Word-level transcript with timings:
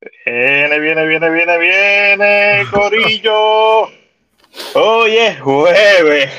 Viene, 0.00 0.78
viene, 0.78 1.06
viene, 1.06 1.28
viene, 1.28 1.58
viene, 1.58 2.66
Corillo. 2.70 3.88
Hoy 4.74 5.16
es 5.16 5.40
jueves. 5.40 6.30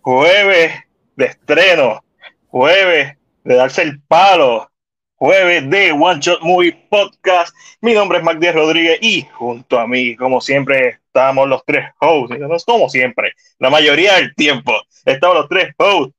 Jueves 0.00 0.72
de 1.14 1.24
estreno. 1.26 2.02
Jueves 2.48 3.16
de 3.44 3.54
darse 3.54 3.82
el 3.82 4.00
palo. 4.02 4.68
Jueves 5.14 5.70
de 5.70 5.92
One 5.92 6.18
Shot 6.20 6.40
Movie 6.42 6.72
Podcast. 6.90 7.54
Mi 7.80 7.92
nombre 7.92 8.18
es 8.18 8.24
Magdiel 8.24 8.54
Rodríguez 8.54 8.98
y 9.02 9.22
junto 9.22 9.78
a 9.78 9.86
mí, 9.86 10.16
como 10.16 10.40
siempre, 10.40 10.98
estamos 11.06 11.48
los 11.48 11.64
tres 11.64 11.84
hosts. 12.00 12.64
Como 12.64 12.88
siempre, 12.88 13.34
la 13.60 13.70
mayoría 13.70 14.14
del 14.14 14.34
tiempo. 14.34 14.74
Estamos 15.04 15.36
los 15.36 15.48
tres 15.48 15.72
hosts. 15.78 16.12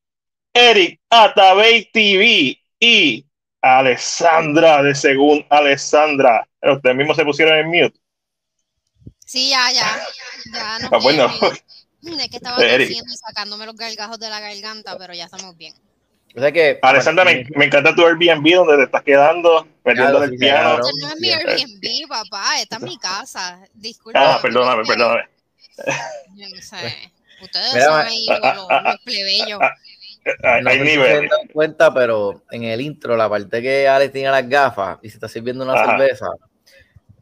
Eric 0.54 1.02
Atabey 1.10 1.90
TV 1.92 2.58
y 2.80 3.29
Alessandra 3.62 4.82
de 4.84 4.96
Según 4.96 5.46
Alessandra. 5.50 6.48
Ustedes 6.62 6.96
mismos 6.96 7.16
se 7.18 7.26
pusieron 7.26 7.58
en 7.58 7.68
mute. 7.68 8.00
Sí, 9.26 9.50
ya, 9.50 9.72
ya. 9.72 10.00
ya 10.54 10.80
no 10.80 10.90
Ah, 10.92 11.00
bueno. 11.02 11.30
Es 12.02 12.30
que 12.30 12.38
estaba 12.38 12.58
Eric. 12.64 12.88
tosiendo 12.88 13.14
y 13.14 13.18
sacándome 13.18 13.66
los 13.66 13.76
gargajos 13.76 14.20
de 14.20 14.30
la 14.30 14.40
garganta, 14.40 14.98
pero 14.98 15.14
ya 15.14 15.26
estamos 15.26 15.56
bien. 15.58 15.74
O 16.36 16.40
sea 16.40 16.52
que. 16.52 16.80
Alessandra, 16.82 17.26
me, 17.26 17.46
me 17.56 17.66
encanta 17.66 17.94
tu 17.94 18.06
Airbnb 18.06 18.56
donde 18.56 18.78
te 18.78 18.84
estás 18.84 19.04
quedando, 19.04 19.68
metiendo 19.84 20.12
Claro, 20.20 20.24
el 20.24 20.30
sí, 20.32 20.38
piano. 20.38 20.76
claro. 20.78 20.84
No 21.02 21.10
es 21.10 21.20
mi. 21.20 21.30
Airbnb, 21.32 22.08
papá. 22.08 22.62
Esta 22.62 22.78
es 22.78 22.82
mi 22.84 22.98
casa. 22.98 23.60
Disculpa. 23.74 24.36
Ah, 24.36 24.40
perdóname, 24.42 24.84
perdóname. 24.86 25.24
Yo 26.36 26.48
no 26.56 26.62
sé. 26.62 27.12
Ustedes 27.42 27.74
Mira, 27.74 27.86
son 27.86 28.02
ahí 28.02 28.26
ah, 28.30 28.54
los, 28.56 28.68
ah, 28.70 28.82
los 28.86 29.02
plebeyos. 29.02 29.60
Hay, 30.44 30.62
No 30.64 30.70
hay 30.70 30.80
si 30.80 30.96
se 30.96 31.30
cuenta, 31.54 31.94
pero 31.94 32.44
en 32.52 32.64
el 32.64 32.82
intro, 32.82 33.16
la 33.18 33.30
parte 33.30 33.62
que 33.62 33.88
Alex 33.88 34.12
tiene 34.14 34.30
las 34.30 34.48
gafas 34.48 35.00
y 35.02 35.10
se 35.10 35.16
está 35.18 35.28
sirviendo 35.28 35.64
una 35.64 35.74
Ajá. 35.74 35.92
cerveza, 35.98 36.28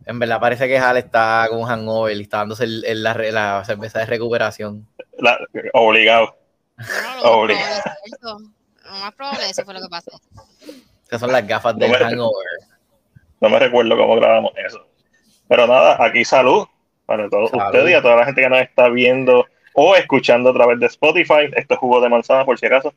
en 0.06 0.20
verdad 0.20 0.40
parece 0.40 0.68
que 0.68 0.78
Alex 0.78 1.06
está 1.06 1.46
con 1.50 1.60
un 1.60 1.66
hangover 1.68 2.16
y 2.18 2.22
está 2.22 2.38
dándose 2.38 2.64
el- 2.66 2.84
el- 2.86 3.04
la, 3.04 3.14
la 3.14 3.64
cerveza 3.66 4.00
de 4.00 4.06
recuperación. 4.08 4.88
La- 5.20 5.38
obligado. 5.74 6.36
Bueno, 6.78 7.48
lo, 7.48 7.48
más 7.48 7.54
probable 7.54 7.54
es 7.56 7.84
cierto. 8.04 8.38
Lo 8.86 8.92
más 9.00 9.14
probable 9.16 9.50
eso 9.50 9.64
fue 9.66 9.74
lo 9.74 9.82
que 9.82 9.90
pasó. 9.90 10.12
Esas 11.08 11.20
son 11.22 11.32
las 11.32 11.48
gafas 11.48 11.78
del 11.78 11.92
No 11.92 11.98
me- 12.00 12.06
hangover. 12.06 12.48
No 13.40 13.50
me 13.50 13.60
recuerdo 13.60 13.96
cómo 13.98 14.16
grabamos 14.16 14.52
eso. 14.58 14.86
Pero 15.48 15.66
nada, 15.68 15.98
aquí 16.04 16.26
salud 16.26 16.66
para 17.06 17.30
todos 17.30 17.52
Salud. 17.52 17.66
ustedes 17.66 17.92
y 17.92 17.94
a 17.94 18.02
toda 18.02 18.16
la 18.18 18.26
gente 18.26 18.42
que 18.42 18.50
nos 18.50 18.60
está 18.60 18.90
viendo 18.90 19.46
o 19.80 19.96
escuchando 19.96 20.50
a 20.50 20.54
través 20.54 20.80
de 20.80 20.88
Spotify. 20.88 21.46
Esto 21.56 21.76
es 21.76 21.80
jugo 21.80 22.02
de 22.02 22.10
manzana, 22.10 22.44
por 22.44 22.58
si 22.60 22.66
acaso. 22.66 22.94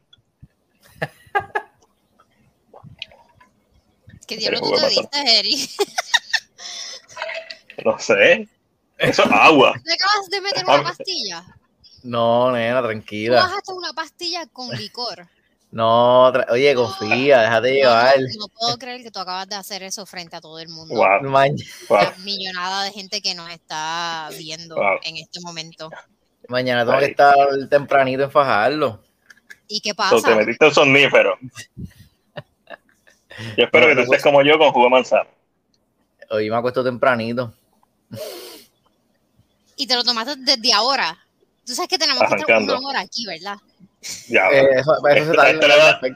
¿Qué 4.26 4.36
diablo 4.38 4.60
tú 4.60 4.72
te 4.76 4.88
diste, 4.88 5.38
Eric? 5.38 5.70
No 7.84 7.98
sé. 7.98 8.46
Eso 8.98 9.24
es 9.24 9.30
agua. 9.32 9.72
¿Te 9.84 9.94
acabas 9.94 10.28
de 10.28 10.40
meter 10.42 10.64
Ah. 10.66 10.74
una 10.74 10.82
pastilla? 10.84 11.44
No, 12.02 12.52
nena, 12.52 12.80
Tú 12.82 12.88
tranquila. 12.88 13.36
bajaste 13.42 13.72
una 13.72 13.92
pastilla 13.94 14.46
con 14.52 14.68
licor. 14.70 15.26
No, 15.70 16.26
oye, 16.50 16.74
confía, 16.74 17.40
déjate 17.42 17.72
llevar. 17.72 18.16
No, 18.20 18.26
no 18.40 18.48
puedo 18.48 18.76
creer 18.78 19.02
que 19.02 19.10
tú 19.10 19.18
acabas 19.20 19.48
de 19.48 19.54
hacer 19.56 19.82
eso 19.82 20.04
frente 20.04 20.36
a 20.36 20.40
todo 20.42 20.58
el 20.58 20.68
mundo. 20.68 20.94
Wow. 20.94 21.22
La 21.88 22.14
millonada 22.18 22.84
de 22.84 22.90
gente 22.90 23.22
que 23.22 23.34
nos 23.34 23.50
está 23.50 24.28
viendo 24.36 24.74
Wow. 24.76 24.98
en 25.04 25.16
este 25.16 25.40
momento. 25.40 25.88
Mañana 26.50 26.84
tengo 26.84 26.98
que 26.98 27.04
estar 27.06 27.36
tempranito 27.70 28.24
en 28.24 28.30
fajarlo. 28.30 29.00
¿Y 29.68 29.80
qué 29.80 29.90
So, 29.90 29.94
pasa? 29.96 30.28
te 30.28 30.34
metiste 30.34 30.66
un 30.66 30.74
somnífero. 30.74 31.38
Yo 33.56 33.64
espero 33.64 33.86
No, 33.86 33.88
que 33.88 33.94
tú 33.94 33.96
no 34.00 34.02
estés 34.02 34.22
como 34.22 34.42
yo 34.42 34.58
con 34.58 34.70
jugo 34.72 34.84
de 34.84 34.90
manzana. 34.90 35.28
Hoy 36.28 36.50
me 36.50 36.56
acuesto 36.56 36.84
tempranito. 36.84 37.54
Y 39.76 39.86
te 39.86 39.94
lo 39.94 40.04
tomaste 40.04 40.34
desde 40.36 40.72
ahora. 40.74 41.16
Tú 41.64 41.74
sabes 41.74 41.88
que 41.88 41.96
tenemos 41.98 42.18
que 42.20 42.26
estar 42.26 42.38
Arrancando. 42.40 42.78
una 42.78 42.88
hora 42.88 43.00
aquí, 43.00 43.24
¿verdad? 43.26 43.56
Ya, 44.28 44.48
Eh, 44.50 44.66
eso, 44.76 44.94
eso 45.06 45.08
Este- 45.08 45.36
tarda 45.36 45.50
este 45.50 45.68
le 46.10 46.14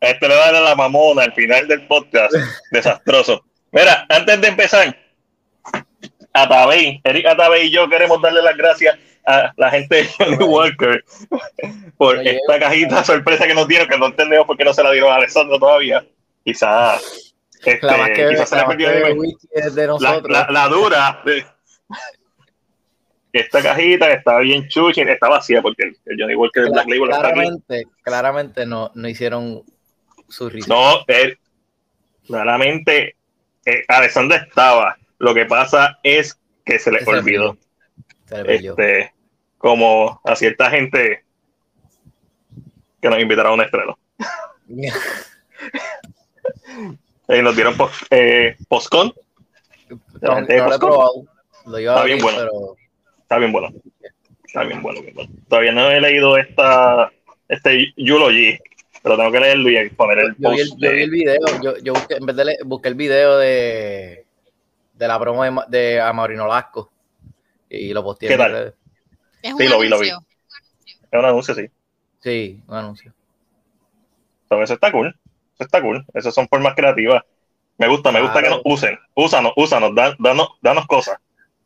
este 0.00 0.28
va 0.28 0.34
a 0.34 0.38
dar 0.38 0.54
a 0.56 0.60
la 0.62 0.74
mamona 0.74 1.22
al 1.24 1.32
final 1.34 1.68
del 1.68 1.86
podcast. 1.86 2.32
Desastroso. 2.72 3.44
Mira, 3.70 4.04
antes 4.08 4.40
de 4.40 4.48
empezar, 4.48 4.96
Atabey, 6.32 7.00
Eric 7.04 7.26
Atabey 7.26 7.66
y 7.66 7.70
yo 7.70 7.88
queremos 7.88 8.20
darle 8.20 8.42
las 8.42 8.56
gracias 8.56 8.98
a 9.26 9.52
la 9.56 9.70
gente 9.70 9.96
de 9.96 10.08
Johnny 10.18 10.36
Walker 10.44 11.04
por 11.96 12.18
esta 12.26 12.58
cajita 12.58 13.02
sorpresa 13.04 13.46
que 13.46 13.54
nos 13.54 13.66
dieron, 13.68 13.88
que 13.88 13.96
no 13.98 14.06
entendemos 14.06 14.46
por 14.46 14.56
qué 14.56 14.64
no 14.64 14.74
se 14.74 14.82
la 14.82 14.90
dieron 14.92 15.10
a 15.12 15.16
Alessandro 15.16 15.58
todavía. 15.58 16.04
Quizás 16.44 17.34
este, 17.64 17.86
La 17.86 17.96
más 17.96 18.10
que, 18.10 18.28
quizás 18.28 18.48
se 18.50 18.54
le 18.56 18.60
la 18.60 18.66
más 18.66 18.76
perdió 18.76 18.92
que 18.92 18.98
de- 19.08 19.12
whisky 19.14 19.48
es 19.52 19.74
de 19.74 19.80
la, 19.82 19.86
nosotros. 19.86 20.30
la- 20.30 20.46
la 20.50 20.68
dura. 20.68 21.22
de- 21.24 21.46
Esta 23.32 23.62
cajita 23.62 24.06
que 24.06 24.12
está 24.14 24.38
bien 24.38 24.68
chuchi, 24.68 25.00
está 25.00 25.28
vacía 25.28 25.60
porque 25.60 25.82
el, 26.04 26.16
Johnny 26.20 26.36
Walker 26.36 26.62
de 26.64 26.70
Black 26.70 26.86
Label 26.88 27.10
está 27.10 27.16
aquí. 27.28 27.32
claramente, 27.34 27.84
claramente 28.02 28.66
no, 28.66 28.92
no 28.94 29.08
hicieron 29.08 29.62
su 30.28 30.48
risa. 30.48 30.68
No, 30.72 31.00
él, 31.08 31.36
claramente, 32.26 33.16
eh, 33.66 33.84
Alessandra 33.88 34.36
estaba. 34.36 34.96
Lo 35.18 35.34
que 35.34 35.46
pasa 35.46 35.98
es 36.04 36.38
que 36.64 36.78
se 36.78 36.92
le 36.92 36.98
olvidó. 37.06 37.56
Se 38.26 38.44
le. 38.44 38.54
Este, 38.54 39.13
como 39.64 40.20
a 40.22 40.36
cierta 40.36 40.68
gente 40.68 41.24
que 43.00 43.08
nos 43.08 43.18
invitaron 43.18 43.52
a 43.52 43.54
un 43.54 43.60
estreno. 43.62 43.98
Y 47.28 47.40
nos 47.42 47.56
dieron 47.56 47.74
post, 47.74 48.02
eh, 48.10 48.58
postcon. 48.68 49.14
No, 50.20 50.40
no 50.40 50.40
lo 50.40 50.46
he 50.52 50.58
Postcon. 50.62 50.78
probado. 50.80 51.24
Lo 51.64 51.78
iba 51.78 51.92
a 51.94 51.96
Está 51.96 52.04
bien 52.04 52.18
abrir, 52.20 52.22
bueno. 52.22 52.38
pero 52.38 52.76
Está 53.22 53.38
bien 53.38 53.52
bueno. 53.52 53.68
Está 54.46 54.64
bien 54.64 54.82
bueno, 54.82 55.00
bien 55.00 55.14
bueno. 55.14 55.30
Todavía 55.48 55.72
no 55.72 55.90
he 55.90 55.98
leído 55.98 56.36
esta, 56.36 57.10
este 57.48 57.94
Eulogy, 57.96 58.58
pero 59.02 59.16
tengo 59.16 59.32
que 59.32 59.40
leerlo 59.40 59.70
y 59.70 59.88
poner 59.90 60.18
el 60.18 60.36
yo 60.36 60.50
vi 60.50 60.60
el, 60.60 60.68
post. 60.68 60.82
yo 60.82 60.90
vi 60.92 61.02
el 61.02 61.10
video. 61.10 61.40
Yo, 61.62 61.76
yo 61.78 61.94
busqué, 61.94 62.16
en 62.16 62.26
vez 62.26 62.36
de 62.36 62.44
le- 62.44 62.58
busqué 62.66 62.88
el 62.88 62.94
video 62.96 63.38
de, 63.38 64.26
de 64.92 65.08
la 65.08 65.18
promo 65.18 65.42
de, 65.42 65.52
de 65.68 66.00
Amaurino 66.02 66.46
Lasco 66.46 66.90
y 67.70 67.94
lo 67.94 68.04
posteé. 68.04 68.28
¿Qué 68.28 68.34
en 68.34 68.38
tal? 68.40 68.74
Redes. 69.44 69.50
Es 69.50 69.52
un 69.52 69.58
Sí, 69.58 69.68
lo 69.68 69.78
vi, 69.78 69.88
lo 69.88 69.98
vi. 69.98 70.08
Es 70.08 71.18
un 71.18 71.24
anuncio, 71.24 71.54
sí. 71.54 71.66
Sí, 72.20 72.62
un 72.66 72.76
anuncio. 72.76 73.12
So, 74.48 74.62
eso 74.62 74.74
está 74.74 74.90
cool. 74.90 75.08
Eso 75.54 75.64
está 75.64 75.80
cool. 75.80 76.04
Esas 76.14 76.34
son 76.34 76.48
formas 76.48 76.74
creativas. 76.74 77.22
Me 77.78 77.88
gusta, 77.88 78.12
me 78.12 78.20
gusta 78.20 78.42
que 78.42 78.50
nos 78.50 78.60
usen. 78.64 78.98
Úsanos, 79.14 79.52
úsanos, 79.56 79.94
da- 79.94 80.16
danos, 80.18 80.48
danos 80.60 80.86
cosas. 80.86 81.18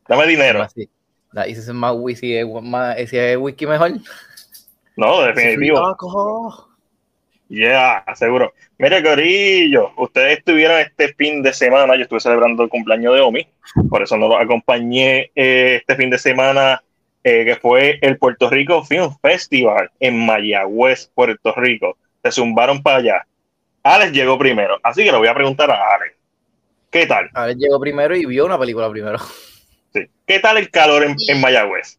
Dame 0.07 0.25
dinero. 0.27 0.67
Y 0.75 1.53
si 1.53 1.59
es 1.59 1.69
más 1.69 1.93
whisky, 1.95 2.27
si 2.27 2.35
es, 2.37 2.47
más, 2.63 2.97
si 3.09 3.17
es 3.17 3.37
whisky 3.37 3.67
mejor. 3.67 3.91
No, 4.95 5.21
definitivo. 5.21 5.95
Ya, 7.47 8.03
seguro. 8.15 8.53
Mire, 8.77 9.03
Corillo, 9.03 9.91
ustedes 9.97 10.39
estuvieron 10.39 10.79
este 10.79 11.13
fin 11.13 11.41
de 11.41 11.51
semana, 11.53 11.95
yo 11.95 12.03
estuve 12.03 12.19
celebrando 12.19 12.63
el 12.63 12.69
cumpleaños 12.69 13.15
de 13.15 13.21
Omi, 13.21 13.47
por 13.89 14.03
eso 14.03 14.17
no 14.17 14.27
los 14.27 14.39
acompañé 14.39 15.31
eh, 15.35 15.77
este 15.81 15.95
fin 15.95 16.09
de 16.11 16.19
semana, 16.19 16.83
eh, 17.29 17.45
que 17.45 17.55
fue 17.57 17.99
el 18.01 18.17
Puerto 18.17 18.49
Rico 18.49 18.83
Film 18.83 19.15
Festival 19.21 19.91
en 19.99 20.25
Mayagüez, 20.25 21.11
Puerto 21.13 21.53
Rico. 21.55 21.97
Se 22.23 22.31
zumbaron 22.31 22.81
para 22.81 22.97
allá. 22.97 23.27
Alex 23.83 24.11
llegó 24.11 24.37
primero, 24.37 24.79
así 24.83 25.03
que 25.03 25.11
le 25.11 25.17
voy 25.17 25.27
a 25.27 25.33
preguntar 25.33 25.69
a 25.71 25.95
Alex. 25.95 26.15
¿Qué 26.89 27.05
tal? 27.05 27.29
A 27.33 27.45
ver, 27.45 27.55
llegó 27.57 27.79
primero 27.79 28.15
y 28.15 28.25
vio 28.25 28.45
una 28.45 28.57
película 28.57 28.89
primero. 28.89 29.19
Sí. 29.93 30.07
¿Qué 30.25 30.39
tal 30.39 30.57
el 30.57 30.69
calor 30.69 31.03
en, 31.03 31.15
en 31.27 31.39
Mayagüez? 31.41 31.97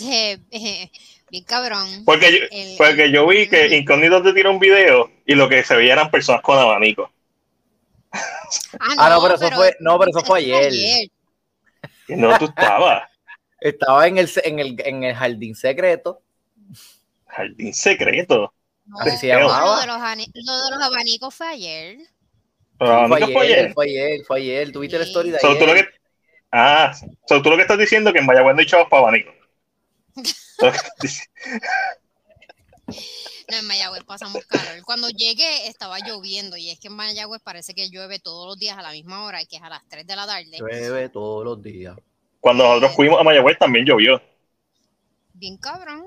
Eh, 0.00 0.38
eh, 0.50 0.90
bien 1.30 1.44
cabrón. 1.44 1.88
Porque 2.04 2.30
yo, 2.32 2.38
El- 2.50 2.76
porque 2.76 3.10
yo 3.10 3.26
vi 3.26 3.48
que 3.48 3.76
Incógnito 3.76 4.22
te 4.22 4.32
tiró 4.32 4.50
un 4.50 4.58
video 4.58 5.10
y 5.26 5.34
lo 5.34 5.48
que 5.48 5.64
se 5.64 5.74
veía 5.76 5.94
eran 5.94 6.10
personas 6.10 6.42
con 6.42 6.58
abanico. 6.58 7.10
Ah, 8.98 9.08
no, 9.10 9.22
pero 9.22 9.34
eso 9.34 9.50
fue- 9.50 9.76
no, 9.80 9.98
pero 9.98 10.10
eso 10.10 10.20
fue 10.24 10.38
ayer. 10.40 10.72
Y 12.08 12.16
no, 12.16 12.38
tú 12.38 12.44
estabas. 12.46 13.07
Estaba 13.60 14.06
en 14.06 14.18
el, 14.18 14.30
en 14.44 14.58
el, 14.58 14.76
en 14.84 15.04
el 15.04 15.14
jardín 15.14 15.54
secreto. 15.54 16.22
Jardín 17.26 17.74
secreto. 17.74 18.52
No, 18.86 18.98
Así 19.00 19.16
se 19.18 19.28
lo 19.34 19.38
de 19.80 19.86
los 19.86 19.96
ani- 20.00 20.30
lo 20.34 20.64
de 20.64 20.70
los 20.76 20.82
abanicos 20.82 21.34
fue 21.34 21.48
ayer. 21.48 21.98
Pero 22.78 23.08
fue, 23.08 23.16
ayer, 23.22 23.32
fue 23.32 23.44
ayer. 23.44 23.72
fue 23.74 23.84
ayer, 23.86 24.20
fue 24.26 24.38
ayer. 24.38 24.72
Tuviste 24.72 24.98
la 24.98 25.04
Sí. 25.04 25.10
story 25.10 25.30
de 25.30 25.38
So, 25.40 25.58
tú 25.58 25.66
lo 25.66 25.72
ayer. 25.72 25.86
que, 25.90 25.98
ah, 26.52 26.94
so, 27.28 27.42
tú 27.42 27.50
lo 27.50 27.56
que 27.56 27.62
estás 27.62 27.78
diciendo 27.78 28.10
es 28.10 28.14
que 28.14 28.20
en 28.20 28.26
Mayagüez 28.26 28.54
no 28.54 28.60
hay 28.60 28.66
chavos 28.66 28.88
para 28.88 29.02
abanico. 29.02 29.32
No, 33.50 33.56
en 33.56 33.66
Mayagüez 33.66 34.04
pasamos 34.04 34.44
calor. 34.46 34.82
Cuando 34.84 35.08
llegué 35.08 35.68
estaba 35.68 35.98
lloviendo 36.00 36.56
y 36.56 36.70
es 36.70 36.78
que 36.78 36.88
en 36.88 36.94
Mayagüez 36.94 37.40
parece 37.42 37.74
que 37.74 37.88
llueve 37.90 38.18
todos 38.18 38.46
los 38.46 38.58
días 38.58 38.76
a 38.78 38.82
la 38.82 38.92
misma 38.92 39.24
hora, 39.24 39.44
que 39.46 39.56
es 39.56 39.62
a 39.62 39.68
las 39.70 39.82
3 39.88 40.06
de 40.06 40.16
la 40.16 40.26
tarde. 40.26 40.58
Llueve 40.58 41.08
todos 41.08 41.44
los 41.44 41.62
días. 41.62 41.96
Cuando 42.40 42.64
nosotros 42.64 42.94
fuimos 42.94 43.20
a 43.20 43.24
Mayagüez 43.24 43.58
también 43.58 43.84
llovió. 43.84 44.22
Bien 45.34 45.56
cabrón. 45.56 46.04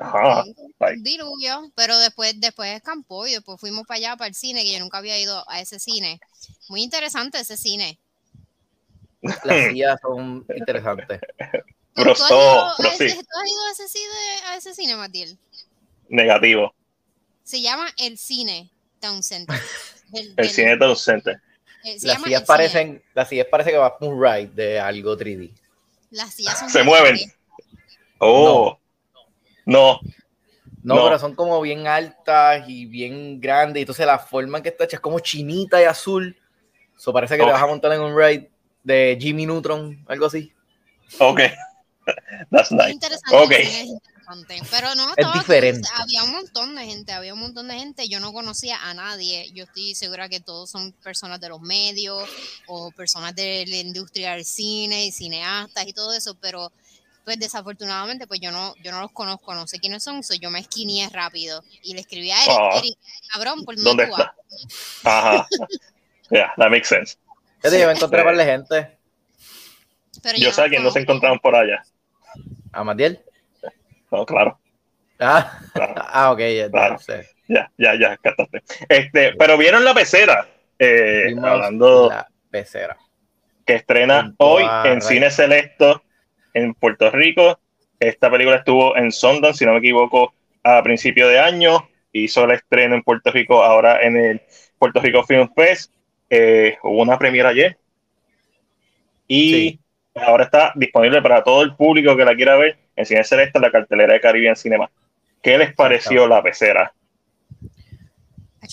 Ajá. 0.00 0.44
un 0.44 1.02
diluvio, 1.02 1.70
pero 1.74 1.96
después, 1.98 2.40
después 2.40 2.74
escampó 2.74 3.26
y 3.26 3.32
después 3.32 3.60
fuimos 3.60 3.86
para 3.86 3.98
allá, 3.98 4.16
para 4.16 4.28
el 4.28 4.34
cine, 4.34 4.62
que 4.64 4.72
yo 4.72 4.78
nunca 4.80 4.98
había 4.98 5.18
ido 5.18 5.44
a 5.48 5.60
ese 5.60 5.78
cine. 5.78 6.20
Muy 6.68 6.82
interesante 6.82 7.38
ese 7.38 7.56
cine. 7.56 7.98
Las 9.20 9.40
sillas 9.68 9.98
son 10.02 10.44
interesantes. 10.56 11.20
¿Tú, 11.20 12.02
Pero 12.02 12.14
tú 12.14 12.22
has 12.24 12.30
ido 12.30 12.60
a 12.60 12.74
pero 12.76 12.88
ese, 12.90 13.08
sí. 13.10 13.14
tú 13.16 13.38
has 13.40 13.48
ido 13.50 13.62
a 13.66 13.72
ese 13.72 13.88
cine, 13.88 14.46
a 14.48 14.56
ese 14.56 14.74
cine, 14.74 14.96
Matiel? 14.96 15.38
Negativo. 16.08 16.74
Se 17.44 17.60
llama 17.62 17.86
El 17.98 18.18
Cine 18.18 18.70
Town 19.00 19.22
Center. 19.22 19.58
Del- 20.08 20.28
El 20.30 20.36
del- 20.36 20.50
cine 20.50 20.76
Town 20.76 20.96
Center. 20.96 21.40
Eh, 21.84 21.96
Las 22.02 22.22
sillas 22.22 22.42
parecen, 22.42 23.02
las 23.14 23.28
sillas 23.28 23.46
parece 23.50 23.70
que 23.70 23.76
va 23.76 23.96
por 23.98 24.08
un 24.12 24.22
ride 24.22 24.48
de 24.48 24.80
algo 24.80 25.16
3D. 25.16 25.52
Las 26.10 26.34
sillas 26.34 26.58
son 26.58 26.70
Se 26.70 26.82
mueven. 26.82 27.16
Oh. 28.18 28.78
No. 29.66 30.00
No, 30.82 30.94
No. 30.96 31.04
pero 31.04 31.18
son 31.18 31.34
como 31.34 31.60
bien 31.60 31.86
altas 31.86 32.64
y 32.68 32.86
bien 32.86 33.40
grandes. 33.40 33.80
Y 33.80 33.82
entonces 33.82 34.06
la 34.06 34.18
forma 34.18 34.58
en 34.58 34.62
que 34.62 34.68
está 34.70 34.84
hecha 34.84 34.96
es 34.96 35.00
como 35.00 35.18
chinita 35.20 35.80
y 35.80 35.84
azul. 35.84 36.36
Eso 36.96 37.12
parece 37.12 37.36
que 37.36 37.42
Ok. 37.42 37.48
te 37.48 37.52
vas 37.52 37.62
a 37.62 37.66
montar 37.66 37.92
en 37.92 38.00
un 38.02 38.16
ride 38.16 38.50
de 38.82 39.16
Jimmy 39.20 39.46
Neutron, 39.46 40.04
algo 40.08 40.26
así. 40.26 40.52
Ok. 41.18 41.40
That's 42.50 42.70
nice. 42.70 42.90
interesante, 42.92 43.36
Ok. 43.36 43.52
Es. 44.48 44.68
Pero 44.70 44.94
no, 44.94 45.10
estaba- 45.10 45.34
diferente. 45.34 45.88
había 45.94 46.22
un 46.24 46.32
montón 46.32 46.74
de 46.74 46.84
gente, 46.86 47.12
había 47.12 47.34
un 47.34 47.40
montón 47.40 47.68
de 47.68 47.74
gente. 47.74 48.08
Yo 48.08 48.20
no 48.20 48.32
conocía 48.32 48.78
a 48.88 48.94
nadie. 48.94 49.50
Yo 49.52 49.64
estoy 49.64 49.94
segura 49.94 50.28
que 50.28 50.40
todos 50.40 50.70
son 50.70 50.92
personas 50.92 51.40
de 51.40 51.48
los 51.48 51.60
medios 51.60 52.28
o 52.66 52.90
personas 52.92 53.34
de 53.34 53.64
la 53.66 53.76
industria 53.76 54.32
del 54.32 54.44
cine 54.44 55.06
y 55.06 55.12
cineastas 55.12 55.86
y 55.86 55.92
todo 55.92 56.12
eso, 56.12 56.34
pero 56.40 56.72
pues 57.24 57.38
desafortunadamente 57.38 58.26
pues 58.26 58.38
yo 58.40 58.50
no 58.52 58.74
yo 58.82 58.92
no 58.92 59.00
los 59.00 59.10
conozco, 59.10 59.54
no 59.54 59.66
sé 59.66 59.78
quiénes 59.78 60.02
son, 60.04 60.22
so 60.22 60.34
yo 60.34 60.50
me 60.50 60.58
esquineé 60.60 61.08
rápido 61.08 61.64
y 61.82 61.94
le 61.94 62.00
escribí 62.00 62.30
a 62.30 62.36
Eric, 62.44 62.56
Ah. 62.60 62.78
Eric, 62.78 62.98
cabrón, 63.32 63.64
¿por 63.64 63.76
¿Dónde 63.76 64.06
dónde 64.06 64.22
está? 64.24 64.34
Ajá. 65.04 65.48
Yeah, 66.30 66.52
that 66.56 66.68
makes 66.70 66.88
sense. 66.88 67.16
Yo 67.62 67.70
te 67.70 67.78
iba 67.80 67.90
a 67.90 67.94
encontrar 67.94 68.22
Sí. 68.22 68.24
par 68.26 68.36
de 68.36 68.44
gente. 68.44 68.98
Pero 70.22 70.38
Yo 70.38 70.52
sé 70.52 70.60
los 70.62 70.70
que 70.70 70.80
no 70.80 70.90
se 70.90 71.00
encontraron 71.00 71.38
por 71.38 71.54
allá. 71.56 71.82
¿A 72.72 72.82
Matiel? 72.84 73.22
No, 74.14 74.26
claro. 74.26 74.58
Ah, 75.18 75.58
Claro. 75.72 75.94
ah 76.12 76.32
ok, 76.32 76.38
ya, 76.40 76.70
Claro. 76.70 76.96
ya. 77.06 77.22
Ya, 77.46 77.70
ya, 77.76 77.94
ya, 77.98 78.16
captaste. 78.16 78.62
Este, 78.88 79.32
pero 79.38 79.58
vieron 79.58 79.84
la 79.84 79.92
pecera. 79.94 80.48
Eh, 80.78 81.34
hablando 81.42 82.08
la 82.08 82.26
pecera. 82.50 82.96
que 83.66 83.74
estrena 83.74 84.34
hoy 84.38 84.64
en. 84.84 85.00
Cine 85.02 85.30
Selecto 85.30 86.02
en 86.54 86.74
Puerto 86.74 87.10
Rico. 87.10 87.58
Esta 88.00 88.30
película 88.30 88.56
estuvo 88.56 88.96
en 88.96 89.12
Sundance, 89.12 89.58
si 89.58 89.66
no 89.66 89.72
me 89.72 89.78
equivoco, 89.78 90.34
a 90.62 90.82
principio 90.82 91.28
de 91.28 91.38
año. 91.38 91.88
Hizo 92.12 92.44
el 92.44 92.52
estreno 92.52 92.94
en 92.94 93.02
Puerto 93.02 93.30
Rico 93.30 93.62
ahora 93.62 94.00
en 94.02 94.16
el 94.16 94.42
Puerto 94.78 95.00
Rico 95.00 95.22
Film 95.24 95.48
Fest. 95.54 95.92
Eh, 96.30 96.76
hubo 96.82 97.02
una 97.02 97.18
premiera 97.18 97.50
ayer. 97.50 97.76
Y 99.28 99.52
Sí. 99.52 99.80
ahora 100.14 100.44
está 100.44 100.72
disponible 100.76 101.20
para 101.22 101.42
todo 101.42 101.62
el 101.62 101.74
público 101.76 102.16
que 102.16 102.24
la 102.24 102.34
quiera 102.34 102.56
ver 102.56 102.78
en 102.96 103.06
Cine 103.06 103.24
Selecto, 103.24 103.58
en 103.58 103.62
la 103.62 103.70
cartelera 103.70 104.12
de 104.14 104.20
Caribbean 104.20 104.56
Cinema. 104.56 104.90
¿Qué 105.42 105.58
les 105.58 105.74
pareció 105.74 106.26
la 106.26 106.42
pecera? 106.42 106.92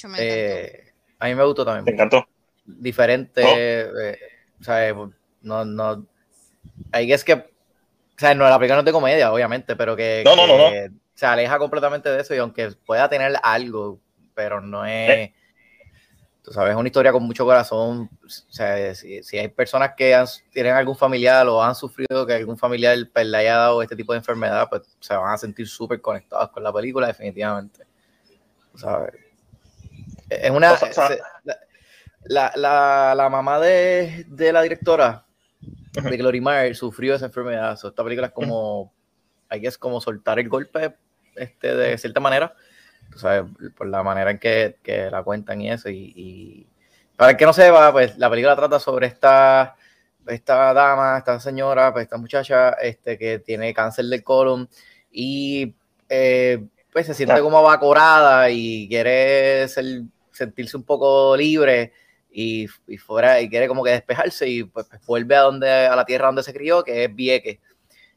Me. 0.06 0.18
Eh, 0.19 0.83
a 1.19 1.27
mí 1.27 1.35
me 1.35 1.44
gustó 1.44 1.65
¿Te 1.65 1.71
también. 1.71 1.95
encantó? 1.95 2.25
Diferente. 2.65 3.44
Oh. 3.44 3.53
eh, 3.57 4.18
o 4.59 4.63
sea, 4.63 4.88
eh, 4.88 4.95
no, 5.41 5.65
no. 5.65 6.06
Ahí 6.91 7.12
es 7.12 7.23
que. 7.23 7.33
O 7.33 7.44
sea, 8.18 8.33
no, 8.33 8.47
la 8.47 8.57
película 8.57 8.75
no 8.75 8.81
es 8.81 8.85
de 8.85 8.91
comedia, 8.91 9.33
obviamente, 9.33 9.75
pero 9.75 9.95
que. 9.95 10.24
No, 10.24 10.35
no, 10.35 10.47
no, 10.47 10.69
que 10.69 10.91
Se 11.13 11.25
aleja 11.25 11.57
completamente 11.57 12.09
de 12.09 12.21
eso 12.21 12.33
y 12.33 12.38
aunque 12.38 12.71
pueda 12.85 13.09
tener 13.09 13.33
algo, 13.44 14.00
pero 14.33 14.62
no 14.62 14.85
es. 14.85 15.09
Eh. 15.09 15.33
Tú 16.51 16.56
sabes, 16.56 16.71
es 16.71 16.77
una 16.77 16.89
historia 16.89 17.13
con 17.13 17.24
mucho 17.24 17.45
corazón. 17.45 18.09
O 18.25 18.30
sea, 18.51 18.94
si, 18.94 19.24
si 19.24 19.38
hay 19.38 19.48
personas 19.48 19.92
que 19.95 20.13
han- 20.13 20.27
tienen 20.51 20.74
algún 20.75 20.98
familiar 20.98 21.48
o 21.48 21.63
han 21.63 21.74
sufrido 21.75 22.25
que 22.27 22.33
algún 22.33 22.57
familiar 22.57 22.98
pues, 23.13 23.25
le 23.25 23.38
haya 23.38 23.56
dado 23.56 23.81
este 23.81 23.95
tipo 23.95 24.12
de 24.12 24.18
enfermedad, 24.19 24.68
pues 24.69 24.81
se 25.00 25.15
van 25.15 25.33
a 25.33 25.38
sentir 25.38 25.65
súper 25.65 26.01
conectados 26.01 26.50
con 26.50 26.62
la 26.62 26.74
película, 26.74 27.07
definitivamente. 27.07 27.86
Tú 28.74 28.77
sabes. 28.80 29.13
Es 30.30 30.51
una. 30.51 30.74
O 30.74 30.77
sea, 30.77 30.89
o 30.89 30.94
sea- 30.94 31.07
se- 31.07 31.21
la, 32.25 32.51
la, 32.56 33.13
la 33.15 33.30
mamá 33.30 33.57
de, 33.62 34.25
de 34.27 34.51
la 34.51 34.62
directora, 34.62 35.25
de 36.03 36.18
Glory 36.18 36.42
Meyer, 36.42 36.75
sufrió 36.75 37.15
esa 37.15 37.27
enfermedad. 37.27 37.77
So, 37.77 37.88
esta 37.88 38.03
película 38.03 38.27
es 38.27 38.33
como. 38.33 38.94
Ahí 39.48 39.65
es 39.65 39.77
como 39.77 40.01
soltar 40.01 40.38
el 40.38 40.50
golpe 40.50 40.95
este, 41.38 41.75
de 41.75 41.98
cierta 41.98 42.19
manera. 42.19 42.53
Tú 43.12 43.19
sabes, 43.19 43.44
por 43.78 43.88
la 43.88 44.04
manera 44.04 44.31
en 44.31 44.40
que, 44.40 44.78
que 44.84 45.10
la 45.12 45.24
cuentan 45.24 45.62
y 45.62 45.72
eso. 45.72 45.90
Y, 45.90 46.13
y 46.16 46.68
para 47.18 47.31
el 47.31 47.38
que 47.38 47.46
no 47.46 47.54
sepa, 47.54 47.92
pues 47.92 48.18
la 48.18 48.30
película 48.30 48.56
trata 48.56 48.80
sobre 48.80 49.08
esta, 49.08 49.75
esta 50.28 50.74
dama, 50.74 51.18
esta 51.18 51.40
señora, 51.40 51.92
pues 51.92 52.04
esta 52.04 52.18
muchacha 52.18 52.72
este, 52.81 53.18
que 53.18 53.40
tiene 53.40 53.74
cáncer 53.74 54.06
del 54.06 54.24
colon 54.24 54.69
y 55.12 55.74
eh, 56.10 56.63
pues 56.94 57.06
se 57.08 57.13
siente 57.13 57.36
Ah. 57.36 57.42
como 57.42 57.58
abacorada 57.58 58.50
y 58.50 58.88
quiere 58.88 59.68
ser- 59.68 60.04
sentirse 60.31 60.78
un 60.78 60.84
poco 60.84 61.36
libre 61.38 61.92
y, 62.31 62.66
y 62.88 62.98
fuera 62.98 63.42
y 63.42 63.50
quiere 63.50 63.68
como 63.68 63.84
que 63.84 63.92
despejarse 63.92 64.48
y 64.48 64.63
pues, 64.63 64.88
pues, 64.90 65.06
vuelve 65.06 65.36
a 65.36 65.42
donde 65.42 65.69
a 65.69 65.96
la 65.96 66.06
tierra 66.06 66.28
donde 66.28 66.44
se 66.44 66.54
crió 66.54 66.84
que 66.84 67.04
es 67.06 67.13
Vieques 67.16 67.60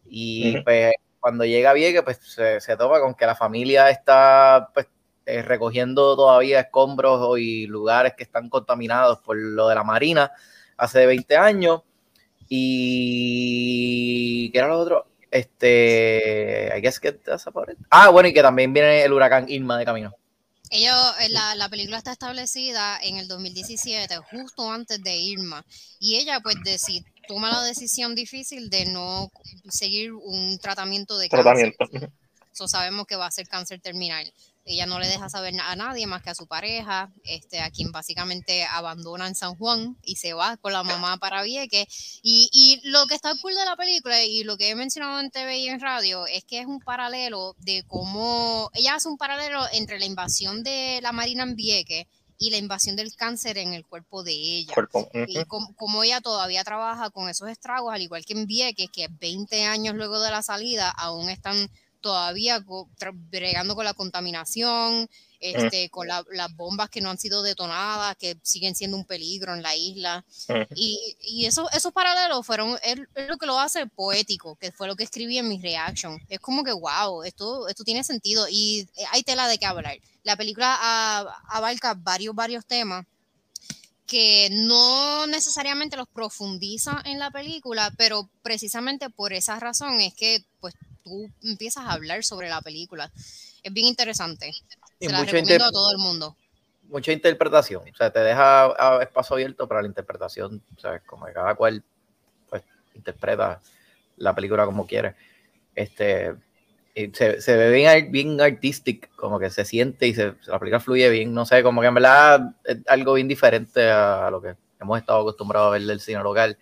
y 0.09 0.55
Ujú. 0.55 0.65
pues 0.65 0.93
cuando 1.25 1.47
llega 1.47 1.73
Vieques 1.73 2.03
pues 2.03 2.19
se, 2.19 2.61
se 2.61 2.77
topa 2.77 3.01
con 3.01 3.15
que 3.15 3.25
la 3.25 3.35
familia 3.35 3.89
está 3.89 4.69
pues 4.75 4.89
eh, 5.25 5.41
recogiendo 5.41 6.15
todavía 6.15 6.61
escombros 6.61 7.39
y 7.39 7.67
lugares 7.67 8.13
que 8.13 8.25
están 8.25 8.51
contaminados 8.51 9.21
por 9.21 9.39
lo 9.39 9.69
de 9.69 9.75
la 9.75 9.85
marina 9.85 10.33
hace 10.77 11.07
20 11.07 11.35
años 11.39 11.81
y 12.47 14.51
¿qué 14.53 14.59
era 14.59 14.69
lo 14.69 14.79
otro? 14.79 15.07
Este, 15.31 16.71
I 16.77 16.83
guess 16.83 17.01
que. 17.01 17.19
Ah, 17.89 18.11
bueno, 18.11 18.29
y 18.29 18.35
que 18.35 18.43
también 18.43 18.75
viene 18.75 19.03
el 19.03 19.15
huracán 19.15 19.47
Irma 19.49 19.79
de 19.79 19.87
camino. 19.87 20.15
Ellos, 20.71 20.97
eh, 21.21 21.29
la, 21.29 21.55
la 21.55 21.69
película 21.69 21.99
está 21.99 22.13
establecida 22.13 22.99
en 23.03 23.17
el 23.19 23.29
2017, 23.29 24.17
justo 24.31 24.71
antes 24.71 25.03
de 25.03 25.17
Irma, 25.17 25.65
y 26.01 26.17
ella 26.17 26.41
pues 26.41 26.57
deci- 26.57 27.05
toma 27.29 27.51
la 27.51 27.63
decisión 27.63 28.15
difícil 28.15 28.71
de 28.71 28.87
no 28.87 29.31
seguir 29.69 30.13
un 30.13 30.59
tratamiento 30.59 31.17
de 31.19 31.29
cáncer. 31.29 31.75
Tratamiento. 31.79 32.11
So, 32.53 32.67
sabemos 32.69 33.07
que 33.07 33.17
va 33.17 33.27
a 33.27 33.31
ser 33.31 33.47
cáncer 33.49 33.81
terminal. 33.81 34.33
Ella 34.67 34.87
no 34.87 34.99
le 34.99 35.09
deja 35.09 35.29
saber 35.29 35.55
a 35.61 35.77
nadie 35.77 36.07
más 36.07 36.23
que 36.23 36.31
a 36.31 36.35
su 36.35 36.47
pareja, 36.47 37.13
este, 37.25 37.61
a 37.61 37.71
quien 37.71 37.93
básicamente 37.93 38.65
abandona 38.65 39.27
en 39.27 39.35
San 39.35 39.57
Juan 39.57 39.99
y 40.03 40.17
se 40.17 40.33
va 40.33 40.57
con 40.57 40.73
la 40.73 40.83
mamá 40.83 41.19
para 41.19 41.43
Vieques. 41.43 42.21
Y, 42.23 42.49
y 42.53 42.81
lo 42.89 43.07
que 43.07 43.15
está 43.15 43.35
cool 43.43 43.55
de 43.55 43.65
la 43.65 43.77
película 43.77 44.25
y 44.25 44.43
lo 44.43 44.57
que 44.57 44.71
he 44.71 44.75
mencionado 44.75 45.21
en 45.21 45.31
TV 45.31 45.59
y 45.59 45.69
en 45.69 45.81
radio 45.81 46.27
es 46.27 46.45
que 46.45 46.61
es 46.61 46.67
un 46.67 46.81
paralelo 46.81 47.55
de 47.59 47.85
cómo 47.87 48.71
ella 48.73 48.95
hace 48.95 49.09
un 49.09 49.19
paralelo 49.19 49.61
entre 49.73 49.99
la 49.99 50.07
invasión 50.07 50.63
de 50.63 51.01
la 51.03 51.13
Marina 51.13 51.43
en 51.43 51.57
Vieques 51.57 52.07
y 52.39 52.51
la 52.51 52.57
invasión 52.57 52.97
del 52.97 53.15
cáncer 53.15 53.59
en 53.59 53.75
el 53.75 53.87
cuerpo 53.87 54.23
de 54.23 54.33
ella 54.33 54.75
Cuerpo. 54.75 55.09
y 55.13 55.45
como 55.45 56.03
ella 56.03 56.21
todavía 56.21 56.65
trabaja 56.65 57.11
con 57.11 57.29
esos 57.29 57.49
estragos, 57.49 57.93
al 57.93 58.03
igual 58.03 58.25
que 58.25 58.33
en 58.33 58.47
Vieques, 58.47 58.91
que 58.91 59.09
20 59.09 59.65
años 59.65 59.95
luego 59.95 60.21
de 60.21 60.31
la 60.31 60.43
salida 60.43 60.91
aún 60.91 61.29
están 61.29 61.71
todavía 62.05 62.63
bregando 63.31 63.75
con 63.75 63.87
la 63.87 63.95
contaminación, 63.95 65.09
este, 65.41 65.89
con 65.89 66.07
la- 66.07 66.23
las 66.33 66.55
bombas 66.55 66.91
que 66.91 67.01
no 67.01 67.09
han 67.09 67.17
sido 67.17 67.43
detonadas, 67.43 68.15
que 68.19 68.37
siguen 68.43 68.75
siendo 68.75 68.99
un 68.99 69.07
peligro 69.07 69.55
en 69.55 69.63
la 69.63 69.75
isla. 69.75 70.23
Ujú. 70.51 70.67
Y, 70.77 71.17
y 71.23 71.47
eso, 71.47 71.67
esos 71.73 71.95
paralelos 71.95 72.45
fueron 72.45 72.79
es, 72.83 72.99
es 73.15 73.29
lo 73.29 73.39
que 73.39 73.47
lo 73.47 73.59
hace 73.59 73.87
poético, 73.87 74.57
que 74.57 74.71
fue 74.71 74.87
lo 74.87 74.97
que 74.97 75.05
escribí 75.05 75.39
en 75.39 75.49
mi 75.49 75.59
reaction. 75.63 76.21
Es 76.29 76.41
como 76.41 76.63
que, 76.63 76.73
wow, 76.73 77.23
esto, 77.23 77.69
esto 77.69 77.85
tiene 77.85 78.05
sentido 78.05 78.47
y 78.51 78.81
eh, 78.97 79.05
hay 79.13 79.23
tela 79.23 79.49
de 79.49 79.57
qué 79.57 79.65
hablar. 79.65 79.97
La 80.25 80.37
película 80.37 80.77
ah, 80.79 81.43
abarca 81.49 81.95
varios, 81.95 82.35
varios 82.35 82.67
temas 82.67 83.07
que 84.07 84.51
no 84.53 85.27
necesariamente 85.27 85.97
los 85.97 86.09
profundiza 86.09 87.01
en 87.07 87.19
la 87.19 87.31
película, 87.31 87.91
pero 87.97 88.29
precisamente 88.43 89.09
por 89.09 89.33
esa 89.33 89.59
razón 89.59 89.99
es 90.01 90.13
que 90.13 90.45
pues 90.61 90.75
tú 91.05 91.31
empiezas 91.43 91.85
a 91.85 91.93
hablar 91.93 92.25
sobre 92.25 92.49
la 92.49 92.61
película. 92.63 93.13
Es 93.63 93.73
bien 93.73 93.87
interesante. 93.87 94.53
Y 94.99 95.07
Se 95.07 95.13
la 95.13 95.23
recomiendo 95.23 95.67
a 95.67 95.71
todo 95.71 95.93
el 95.93 95.99
mundo. 95.99 96.37
mucha 96.89 97.13
interpretación. 97.13 97.83
O 97.93 97.97
sea, 97.97 98.11
te 98.11 98.21
deja 98.21 98.75
espacio 99.03 99.35
abierto 99.35 99.69
para 99.69 99.83
la 99.83 99.89
interpretación. 99.89 100.63
O 100.77 100.81
sea, 100.81 100.99
como 101.01 101.27
que 101.27 101.33
cada 101.33 101.55
cual 101.55 101.83
pues, 102.49 102.63
interpreta 102.95 103.61
la 104.17 104.35
película 104.35 104.65
como 104.65 104.87
quiere. 104.87 105.15
Este, 105.75 106.35
y 106.95 107.11
se, 107.13 107.41
se 107.41 107.57
ve 107.57 107.71
bien, 107.71 108.13
bien 108.13 108.41
artistic, 108.41 109.11
como 109.17 109.39
que 109.39 109.51
se 109.51 109.65
siente 109.65 110.07
y 110.07 110.15
se, 110.15 110.35
la 110.47 110.59
película 110.59 110.81
fluye 110.81 111.09
bien. 111.11 111.35
No 111.35 111.45
sé, 111.45 111.63
como 111.63 111.81
que 111.81 111.89
en 111.89 111.95
verdad 111.95 112.55
es 112.65 112.79
algo 112.87 113.15
bien 113.15 113.29
diferente 113.29 113.91
a, 113.91 114.31
lo 114.31 114.41
que 114.41 114.55
hemos 114.81 114.99
estado 114.99 115.21
acostumbrados 115.21 115.69
a 115.69 115.73
ver 115.73 115.83
del 115.83 116.01
cine 116.01 116.23
local. 116.23 116.57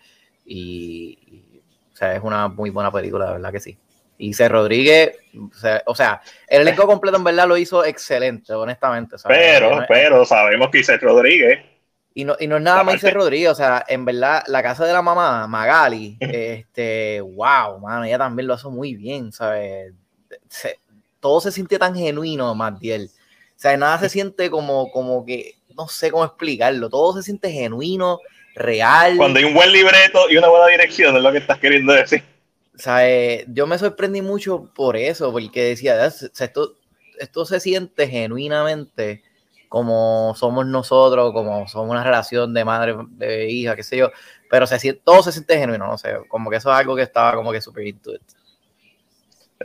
Y, 0.45 1.19
y, 1.27 1.63
o 1.93 1.97
sea, 1.97 2.15
es 2.17 2.23
una 2.23 2.49
muy 2.49 2.71
buena 2.71 2.91
película, 2.91 3.27
de 3.27 3.33
verdad 3.33 3.53
que 3.53 3.61
sí. 3.61 3.79
Y 4.23 4.35
C. 4.35 4.49
Rodríguez, 4.49 5.17
o 5.85 5.95
sea, 5.97 6.23
el 6.47 6.63
elenco 6.63 6.87
completo 6.87 7.17
en 7.17 7.25
verdad 7.25 7.49
lo 7.49 7.57
hizo 7.57 7.85
excelente, 7.85 8.53
honestamente. 8.53 9.19
¿sabes? 9.19 9.37
Pero, 9.37 9.81
No 9.81 9.85
pero 9.89 10.25
sabemos 10.25 10.71
que 10.71 10.79
Isaac 10.79 11.03
Rodríguez 11.03 11.59
Y 12.15 12.25
no, 12.25 12.37
y 12.39 12.47
no 12.47 12.59
es 12.59 12.63
nada 12.63 12.85
más 12.85 13.03
Rodríguez, 13.03 13.51
o 13.51 13.55
sea, 13.57 13.85
en 13.89 14.05
verdad, 14.05 14.45
la 14.47 14.63
casa 14.63 14.87
de 14.87 14.93
la 14.93 15.03
mamá, 15.03 15.49
Magali, 15.49 16.19
este, 16.21 17.21
wow, 17.21 17.81
mano, 17.81 18.05
ella 18.05 18.19
también 18.19 18.47
lo 18.47 18.55
hace 18.55 18.69
muy 18.69 18.95
bien, 18.95 19.33
¿sabes? 19.33 19.93
todo 21.19 21.41
se 21.41 21.51
siente 21.51 21.77
tan 21.77 21.97
genuino, 21.97 22.55
Matiel. 22.55 23.11
O 23.13 23.59
sea, 23.63 23.77
nada 23.77 23.99
se 23.99 24.09
siente 24.09 24.51
como, 24.51 24.93
como 24.93 25.27
que, 25.27 25.57
no 25.77 25.89
sé 25.89 26.13
cómo 26.13 26.25
explicarlo, 26.25 26.89
todo 26.89 27.13
se 27.17 27.25
siente 27.25 27.51
genuino, 27.51 28.21
real. 28.55 29.17
Cuando 29.17 29.41
hay 29.41 29.47
un 29.47 29.55
buen 29.55 29.73
libreto 29.73 30.31
y 30.31 30.37
una 30.37 30.49
buena 30.49 30.69
dirección, 30.69 31.17
es 31.17 31.23
lo 31.25 31.33
que 31.33 31.39
estás 31.39 31.59
queriendo 31.59 31.93
decir. 31.93 32.23
O 32.75 32.79
sea, 32.79 33.09
eh, 33.09 33.45
yo 33.49 33.67
me 33.67 33.79
sorprendí 33.79 34.23
mucho 34.23 34.73
por 34.75 34.97
eso, 34.97 35.31
porque 35.31 35.63
decía, 35.63 36.05
esto, 36.07 36.77
esto 37.19 37.45
se 37.45 37.61
siente 37.61 38.09
genuinamente 38.09 39.23
como 39.73 40.35
somos 40.37 40.67
nosotros, 40.67 41.33
como 41.33 41.67
somos 41.67 41.91
una 41.91 42.05
relación 42.05 42.53
de 42.53 42.63
madre, 42.63 42.95
de 43.13 43.51
hija, 43.51 43.75
qué 43.75 43.83
sé 43.83 43.97
yo, 43.97 44.11
pero 44.51 44.67
se 44.67 44.79
siente, 44.79 45.01
todo 45.03 45.23
se 45.23 45.33
siente 45.33 45.57
genuino, 45.57 45.87
no 45.87 45.97
sé, 45.97 46.15
como 46.29 46.51
que 46.51 46.57
eso 46.57 46.71
es 46.71 46.77
algo 46.77 46.95
que 46.95 47.01
estaba 47.01 47.35
como 47.35 47.53
que 47.53 47.63
súper 47.63 47.87
into 47.87 48.13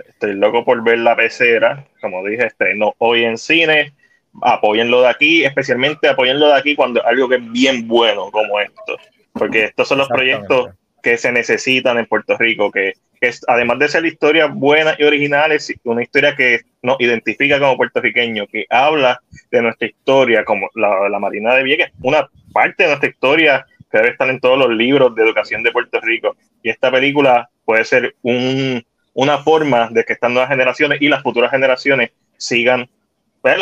Estoy 0.07 0.35
loco 0.35 0.63
por 0.63 0.81
ver 0.81 0.99
la 0.99 1.13
pecera, 1.17 1.85
como 1.99 2.25
dije, 2.25 2.45
estreno 2.45 2.93
hoy 2.99 3.25
en 3.25 3.37
cine, 3.37 3.93
apóyenlo 4.41 5.01
de 5.01 5.09
aquí, 5.09 5.43
especialmente 5.43 6.07
apóyenlo 6.07 6.47
de 6.47 6.53
aquí 6.53 6.73
cuando 6.73 7.05
algo 7.05 7.27
que 7.27 7.35
es 7.35 7.51
bien 7.51 7.85
bueno 7.85 8.31
como 8.31 8.61
esto, 8.61 8.95
porque 9.33 9.65
estos 9.65 9.89
son 9.89 9.97
los 9.97 10.07
proyectos 10.07 10.69
que 11.07 11.17
se 11.17 11.31
necesitan 11.31 11.97
en 11.97 12.05
Puerto 12.05 12.37
Rico, 12.37 12.69
que 12.69 12.95
que 13.19 13.31
además 13.47 13.79
de 13.79 13.87
ser 13.87 14.05
historias 14.05 14.53
buenas 14.53 14.99
y 14.99 15.03
originales, 15.03 15.73
una 15.85 16.03
historia 16.03 16.35
que 16.35 16.61
nos 16.81 16.97
identifica 16.99 17.59
como 17.59 17.77
puertorriqueño, 17.77 18.45
que 18.47 18.65
habla 18.69 19.21
de 19.49 19.61
nuestra 19.61 19.87
historia, 19.87 20.43
como 20.43 20.69
la, 20.75 21.09
la 21.09 21.19
Marina 21.19 21.55
de 21.55 21.63
Vieques, 21.63 21.91
una 22.01 22.27
parte 22.53 22.83
de 22.83 22.89
nuestra 22.89 23.09
historia 23.09 23.65
que 23.89 23.97
debe 23.97 24.09
estar 24.09 24.29
en 24.29 24.39
todos 24.39 24.57
los 24.59 24.69
libros 24.69 25.15
de 25.15 25.23
educación 25.23 25.63
de 25.63 25.71
Puerto 25.71 25.99
Rico. 26.01 26.35
Y 26.61 26.69
esta 26.69 26.91
película 26.91 27.49
puede 27.65 27.85
ser 27.85 28.15
un, 28.21 28.85
una 29.13 29.37
forma 29.39 29.89
de 29.89 30.03
que 30.03 30.13
estas 30.13 30.29
nuevas 30.29 30.49
generaciones 30.49 31.01
y 31.01 31.07
las 31.07 31.23
futuras 31.23 31.51
generaciones 31.51 32.11
sigan, 32.37 32.89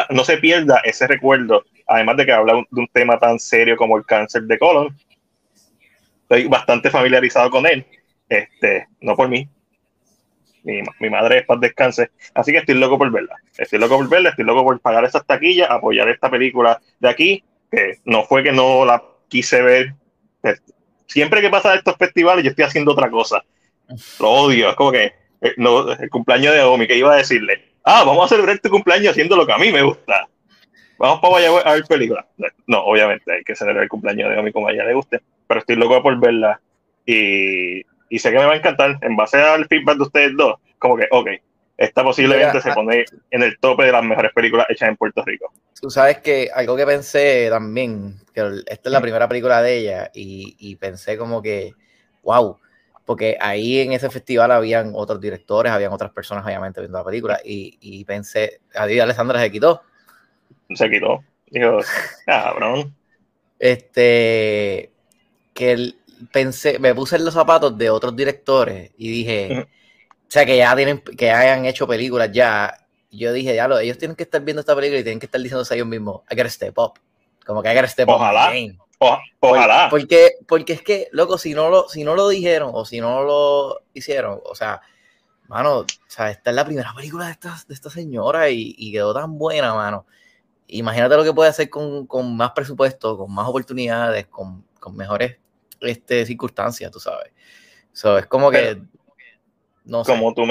no 0.09 0.23
se 0.23 0.37
pierda 0.37 0.81
ese 0.83 1.05
recuerdo, 1.07 1.63
además 1.87 2.17
de 2.17 2.25
que 2.25 2.31
habla 2.31 2.53
de 2.71 2.81
un 2.81 2.87
tema 2.87 3.19
tan 3.19 3.39
serio 3.39 3.77
como 3.77 3.97
el 3.97 4.05
cáncer 4.05 4.43
de 4.43 4.57
colon. 4.57 4.97
Estoy 6.27 6.47
bastante 6.47 6.89
familiarizado 6.89 7.49
con 7.49 7.65
él 7.67 7.85
este, 8.29 8.87
no 9.01 9.15
por 9.15 9.29
mí. 9.29 9.47
Mi, 10.63 10.81
mi 10.99 11.09
madre 11.09 11.39
es 11.39 11.45
para 11.45 11.59
descanse. 11.59 12.09
Así 12.33 12.51
que 12.51 12.59
estoy 12.59 12.75
loco 12.75 12.97
por 12.97 13.11
verla. 13.11 13.35
Estoy 13.57 13.79
loco 13.79 13.97
por 13.97 14.09
verla, 14.09 14.29
estoy 14.29 14.45
loco 14.45 14.63
por 14.63 14.79
pagar 14.79 15.05
esas 15.05 15.25
taquillas, 15.25 15.69
apoyar 15.69 16.09
esta 16.09 16.29
película 16.29 16.81
de 16.99 17.09
aquí, 17.09 17.43
que 17.71 17.99
no 18.05 18.23
fue 18.23 18.43
que 18.43 18.51
no 18.51 18.85
la 18.85 19.03
quise 19.27 19.61
ver. 19.61 19.93
Siempre 21.07 21.41
que 21.41 21.49
pasa 21.49 21.75
estos 21.75 21.95
festivales, 21.97 22.43
yo 22.43 22.49
estoy 22.49 22.65
haciendo 22.65 22.93
otra 22.93 23.09
cosa. 23.09 23.43
Lo 24.19 24.29
odio. 24.29 24.69
Es 24.69 24.75
como 24.75 24.91
que 24.91 25.13
eh, 25.41 25.53
no, 25.57 25.91
el 25.91 26.09
cumpleaños 26.09 26.53
de 26.53 26.61
Omi, 26.61 26.87
que 26.87 26.97
iba 26.97 27.13
a 27.13 27.17
decirle, 27.17 27.73
ah, 27.83 28.03
vamos 28.03 28.25
a 28.25 28.29
celebrar 28.29 28.57
tu 28.59 28.69
cumpleaños 28.69 29.11
haciendo 29.11 29.35
lo 29.35 29.45
que 29.45 29.53
a 29.53 29.57
mí 29.57 29.71
me 29.71 29.83
gusta. 29.83 30.27
Vamos 30.97 31.19
para 31.19 31.37
allá 31.37 31.59
a 31.59 31.73
ver 31.73 31.83
películas. 31.83 32.25
No, 32.65 32.79
obviamente 32.85 33.31
hay 33.31 33.43
que 33.43 33.55
celebrar 33.55 33.83
el 33.83 33.89
cumpleaños 33.89 34.31
de 34.31 34.39
Omi 34.39 34.51
como 34.51 34.67
a 34.67 34.71
ella 34.71 34.85
le 34.85 34.93
guste, 34.93 35.21
pero 35.47 35.59
estoy 35.59 35.75
loco 35.75 36.01
por 36.01 36.19
verla. 36.19 36.59
Y 37.05 37.83
y 38.09 38.19
sé 38.19 38.31
que 38.31 38.37
me 38.37 38.45
va 38.45 38.53
a 38.53 38.57
encantar 38.57 38.97
en 39.01 39.15
base 39.15 39.37
al 39.37 39.65
feedback 39.67 39.97
de 39.97 40.03
ustedes 40.03 40.31
dos, 40.37 40.55
como 40.79 40.95
que, 40.97 41.07
ok, 41.11 41.29
esta 41.77 42.03
posiblemente 42.03 42.61
se 42.61 42.71
ah, 42.71 42.73
pone 42.73 43.05
en 43.31 43.43
el 43.43 43.59
tope 43.59 43.83
de 43.83 43.91
las 43.91 44.03
mejores 44.03 44.31
películas 44.33 44.67
hechas 44.69 44.89
en 44.89 44.95
Puerto 44.95 45.23
Rico. 45.25 45.51
Tú 45.81 45.89
sabes 45.89 46.19
que 46.19 46.49
algo 46.53 46.77
que 46.77 46.85
pensé 46.85 47.47
también, 47.49 48.15
que 48.33 48.61
esta 48.67 48.89
es 48.89 48.93
la 48.93 49.01
primera 49.01 49.27
película 49.27 49.61
de 49.61 49.77
ella, 49.77 50.11
y, 50.13 50.75
pensé 50.77 51.17
como 51.17 51.41
que, 51.41 51.73
wow, 52.23 52.57
porque 53.05 53.37
ahí 53.39 53.79
en 53.79 53.91
ese 53.91 54.09
festival 54.09 54.51
habían 54.51 54.93
otros 54.95 55.19
directores, 55.19 55.71
habían 55.71 55.91
otras 55.91 56.11
personas 56.11 56.45
obviamente 56.45 56.79
viendo 56.79 56.97
la 56.97 57.03
película, 57.03 57.39
y, 57.43 57.77
y 57.81 58.05
pensé, 58.05 58.61
Adi 58.73 58.99
Alessandra 58.99 59.39
se 59.39 59.51
quitó. 59.51 59.81
Se 60.73 60.89
quitó. 60.89 61.23
Dijo, 61.47 61.79
cabrón. 62.25 62.95
Este, 63.59 64.91
que 65.55 65.95
pensé, 66.31 66.77
me 66.79 66.93
puse 66.93 67.15
en 67.15 67.25
los 67.25 67.33
zapatos 67.33 67.75
de 67.77 67.89
otros 67.89 68.15
directores 68.15 68.91
y 68.97 69.09
dije, 69.09 69.61
o 69.61 69.65
sea, 70.27 70.45
que 70.45 70.57
ya 70.57 70.75
tienen, 70.75 70.99
que 70.99 71.31
hayan 71.31 71.65
hecho 71.65 71.87
películas 71.87 72.29
ya. 72.31 72.77
Yo 73.09 73.31
dije, 73.31 73.55
ya 73.55 73.67
lo, 73.67 73.79
ellos 73.79 73.97
tienen 73.97 74.17
que 74.17 74.23
estar 74.23 74.41
viendo 74.41 74.59
esta 74.59 74.75
película 74.75 74.99
y 74.99 75.03
tienen 75.03 75.19
que 75.19 75.27
estar 75.27 75.41
diciéndose 75.41 75.73
a 75.73 75.77
ellos 75.77 75.87
mismos, 75.87 76.21
I 76.29 76.35
gotta 76.35 76.49
step 76.49 76.77
up. 76.77 76.99
Como 77.45 77.63
que 77.63 77.71
I 77.71 77.75
gotta 77.75 77.87
step 77.87 78.09
ojalá, 78.09 78.51
up. 78.99 79.19
ojalá. 79.39 79.87
Porque, 79.89 80.31
porque 80.45 80.73
es 80.73 80.81
que, 80.81 81.07
loco, 81.13 81.37
si 81.37 81.53
no 81.53 81.69
lo, 81.69 81.87
si 81.87 82.03
no 82.03 82.15
lo 82.15 82.27
dijeron 82.27 82.71
o 82.73 82.83
si 82.83 82.99
no 82.99 83.23
lo 83.23 83.81
hicieron, 83.93 84.41
o 84.43 84.55
sea, 84.55 84.81
mano, 85.47 85.79
o 85.79 85.85
sea, 86.07 86.31
esta 86.31 86.49
es 86.49 86.55
la 86.55 86.65
primera 86.65 86.93
película 86.93 87.27
de 87.27 87.31
esta, 87.31 87.57
de 87.65 87.73
esta 87.73 87.89
señora 87.89 88.49
y, 88.49 88.75
y 88.77 88.91
quedó 88.91 89.13
tan 89.13 89.37
buena, 89.37 89.73
mano. 89.73 90.05
Imagínate 90.67 91.15
lo 91.15 91.23
que 91.23 91.31
puede 91.31 91.49
hacer 91.49 91.69
con, 91.69 92.07
con 92.07 92.35
más 92.35 92.51
presupuesto, 92.51 93.17
con 93.17 93.33
más 93.33 93.47
oportunidades, 93.47 94.27
con, 94.27 94.65
con 94.81 94.97
mejores 94.97 95.37
este, 95.85 96.25
circunstancias, 96.25 96.91
tú 96.91 96.99
sabes. 96.99 97.31
So, 97.91 98.17
es 98.17 98.25
como 98.25 98.51
que. 98.51 98.77
no 99.85 100.03
como, 100.03 100.33
tú 100.33 100.43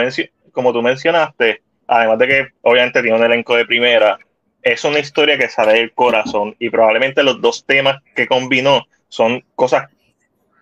como 0.52 0.72
tú 0.72 0.82
mencionaste, 0.82 1.62
además 1.86 2.18
de 2.18 2.26
que 2.26 2.46
obviamente 2.62 3.02
tiene 3.02 3.18
un 3.18 3.24
elenco 3.24 3.54
de 3.54 3.66
primera, 3.66 4.18
es 4.62 4.82
una 4.84 4.98
historia 4.98 5.36
que 5.36 5.48
sale 5.48 5.74
del 5.74 5.92
corazón 5.92 6.56
y 6.58 6.70
probablemente 6.70 7.22
los 7.22 7.40
dos 7.40 7.64
temas 7.66 7.98
que 8.14 8.26
combinó 8.26 8.84
son 9.08 9.44
cosas 9.54 9.88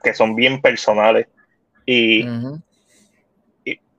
que 0.02 0.12
son 0.12 0.34
bien 0.34 0.60
personales. 0.60 1.28
Y, 1.86 2.26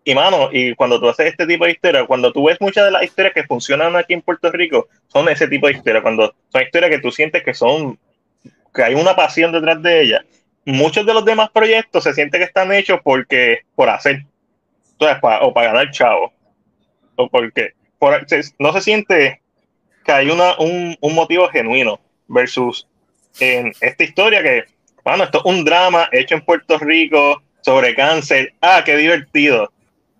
y, 0.03 0.13
mano, 0.13 0.50
y 0.51 0.75
cuando 0.75 1.00
tú 1.00 1.08
haces 1.08 1.27
este 1.27 1.48
tipo 1.48 1.63
de 1.63 1.72
historia, 1.72 2.06
cuando 2.06 2.34
tú 2.34 2.46
ves 2.46 2.58
muchas 2.60 2.84
de 2.86 2.92
las 2.92 3.03
historias 3.03 3.34
que 3.34 3.44
funcionan 3.44 3.96
aquí 3.96 4.13
en 4.13 4.22
Puerto 4.22 4.51
Rico, 4.51 4.89
son 5.08 5.30
ese 5.30 5.48
tipo 5.48 5.68
de 5.68 5.74
historias, 5.74 6.03
cuando 6.03 6.36
son 6.50 6.62
historias 6.62 6.92
que 6.92 7.00
tú 7.00 7.10
sientes 7.10 7.44
que 7.44 7.53
son, 7.53 7.98
que 8.74 8.84
hay 8.84 8.96
una 8.96 9.15
pasión 9.15 9.53
detrás 9.53 9.82
de 9.82 10.01
ellas 10.01 10.25
muchos 10.65 11.05
de 11.05 11.13
los 11.13 11.25
demás 11.25 11.50
proyectos 11.51 12.03
se 12.03 12.13
siente 12.13 12.38
que 12.38 12.46
están 12.46 12.72
hechos 12.72 13.00
porque 13.03 13.60
por 13.75 13.89
hacer, 13.89 14.25
o 15.00 15.53
para 15.53 15.67
ganar 15.67 15.91
chavo, 15.91 16.32
o 17.15 17.29
porque 17.29 17.74
no 18.60 18.74
se 18.74 18.82
siente 18.82 19.41
que 20.03 20.12
hay 20.12 20.29
una, 20.29 20.58
un, 20.58 20.98
un, 21.00 21.15
motivo 21.15 21.48
genuino 21.48 22.00
versus 22.27 22.88
en 23.39 23.74
esta 23.79 24.03
historia 24.03 24.43
que, 24.43 24.65
bueno, 25.03 25.24
esto 25.24 25.39
es 25.39 25.46
un 25.46 25.63
drama 25.63 26.10
hecho 26.12 26.36
en 26.36 26.41
Puerto 26.41 26.77
Rico 26.77 27.41
sobre 27.62 27.96
cáncer, 27.96 28.53
ah, 28.62 28.82
qué 28.86 28.98
divertido. 28.98 29.72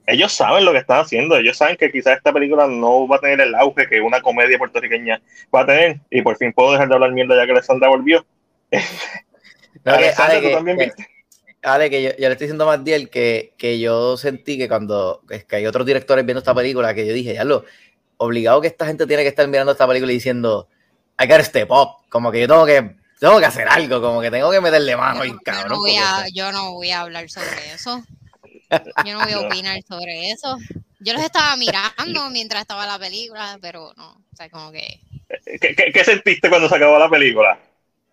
Ellos 0.06 0.34
saben 0.34 0.66
lo 0.66 0.74
que 0.74 0.80
están 0.80 1.02
haciendo, 1.02 1.38
ellos 1.38 1.58
saben 1.58 1.78
que 1.78 1.92
quizás 1.92 2.18
esta 2.18 2.34
película 2.34 2.68
no 2.68 3.08
va 3.08 3.18
a 3.18 3.20
tener 3.20 3.42
el 3.42 3.56
auge 3.56 3.88
que 3.88 4.02
una 4.02 4.22
comedia 4.22 4.58
puertorriqueña 4.58 5.22
va 5.54 5.62
a 5.62 5.66
tener, 5.66 6.00
y 6.10 6.22
por 6.22 6.38
fin 6.38 6.52
puedo 6.52 6.74
dejar 6.74 6.90
de 6.90 6.96
hablar 6.96 7.12
mierda 7.12 7.36
ya 7.36 7.46
que 7.46 7.52
Alessandra 7.52 7.90
volvió. 7.90 8.26
Ale, 9.86 10.14
que, 11.90 12.04
yo, 12.04 12.10
le 12.10 12.32
estoy 12.32 12.48
diciendo 12.48 12.66
más 12.66 12.84
de 12.84 13.08
que, 13.08 13.54
que 13.58 13.80
yo 13.80 14.18
sentí 14.18 14.58
que 14.58 14.68
cuando 14.68 15.22
es 15.30 15.46
que 15.46 15.56
hay 15.56 15.66
otros 15.66 15.86
directores 15.86 16.26
viendo 16.26 16.40
esta 16.40 16.54
película, 16.54 16.94
que 16.94 17.08
yo 17.08 17.14
dije, 17.14 17.36
ya 17.36 17.46
lo, 17.46 17.64
obligado 18.18 18.62
que 18.62 18.68
esta 18.68 18.86
gente 18.86 19.08
tiene 19.08 19.24
que 19.24 19.30
estar 19.30 19.48
mirando 19.48 19.72
esta 19.72 19.88
película 19.88 20.12
y 20.12 20.16
diciendo, 20.16 20.68
I 21.20 21.28
got 21.28 21.42
step 21.42 21.72
up, 21.72 22.10
como 22.10 22.32
que 22.32 22.42
yo 22.42 22.48
tengo 22.48 22.66
que, 22.66 22.96
tengo 23.20 23.40
que 23.40 23.46
hacer 23.46 23.68
algo, 23.68 24.02
como 24.02 24.22
que 24.22 24.32
tengo 24.32 24.52
que 24.52 24.62
meterle 24.62 24.98
mano 24.98 25.26
y 25.26 25.38
cabrón. 25.40 25.64
Yo 25.64 25.70
no, 25.70 25.80
voy 25.80 25.96
a, 25.96 26.26
yo 26.34 26.52
no 26.52 26.74
voy 26.74 26.92
a 26.92 27.02
hablar 27.02 27.30
sobre 27.30 27.74
eso. 27.74 28.04
Yo 29.06 29.14
no 29.14 29.24
voy 29.24 29.34
a 29.34 29.40
opinar 29.42 29.80
sobre 29.88 30.32
eso. 30.32 30.58
Yo 31.00 31.14
los 31.14 31.22
estaba 31.22 31.56
mirando 31.58 32.28
mientras 32.32 32.62
estaba 32.62 32.88
la 32.88 32.98
película, 32.98 33.60
pero 33.62 33.94
no, 33.98 34.14
o 34.14 34.36
sea, 34.36 34.50
como 34.50 34.72
que... 34.72 35.00
¿Qué, 35.62 35.76
qué, 35.76 35.92
qué 35.94 36.04
sentiste 36.04 36.50
cuando 36.50 36.68
se 36.68 36.76
acabó 36.76 36.98
la 36.98 37.08
película? 37.08 37.60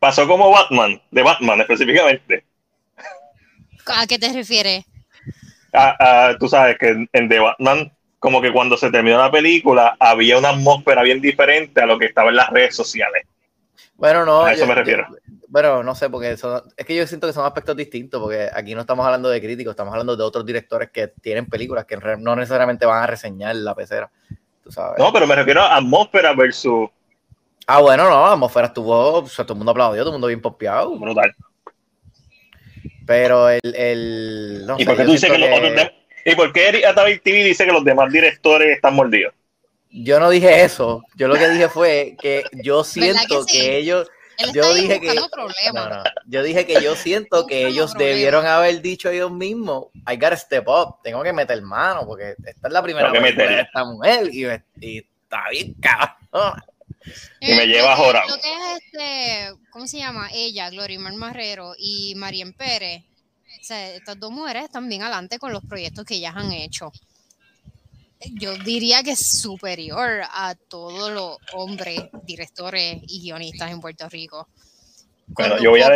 Pasó 0.01 0.27
como 0.27 0.51
Batman, 0.51 1.01
de 1.13 1.23
Batman 1.23 1.61
específicamente. 1.61 2.45
¿A 3.87 4.07
qué 4.07 4.19
te 4.19 4.33
refieres? 4.33 4.85
tú 6.41 6.49
sabes 6.49 6.77
que 6.79 7.07
en, 7.13 7.29
The 7.29 7.39
Batman, 7.39 7.93
como 8.19 8.43
que 8.43 8.53
cuando 8.53 8.77
se 8.77 8.91
terminó 8.91 9.19
la 9.19 9.31
película, 9.31 9.97
había 10.01 10.39
una 10.39 10.49
atmósfera 10.49 11.03
bien 11.03 11.21
diferente 11.21 11.81
a 11.81 11.87
lo 11.87 11.97
que 11.97 12.07
estaba 12.07 12.31
en 12.31 12.37
las 12.37 12.51
redes 12.51 12.75
sociales. 12.75 13.25
Bueno, 13.95 14.25
no. 14.25 14.43
A 14.43 14.53
eso 14.53 14.67
me 14.67 14.75
refiero. 14.75 15.07
bueno, 15.47 15.83
no 15.85 15.95
sé, 15.95 16.09
porque 16.09 16.33
es 16.33 16.87
que 16.87 16.97
yo 16.97 17.07
siento 17.07 17.27
que 17.27 17.33
son 17.33 17.45
aspectos 17.45 17.77
distintos, 17.77 18.21
porque 18.21 18.49
aquí 18.53 18.75
no 18.75 18.81
estamos 18.81 19.05
hablando 19.05 19.29
de 19.29 19.41
críticos, 19.41 19.73
estamos 19.73 19.93
hablando 19.93 20.17
de 20.17 20.25
otros 20.25 20.45
directores 20.45 20.91
que 20.91 21.09
tienen 21.09 21.47
películas 21.47 21.85
que 21.85 21.97
no 22.19 22.35
necesariamente 22.35 22.87
van 22.87 23.05
a 23.05 23.07
reseñar 23.07 23.55
la 23.57 23.75
pecera. 23.75 24.11
Tú 24.65 24.73
sabes. 24.73 24.99
No, 24.99 25.13
pero 25.13 25.27
me 25.27 25.37
refiero 25.37 25.63
a 25.63 25.77
atmósfera 25.77 26.33
versus 26.33 26.89
Ah, 27.67 27.81
bueno, 27.81 28.05
no, 28.05 28.11
la 28.11 28.33
atmósfera 28.33 28.69
estuvo, 28.69 29.19
o 29.19 29.27
sea, 29.29 29.45
todo 29.45 29.55
el 29.55 29.59
mundo 29.59 29.73
aplaudió, 29.73 30.03
todo 30.03 30.11
el 30.11 30.15
mundo 30.15 30.27
bien 30.27 30.41
pompeado. 30.41 30.99
Brutal. 30.99 31.35
Pero 33.07 33.49
el, 33.49 33.61
el 33.63 34.67
¿Y 34.79 34.85
por 34.85 34.97
qué 34.97 35.05
tú 35.05 35.13
dices 35.13 35.31
que, 35.31 35.39
los 35.39 35.49
otros 35.51 35.91
¿Y 36.25 36.35
por 36.35 36.53
qué 36.53 36.85
Atavi 36.87 37.19
TV 37.19 37.45
dice 37.45 37.65
que 37.65 37.73
los 37.73 37.85
demás 37.85 38.13
directores 38.13 38.77
están 38.77 38.95
mordidos? 38.95 39.35
Yo 39.91 40.21
no 40.21 40.31
dije 40.31 40.63
eso. 40.63 41.03
Yo 41.17 41.29
lo 41.29 41.35
que 41.35 41.49
dije 41.49 41.69
fue 41.69 42.17
que 42.21 42.45
yo 42.63 42.85
siento 42.85 43.45
que, 43.45 43.79
ellos 43.79 44.09
Él 44.39 44.53
Yo 44.53 44.73
dije 44.75 45.01
que-. 45.01 45.15
No, 45.75 45.89
no. 45.89 46.03
Yo 46.27 46.43
dije 46.43 46.67
que 46.67 46.81
yo 46.81 46.95
siento 46.95 47.47
que 47.47 47.67
ellos 47.67 47.93
problemas. 47.93 48.15
debieron 48.15 48.47
haber 48.47 48.81
dicho 48.81 49.11
ellos 49.11 49.33
mismos, 49.33 49.87
I 50.09 50.15
gotta 50.15 50.37
step 50.37 50.69
up, 50.69 50.97
tengo 51.03 51.23
que 51.23 51.33
meter 51.33 51.61
mano, 51.63 52.07
porque 52.07 52.35
esta 52.45 52.69
es 52.69 52.73
la 52.73 52.83
primera 52.83 53.11
que 53.11 53.19
vez 53.19 53.35
que 53.35 53.61
esta 53.61 53.85
mujer 53.85 54.29
y, 54.33 54.47
y 54.81 54.99
está 54.99 55.49
bien 55.51 55.75
cabrón. 55.81 56.63
Y 57.41 57.53
me 57.55 57.67
lleva 57.67 57.95
que- 57.97 58.03
jorado. 58.03 58.29
Lo 58.29 58.41
que 58.41 58.49
es 58.53 58.83
este, 58.83 59.55
¿cómo 59.71 59.87
se 59.87 59.99
llama? 59.99 60.29
Ella, 60.33 60.71
Glorimar 60.71 61.15
Marrero 61.15 61.75
y 61.79 62.15
Marien 62.17 62.53
Pérez. 62.53 63.03
O 63.61 63.65
sea, 63.65 63.95
estas 63.95 64.19
dos 64.19 64.31
mujeres 64.31 64.65
están 64.65 64.89
bien 64.89 65.03
adelante 65.03 65.39
con 65.39 65.53
los 65.53 65.65
proyectos 65.65 66.05
que 66.05 66.15
ellas 66.15 66.35
han 66.37 66.53
hecho. 66.53 66.93
Yo 68.35 68.55
diría 68.59 69.03
que 69.03 69.13
es 69.13 69.41
superior 69.41 70.23
a 70.31 70.55
todos 70.69 71.11
los 71.11 71.39
hombres, 71.55 72.03
directores 72.25 72.99
y 73.07 73.21
guionistas 73.23 73.71
en 73.71 73.81
Puerto 73.81 74.09
Rico. 74.09 74.49
Bueno, 75.29 75.59
yo 75.59 75.71
voy 75.71 75.81
a. 75.81 75.89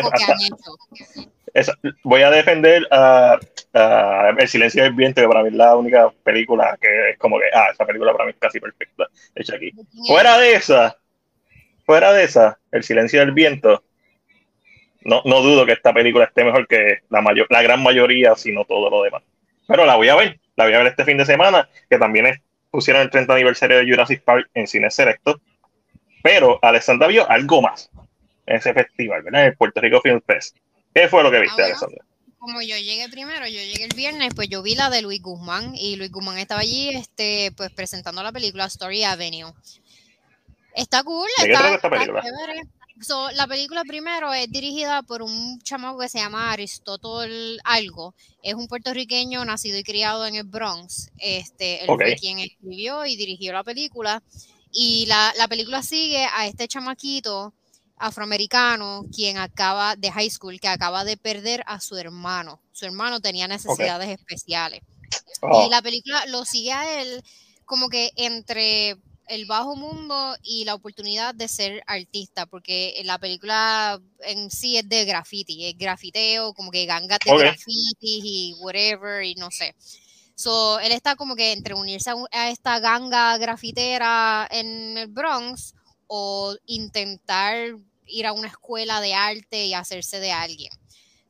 Esa- 1.52 1.78
voy 2.02 2.23
a 2.23 2.30
defender 2.30 2.87
El 3.73 4.49
silencio 4.49 4.83
del 4.83 4.92
viento, 4.92 5.21
que 5.21 5.28
para 5.28 5.42
mí 5.42 5.49
es 5.50 5.54
la 5.54 5.76
única 5.76 6.11
película 6.25 6.76
que 6.80 7.11
es 7.11 7.18
como 7.18 7.38
que, 7.38 7.44
ah, 7.54 7.68
esa 7.73 7.85
película 7.85 8.12
para 8.12 8.25
mí 8.26 8.30
es 8.33 8.38
casi 8.38 8.59
perfecta, 8.61 9.04
hecha 9.35 9.56
aquí. 9.56 9.73
Fuera 10.06 10.38
de 10.38 10.54
esa, 10.54 10.97
fuera 11.84 12.12
de 12.12 12.24
esa, 12.24 12.58
El 12.72 12.82
silencio 12.84 13.20
del 13.20 13.32
viento, 13.32 13.84
no, 15.02 15.22
no 15.24 15.40
dudo 15.42 15.66
que 15.66 15.72
esta 15.72 15.92
película 15.92 16.24
esté 16.24 16.44
mejor 16.44 16.66
que 16.66 17.00
la, 17.10 17.20
mayor, 17.20 17.46
la 17.50 17.62
gran 17.62 17.82
mayoría, 17.82 18.34
si 18.36 18.52
no 18.52 18.64
todo 18.64 18.88
lo 18.90 19.02
demás. 19.02 19.22
Pero 19.68 19.84
la 19.86 19.96
voy 19.96 20.08
a 20.08 20.14
ver, 20.16 20.40
la 20.56 20.64
voy 20.64 20.74
a 20.74 20.78
ver 20.78 20.86
este 20.88 21.04
fin 21.04 21.18
de 21.18 21.26
semana, 21.26 21.68
que 21.90 21.98
también 21.98 22.26
es- 22.26 22.40
pusieron 22.70 23.02
el 23.02 23.10
30 23.10 23.34
aniversario 23.34 23.76
de 23.78 23.84
Jurassic 23.88 24.22
Park 24.22 24.48
en 24.54 24.66
cines 24.66 24.94
selectos. 24.94 25.36
Pero 26.22 26.58
Alessandra 26.62 27.06
vio 27.08 27.30
algo 27.30 27.60
más 27.62 27.90
en 28.46 28.56
ese 28.56 28.72
festival, 28.72 29.22
¿verdad? 29.22 29.46
En 29.46 29.54
Puerto 29.56 29.80
Rico 29.80 30.00
Film 30.00 30.20
Fest. 30.26 30.56
¿Qué 30.94 31.06
fue 31.08 31.22
lo 31.22 31.30
que 31.30 31.40
viste, 31.40 31.62
Ah. 31.62 31.66
Alessandra? 31.66 32.04
como 32.38 32.60
yo 32.60 32.76
llegué 32.76 33.08
primero, 33.08 33.46
yo 33.46 33.54
llegué 33.58 33.84
el 33.84 33.94
viernes, 33.96 34.34
pues 34.36 34.50
yo 34.50 34.62
vi 34.62 34.74
la 34.74 34.90
de 34.90 35.00
Luis 35.00 35.22
Guzmán 35.22 35.74
y 35.76 35.96
Luis 35.96 36.12
Guzmán 36.12 36.36
estaba 36.36 36.60
allí, 36.60 36.90
este, 36.90 37.52
pues 37.56 37.70
presentando 37.70 38.22
la 38.22 38.32
película 38.32 38.66
Story 38.66 39.02
Avenue. 39.02 39.50
Está 40.75 41.02
cool, 41.04 41.28
¿De 41.38 41.47
qué 41.47 41.52
está, 41.52 41.61
trata 41.61 41.75
esta 41.76 41.87
está 41.88 41.90
película? 41.90 42.23
chévere. 42.23 42.62
So, 43.00 43.31
la 43.33 43.47
película 43.49 43.83
primero 43.85 44.33
es 44.33 44.49
dirigida 44.50 45.02
por 45.02 45.23
un 45.23 45.61
chamaco 45.62 45.99
que 45.99 46.09
se 46.09 46.19
llama 46.19 46.52
Aristótle 46.52 47.59
Algo. 47.64 48.14
Es 48.43 48.54
un 48.54 48.69
puertorriqueño 48.69 49.45
nacido 49.45 49.78
y 49.78 49.83
criado 49.83 50.26
en 50.26 50.37
el 50.37 50.45
Bronx. 50.45 51.11
Este, 51.19 51.83
él 51.83 51.90
Ok. 51.90 52.02
fue 52.02 52.16
quien 52.16 52.38
escribió 52.38 53.04
y 53.04 53.16
dirigió 53.16 53.52
la 53.52 53.64
película. 53.64 54.23
Y 54.71 55.07
la, 55.07 55.33
la 55.37 55.49
película 55.49 55.83
sigue 55.83 56.25
a 56.33 56.47
este 56.47 56.69
chamaquito 56.69 57.52
afroamericano 57.97 59.04
quien 59.14 59.38
acaba 59.38 59.97
de 59.97 60.11
high 60.12 60.31
school, 60.31 60.61
que 60.61 60.69
acaba 60.69 61.04
de 61.04 61.16
perder 61.16 61.62
a 61.66 61.81
su 61.81 61.97
hermano. 61.97 62.61
Su 62.73 62.85
hermano 62.87 63.21
tenía 63.21 63.49
necesidades 63.49 64.09
especiales. 64.09 64.83
Oh, 65.40 65.66
Y 65.66 65.71
la 65.71 65.83
película 65.83 66.25
lo 66.26 66.45
sigue 66.45 66.73
a 66.73 67.00
él 67.02 67.23
como 67.64 67.88
que 67.88 68.12
entre 68.16 68.97
el 69.28 69.47
bajo 69.47 69.76
mundo 69.76 70.37
y 70.43 70.64
la 70.64 70.75
oportunidad 70.75 71.35
de 71.35 71.49
ser 71.49 71.83
artista, 71.87 72.47
porque 72.47 73.00
la 73.04 73.19
película 73.19 74.00
en 74.21 74.50
sí 74.50 74.76
es 74.76 74.88
de 74.88 75.04
graffiti, 75.04 75.66
es 75.66 75.76
grafiteo, 75.78 76.52
como 76.54 76.71
que 76.71 76.87
gangas 76.87 77.19
de 77.25 77.31
graffiti 77.45 78.21
y 78.23 78.54
whatever, 78.61 79.23
y 79.25 79.35
no 79.37 79.50
sé. 79.50 79.75
So, 80.35 80.81
él 80.81 80.93
está 80.93 81.16
como 81.16 81.37
que 81.37 81.52
entre 81.52 81.75
unirse 81.75 82.11
a, 82.11 82.16
un- 82.16 82.26
a 82.33 82.50
esta 82.50 82.81
ganga 82.81 83.38
grafitera 83.38 84.49
en 84.50 84.99
el 84.99 85.07
Bronx 85.07 85.75
o 86.09 86.54
intentar 86.66 87.76
ir 88.07 88.26
a 88.26 88.33
una 88.33 88.49
escuela 88.49 89.00
de 89.00 89.14
arte 89.14 89.66
y 89.66 89.75
hacerse 89.75 90.21
de 90.21 90.33
alguien. 90.33 90.73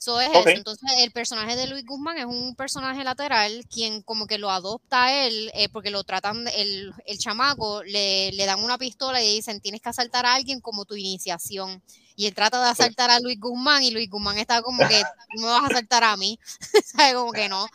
So 0.04 0.20
es 0.20 0.28
eso. 0.28 0.48
Entonces, 0.50 0.90
el 0.98 1.12
personaje 1.12 1.56
de 1.56 1.66
Luis 1.66 1.82
Guzmán 1.86 2.18
es 2.18 2.26
un 2.26 2.54
personaje 2.56 3.02
lateral 3.04 3.64
quien 3.70 4.02
como 4.02 4.26
que 4.26 4.36
lo 4.36 4.50
adopta 4.50 5.04
a 5.04 5.26
él 5.26 5.50
eh, 5.54 5.70
porque 5.70 5.90
lo 5.90 6.04
tratan, 6.04 6.46
el, 6.48 6.92
el 7.06 7.18
chamaco, 7.18 7.82
le, 7.84 8.30
le 8.32 8.44
dan 8.44 8.62
una 8.62 8.76
pistola 8.76 9.22
y 9.22 9.36
dicen 9.36 9.62
tienes 9.62 9.80
que 9.80 9.88
asaltar 9.88 10.26
a 10.26 10.34
alguien 10.34 10.60
como 10.60 10.84
tu 10.84 10.94
iniciación. 10.94 11.82
Y 12.16 12.26
él 12.26 12.34
trata 12.34 12.62
de 12.62 12.68
asaltar 12.68 13.10
a 13.10 13.18
Luis 13.18 13.40
Guzmán 13.40 13.82
y 13.82 13.92
Luis 13.92 14.10
Guzmán 14.10 14.36
está 14.36 14.60
como 14.60 14.86
que 14.86 15.02
"Tú 15.34 15.40
me 15.40 15.46
vas 15.46 15.62
a 15.64 15.66
asaltar 15.68 16.04
a 16.04 16.18
mí, 16.18 16.38
¿sabes? 16.84 17.14
Como 17.14 17.32
que 17.32 17.48
no. 17.48 17.66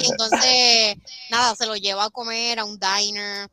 Y 0.00 0.10
entonces, 0.10 0.96
nada, 1.30 1.54
se 1.54 1.66
lo 1.66 1.76
lleva 1.76 2.06
a 2.06 2.10
comer 2.10 2.58
a 2.58 2.64
un 2.64 2.80
diner, 2.80 3.48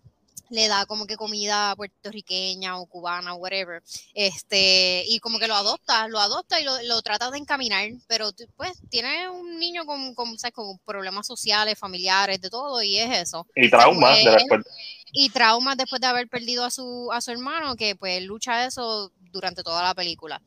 le 0.50 0.68
da 0.68 0.86
como 0.86 1.06
que 1.06 1.16
comida 1.16 1.76
puertorriqueña 1.76 2.78
o 2.78 2.86
cubana, 2.86 3.34
whatever. 3.34 3.82
Este, 4.14 5.04
y 5.08 5.20
como 5.20 5.40
que 5.40 5.48
lo 5.48 5.56
adopta, 5.56 6.08
lo 6.08 6.20
adopta 6.20 6.60
y 6.60 6.64
lo, 6.64 6.82
lo 6.84 7.02
trata 7.02 7.32
de 7.32 7.40
encaminar, 7.40 7.90
pero 8.08 8.32
pues 8.56 8.74
tiene 8.90 9.30
un 9.30 9.60
niño 9.60 9.86
con, 9.86 10.14
con, 10.14 10.38
¿sabes? 10.38 10.54
con 10.54 10.78
problemas 10.80 11.28
sociales, 11.28 11.78
familiares, 11.78 12.42
de 12.42 12.50
todo, 12.50 12.82
y 12.82 12.98
es 12.98 13.28
eso. 13.28 13.48
y 13.56 13.70
trauma 13.70 14.18
eh, 14.18 14.26
de 14.26 14.32
después. 14.32 14.66
Y 15.16 15.30
traumas 15.30 15.78
después 15.78 16.02
de 16.02 16.08
haber 16.08 16.28
perdido 16.28 16.66
a 16.66 16.72
su, 16.72 17.12
a 17.12 17.22
su 17.22 17.32
hermano, 17.32 17.76
que 17.76 17.96
pues 17.96 18.24
lucha 18.24 18.66
eso 18.66 19.12
durante 19.32 19.62
toda 19.62 19.84
la 19.84 19.94
película. 19.94 20.42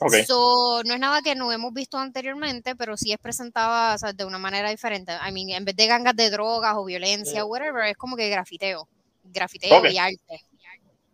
Ok. 0.00 0.14
So, 0.26 0.82
no 0.84 0.94
es 0.94 1.00
nada 1.00 1.20
que 1.20 1.34
no 1.34 1.52
hemos 1.52 1.74
visto 1.74 1.98
anteriormente, 1.98 2.74
pero 2.74 2.96
sí 2.96 3.12
es 3.12 3.18
presentada 3.18 3.94
o 3.94 3.98
sea, 3.98 4.12
de 4.12 4.24
una 4.24 4.38
manera 4.38 4.70
diferente. 4.70 5.12
I 5.12 5.30
mean, 5.30 5.50
en 5.50 5.64
vez 5.64 5.76
de 5.76 5.86
gangas 5.86 6.16
de 6.16 6.30
drogas 6.30 6.74
o 6.76 6.84
violencia, 6.84 7.44
whatever, 7.44 7.84
es 7.84 7.96
como 7.96 8.16
que 8.16 8.30
grafiteo. 8.30 8.88
Grafiteo 9.32 9.78
Ok. 9.78 9.90
y 9.90 9.98
arte. 9.98 10.44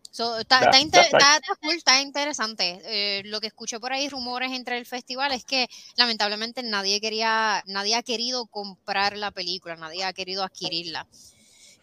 So, 0.09 0.39
está, 0.39 0.71
ya 0.71 0.79
inter- 0.79 1.05
está. 1.05 1.17
está- 1.17 1.35
está 1.35 1.55
cool, 1.61 1.75
está 1.75 2.01
interesante. 2.01 2.81
Eh, 2.85 3.21
lo 3.25 3.39
que 3.39 3.47
escuché 3.47 3.79
por 3.79 3.93
ahí, 3.93 4.09
rumores 4.09 4.51
entre 4.51 4.79
el 4.79 4.85
festival, 4.87 5.31
es 5.31 5.45
que 5.45 5.67
lamentablemente 5.95 6.63
nadie 6.63 6.99
quería, 6.99 7.63
nadie 7.67 7.93
ha 7.95 8.01
querido 8.01 8.47
comprar 8.47 9.15
la 9.15 9.29
película, 9.29 9.75
nadie 9.75 10.03
ha 10.03 10.13
querido 10.13 10.43
adquirirla. 10.43 11.05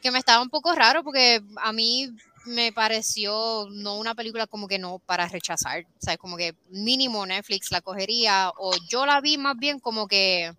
Que 0.03 0.11
me 0.11 0.19
estaba 0.19 0.43
un 0.43 0.51
poco 0.51 0.75
raro 0.75 1.05
porque 1.05 1.43
a 1.63 1.73
mí 1.73 2.11
me 2.47 2.73
pareció 2.73 3.69
no 3.71 3.97
una 3.99 4.17
película 4.17 4.49
como 4.49 4.67
que 4.67 4.79
no 4.81 4.99
para 4.99 5.29
rechazar. 5.29 5.85
O 5.85 6.01
sea, 6.05 6.17
como 6.17 6.37
que 6.37 6.57
mínimo 6.71 7.25
Netflix 7.25 7.71
la 7.71 7.83
cogería 7.83 8.51
o 8.59 8.73
yo 8.89 9.07
la 9.07 9.21
vi 9.21 9.39
más 9.39 9.57
bien 9.57 9.79
como 9.79 10.09
que 10.09 10.53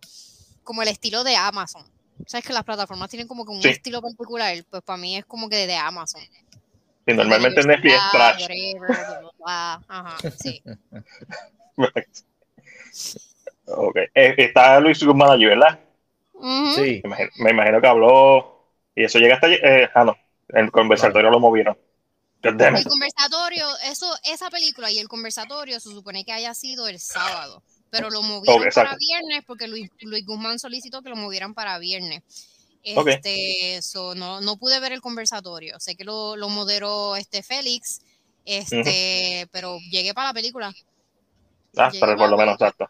como 0.63 0.81
el 0.81 0.88
estilo 0.88 1.23
de 1.25 1.35
Amazon. 1.35 1.85
Sabes 2.25 2.45
que 2.45 2.54
las 2.54 2.63
plataformas 2.63 3.10
tienen 3.10 3.28
como 3.28 3.45
que 3.45 3.51
un 3.51 3.62
Sí. 3.62 3.69
estilo 3.69 4.01
particular, 4.01 4.56
pues 4.69 4.84
para 4.84 4.97
mí 4.97 5.17
es 5.17 5.25
como 5.25 5.49
que 5.49 5.67
de 5.67 5.75
Amazon. 5.75 6.21
Y 7.08 7.13
normalmente 7.13 7.62
en 7.62 7.67
Netflix 7.67 7.93
es 7.93 8.01
trash. 8.12 8.41
whatever. 8.41 9.32
Ajá, 9.45 10.17
sí. 10.41 10.63
ok. 13.67 13.95
Eh, 14.13 14.36
está 14.38 14.80
Luis 14.80 15.04
Guzmán 15.04 15.32
allí, 15.32 15.45
¿verdad? 15.45 15.80
Sí. 16.75 17.01
Me 17.04 17.10
imagino, 17.10 17.30
me 17.38 17.51
imagino 17.51 17.82
que 17.82 17.88
habló. 17.88 18.51
Y 18.95 19.04
eso 19.04 19.19
llega 19.19 19.36
hasta 19.36 19.47
allí. 19.47 19.58
Eh, 19.62 19.89
ah, 19.93 20.04
no. 20.06 20.17
El 20.49 20.71
conversatorio 20.71 21.30
lo 21.30 21.39
movieron. 21.39 21.78
El 22.41 22.84
conversatorio, 22.84 23.65
eso, 23.86 24.08
esa 24.23 24.51
película 24.51 24.91
y 24.91 24.99
el 24.99 25.08
conversatorio 25.08 25.80
se 25.80 25.89
supone 25.89 26.23
que 26.23 26.32
haya 26.32 26.54
sido 26.54 26.88
el 26.88 26.99
sábado, 26.99 27.63
pero 27.95 28.10
lo 28.10 28.21
movieron 28.21 28.67
para 28.73 28.95
viernes 28.95 29.43
porque 29.47 29.67
Luis, 29.67 29.89
Luis 30.01 30.25
Guzmán 30.25 30.60
solicitó 30.60 31.01
que 31.01 31.10
lo 31.10 31.15
movieran 31.15 31.53
para 31.53 31.79
viernes. 31.79 32.23
Ok. 32.95 33.08
Este, 33.08 33.81
so, 33.81 34.13
no, 34.13 34.41
no 34.41 34.58
pude 34.58 34.79
ver 34.79 34.91
el 34.91 35.01
conversatorio. 35.01 35.79
Sé 35.79 35.95
que 35.95 36.03
lo, 36.03 36.36
lo 36.36 36.49
moderó 36.49 37.15
este 37.15 37.41
Félix, 37.41 38.01
este, 38.43 39.47
pero 39.51 39.77
llegué 39.89 40.13
para 40.13 40.29
la 40.29 40.34
película. 40.34 40.73
Ah, 41.77 41.89
Llegué 41.89 42.05
pero 42.05 42.17
por 42.17 42.29
lo 42.29 42.38
menos, 42.38 42.55
exacto. 42.55 42.89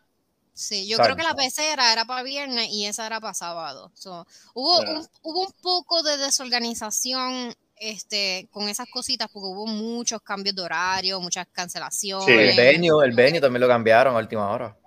Sí, 0.53 0.87
yo 0.87 0.97
creo 0.97 1.17
que 1.17 1.23
la 1.23 1.35
pecera 1.35 1.91
era 1.91 2.05
para 2.05 2.23
viernes 2.23 2.69
y 2.69 2.85
esa 2.85 3.05
era 3.05 3.19
para 3.19 3.33
sábado. 3.33 3.91
So, 3.93 4.25
hubo, 4.53 4.79
un, 4.79 5.05
hubo 5.21 5.41
un 5.41 5.53
poco 5.61 6.01
de 6.01 6.17
desorganización 6.17 7.53
este, 7.77 8.47
con 8.51 8.69
esas 8.69 8.87
cositas 8.89 9.29
porque 9.31 9.47
hubo 9.47 9.67
muchos 9.67 10.21
cambios 10.21 10.55
de 10.55 10.61
horario, 10.61 11.19
muchas 11.19 11.47
cancelaciones. 11.51 12.25
Sí. 12.25 12.31
El 12.31 12.55
venue, 12.55 13.05
el 13.05 13.11
venue 13.11 13.41
también 13.41 13.61
lo 13.61 13.67
cambiaron 13.67 14.15
a 14.15 14.19
última 14.19 14.49
hora. 14.49 14.77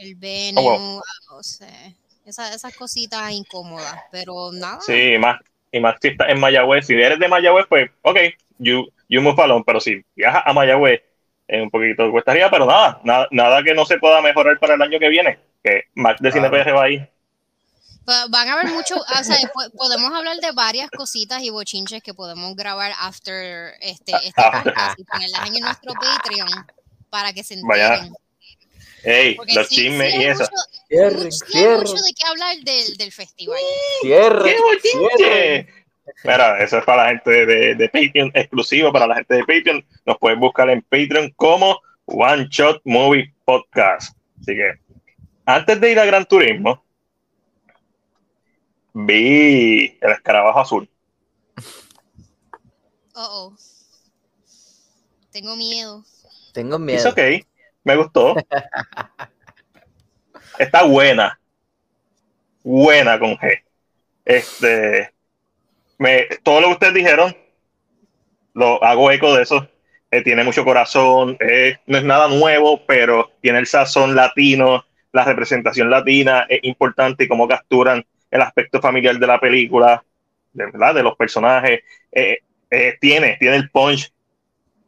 El 0.00 0.14
venue, 0.14 0.62
Oh, 0.64 0.78
wow. 0.78 0.98
ah, 1.00 1.34
no 1.34 1.42
sé, 1.42 1.94
esa- 2.24 2.54
esas 2.54 2.74
cositas 2.74 3.30
incómodas, 3.32 4.00
pero 4.10 4.50
nada. 4.52 4.80
Sí, 4.80 5.14
y 5.14 5.18
más, 5.18 5.38
y 5.70 5.78
más 5.80 5.96
si 6.00 6.08
estás 6.08 6.30
en 6.30 6.40
Mayagüez. 6.40 6.86
Si 6.86 6.94
eres 6.94 7.18
de 7.18 7.28
Mayagüez, 7.28 7.66
pues, 7.68 7.90
ok, 8.02 8.16
you, 8.58 8.86
you 9.08 9.20
move 9.20 9.40
along. 9.42 9.62
Pero 9.66 9.78
si 9.80 10.02
viajas 10.16 10.42
a 10.46 10.52
Mayagüez, 10.54 11.02
es 11.46 11.62
un 11.62 11.70
poquito 11.70 12.10
cuesta 12.10 12.30
arriba, 12.30 12.50
pero 12.50 12.64
nada, 12.64 13.00
nada, 13.04 13.28
nada 13.30 13.62
que 13.62 13.74
no 13.74 13.84
se 13.84 13.98
pueda 13.98 14.20
mejorar 14.22 14.58
para 14.58 14.74
el 14.74 14.82
año 14.82 14.98
que 14.98 15.08
viene. 15.08 15.38
Que 15.62 15.82
Mac 15.94 16.18
de 16.20 16.30
Claro. 16.30 16.50
PR 16.50 16.72
va 16.72 16.84
ahí. 16.84 17.06
Van 18.30 18.48
a 18.48 18.54
haber 18.54 18.68
mucho, 18.68 18.96
o 18.96 19.22
sea, 19.24 19.36
po- 19.54 19.70
podemos 19.76 20.12
hablar 20.12 20.36
de 20.38 20.50
varias 20.52 20.90
cositas 20.90 21.42
y 21.42 21.50
bochinches 21.50 22.02
que 22.02 22.14
podemos 22.14 22.56
grabar 22.56 22.92
after 22.98 23.74
este, 23.82 24.12
este 24.24 24.42
podcast 24.42 24.98
y 24.98 25.04
ponerlas 25.04 25.48
en 25.54 25.60
nuestro 25.60 25.92
Patreon 25.92 26.66
para 27.10 27.32
que 27.32 27.44
se 27.44 27.56
Vaya, 27.62 27.94
enteren. 27.96 28.14
Ey, 29.02 29.34
Porque 29.34 29.54
los 29.54 29.68
sí- 29.68 29.74
chismes 29.76 30.12
sí 30.12 30.18
y 30.20 30.24
eso. 30.24 30.42
mucho- 30.42 30.52
Cierren, 30.88 31.78
mucho- 31.80 31.94
de 31.94 32.12
qué 32.18 32.26
hablar 32.26 32.56
del, 32.58 32.96
del 32.96 33.12
festival. 33.12 33.58
cierren, 34.02 34.56
¡Qué. 35.18 35.68
Mira, 36.24 36.62
eso 36.62 36.78
es 36.78 36.84
para 36.84 37.04
la 37.04 37.08
gente 37.10 37.46
de, 37.46 37.74
de 37.76 37.88
Patreon, 37.88 38.32
exclusivo 38.34 38.92
para 38.92 39.06
la 39.06 39.14
gente 39.16 39.34
de 39.34 39.40
Patreon. 39.44 39.86
Nos 40.04 40.18
puedes 40.18 40.38
buscar 40.38 40.68
en 40.68 40.82
Patreon 40.82 41.30
como 41.36 41.78
One 42.06 42.46
Shot 42.50 42.82
Movie 42.84 43.32
Podcast. 43.44 44.16
Así 44.40 44.54
que, 44.56 44.72
antes 45.46 45.80
de 45.80 45.92
ir 45.92 45.98
a 46.00 46.04
Gran 46.04 46.26
Turismo, 46.26 46.84
vi 48.92 49.96
el 50.00 50.10
escarabajo 50.12 50.60
azul. 50.60 50.90
Oh, 53.14 53.52
oh. 53.54 53.56
Tengo 55.30 55.56
miedo. 55.56 56.04
Tengo 56.52 56.76
Es 56.76 56.80
miedo. 56.82 57.08
ok, 57.10 57.18
me 57.84 57.96
gustó. 57.96 58.34
Está 60.58 60.82
buena. 60.84 61.40
Buena 62.62 63.18
con 63.18 63.36
G. 63.36 63.62
Este, 64.24 65.12
me, 65.98 66.26
todo 66.42 66.60
lo 66.60 66.66
que 66.68 66.72
ustedes 66.74 66.94
dijeron, 66.94 67.36
lo 68.54 68.82
hago 68.84 69.10
eco 69.10 69.34
de 69.34 69.42
eso. 69.42 69.68
Eh, 70.10 70.22
tiene 70.22 70.44
mucho 70.44 70.64
corazón, 70.64 71.36
eh, 71.40 71.78
no 71.86 71.96
es 71.96 72.04
nada 72.04 72.28
nuevo, 72.28 72.84
pero 72.84 73.30
tiene 73.40 73.60
el 73.60 73.66
sazón 73.66 74.16
latino, 74.16 74.84
la 75.12 75.24
representación 75.24 75.88
latina 75.88 76.46
es 76.48 76.60
importante 76.64 77.24
y 77.24 77.28
cómo 77.28 77.46
capturan 77.46 78.04
el 78.30 78.42
aspecto 78.42 78.80
familiar 78.80 79.18
de 79.18 79.26
la 79.26 79.38
película, 79.38 80.04
de, 80.52 80.66
¿verdad? 80.66 80.96
de 80.96 81.02
los 81.04 81.16
personajes. 81.16 81.80
Eh, 82.12 82.38
tiene, 83.00 83.36
tiene 83.38 83.56
el 83.56 83.70
punch 83.70 84.12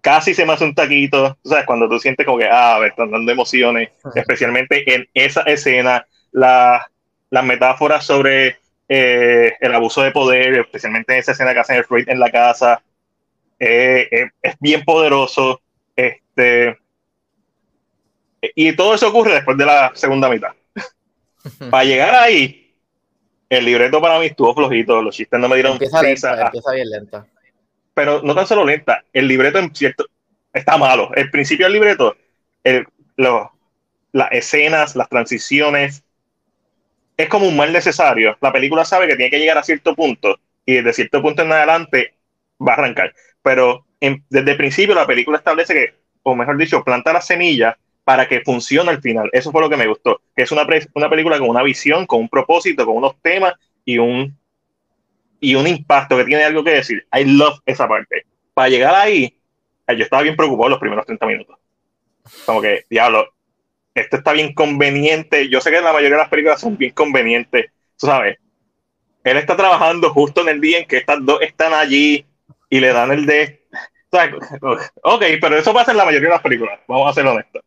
casi 0.02 0.34
se 0.34 0.44
me 0.44 0.52
hace 0.52 0.64
un 0.64 0.74
taquito, 0.74 1.38
¿sabes? 1.42 1.64
Cuando 1.64 1.88
tú 1.88 1.98
sientes 1.98 2.26
como 2.26 2.36
que, 2.36 2.48
ah, 2.50 2.76
me 2.80 2.88
están 2.88 3.10
dando 3.10 3.32
emociones, 3.32 3.90
especialmente 4.14 4.94
en 4.94 5.08
esa 5.14 5.40
escena, 5.42 6.06
la- 6.32 6.86
las 7.30 7.44
metáforas 7.44 8.04
sobre 8.04 8.58
eh, 8.88 9.54
el 9.60 9.74
abuso 9.74 10.02
de 10.02 10.10
poder, 10.10 10.52
especialmente 10.58 11.14
en 11.14 11.20
esa 11.20 11.32
escena 11.32 11.54
que 11.54 11.60
hacen 11.60 11.76
el 11.76 11.84
Freud 11.84 12.06
en 12.10 12.20
la 12.20 12.30
casa, 12.30 12.82
eh, 13.58 14.06
eh, 14.10 14.30
es 14.42 14.54
bien 14.60 14.84
poderoso, 14.84 15.62
este, 15.96 16.76
y 18.54 18.74
todo 18.76 18.94
eso 18.94 19.08
ocurre 19.08 19.34
después 19.34 19.56
de 19.56 19.64
la 19.64 19.92
segunda 19.94 20.28
mitad. 20.28 20.50
Para 21.70 21.84
llegar 21.84 22.14
ahí, 22.16 22.74
el 23.48 23.64
libreto 23.64 24.00
para 24.00 24.18
mí 24.18 24.26
estuvo 24.26 24.54
flojito, 24.54 25.00
los 25.00 25.14
chistes 25.14 25.38
no 25.40 25.48
me 25.48 25.54
dieron 25.56 25.72
Empieza 25.74 26.02
risa, 26.02 26.30
lenta, 26.32 26.46
empieza 26.46 26.72
bien 26.72 26.90
lenta. 26.90 27.26
Pero 27.94 28.22
no 28.22 28.34
tan 28.34 28.46
solo 28.46 28.64
lenta, 28.64 29.04
el 29.12 29.28
libreto 29.28 29.58
en 29.58 29.74
cierto 29.74 30.06
está 30.52 30.76
malo. 30.78 31.10
El 31.14 31.30
principio 31.30 31.66
del 31.66 31.74
libreto, 31.74 32.16
el- 32.64 32.86
lo- 33.16 33.52
las 34.12 34.32
escenas, 34.32 34.96
las 34.96 35.08
transiciones, 35.08 36.04
es 37.16 37.28
como 37.28 37.46
un 37.46 37.56
mal 37.56 37.72
necesario. 37.72 38.36
La 38.40 38.52
película 38.52 38.84
sabe 38.84 39.06
que 39.06 39.16
tiene 39.16 39.30
que 39.30 39.38
llegar 39.38 39.58
a 39.58 39.62
cierto 39.62 39.94
punto 39.94 40.38
y 40.64 40.74
desde 40.74 40.92
cierto 40.92 41.22
punto 41.22 41.42
en 41.42 41.52
adelante 41.52 42.14
va 42.60 42.72
a 42.72 42.76
arrancar. 42.76 43.14
Pero 43.42 43.86
en- 44.00 44.24
desde 44.30 44.52
el 44.52 44.56
principio 44.56 44.94
la 44.94 45.06
película 45.06 45.38
establece 45.38 45.74
que, 45.74 45.94
o 46.22 46.34
mejor 46.34 46.56
dicho, 46.56 46.82
planta 46.84 47.12
las 47.12 47.26
semillas 47.26 47.76
para 48.04 48.26
que 48.28 48.40
funcione 48.40 48.90
al 48.90 49.00
final. 49.00 49.28
Eso 49.32 49.52
fue 49.52 49.60
lo 49.62 49.70
que 49.70 49.76
me 49.76 49.86
gustó, 49.86 50.20
que 50.34 50.42
es 50.42 50.52
una, 50.52 50.66
una 50.94 51.10
película 51.10 51.38
con 51.38 51.48
una 51.48 51.62
visión, 51.62 52.06
con 52.06 52.20
un 52.20 52.28
propósito, 52.28 52.84
con 52.86 52.96
unos 52.96 53.20
temas 53.22 53.54
y 53.84 53.98
un 53.98 54.36
y 55.42 55.56
un 55.56 55.66
impacto 55.66 56.16
que 56.16 56.24
tiene 56.24 56.44
algo 56.44 56.62
que 56.62 56.70
decir. 56.70 57.04
I 57.12 57.24
love 57.24 57.58
esa 57.66 57.88
parte. 57.88 58.24
Para 58.54 58.68
llegar 58.68 58.94
ahí, 58.94 59.36
eh, 59.88 59.96
yo 59.96 60.04
estaba 60.04 60.22
bien 60.22 60.36
preocupado 60.36 60.70
los 60.70 60.78
primeros 60.78 61.04
30 61.04 61.26
minutos. 61.26 61.58
Como 62.46 62.62
que, 62.62 62.86
diablo, 62.88 63.34
esto 63.92 64.18
está 64.18 64.32
bien 64.32 64.54
conveniente. 64.54 65.48
Yo 65.48 65.60
sé 65.60 65.72
que 65.72 65.80
la 65.80 65.92
mayoría 65.92 66.16
de 66.16 66.22
las 66.22 66.28
películas 66.28 66.60
son 66.60 66.78
bien 66.78 66.92
convenientes. 66.92 67.72
Tú 67.98 68.06
sabes, 68.06 68.38
él 69.24 69.36
está 69.36 69.56
trabajando 69.56 70.10
justo 70.10 70.42
en 70.42 70.48
el 70.48 70.60
día 70.60 70.78
en 70.78 70.86
que 70.86 70.98
estas 70.98 71.18
dos 71.26 71.42
están 71.42 71.74
allí 71.74 72.24
y 72.70 72.78
le 72.78 72.92
dan 72.92 73.10
el 73.10 73.26
de. 73.26 73.66
¿sabes? 74.12 74.34
Ok, 75.02 75.24
pero 75.40 75.56
eso 75.56 75.74
pasa 75.74 75.90
en 75.90 75.96
la 75.96 76.04
mayoría 76.04 76.28
de 76.28 76.34
las 76.34 76.42
películas, 76.42 76.78
vamos 76.86 77.10
a 77.10 77.14
ser 77.14 77.26
honestos. 77.26 77.62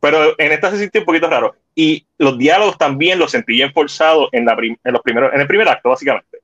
Pero 0.00 0.34
en 0.36 0.50
esta 0.50 0.70
se 0.72 0.78
sintió 0.78 1.00
un 1.02 1.06
poquito 1.06 1.30
raro. 1.30 1.54
Y 1.76 2.04
los 2.18 2.36
diálogos 2.36 2.76
también 2.76 3.20
los 3.20 3.30
sentí 3.30 3.52
bien 3.52 3.72
forzados 3.72 4.28
en, 4.32 4.44
la 4.44 4.56
en, 4.60 4.92
los 4.92 5.02
primeros, 5.02 5.32
en 5.32 5.40
el 5.40 5.46
primer 5.46 5.68
acto, 5.68 5.90
básicamente 5.90 6.43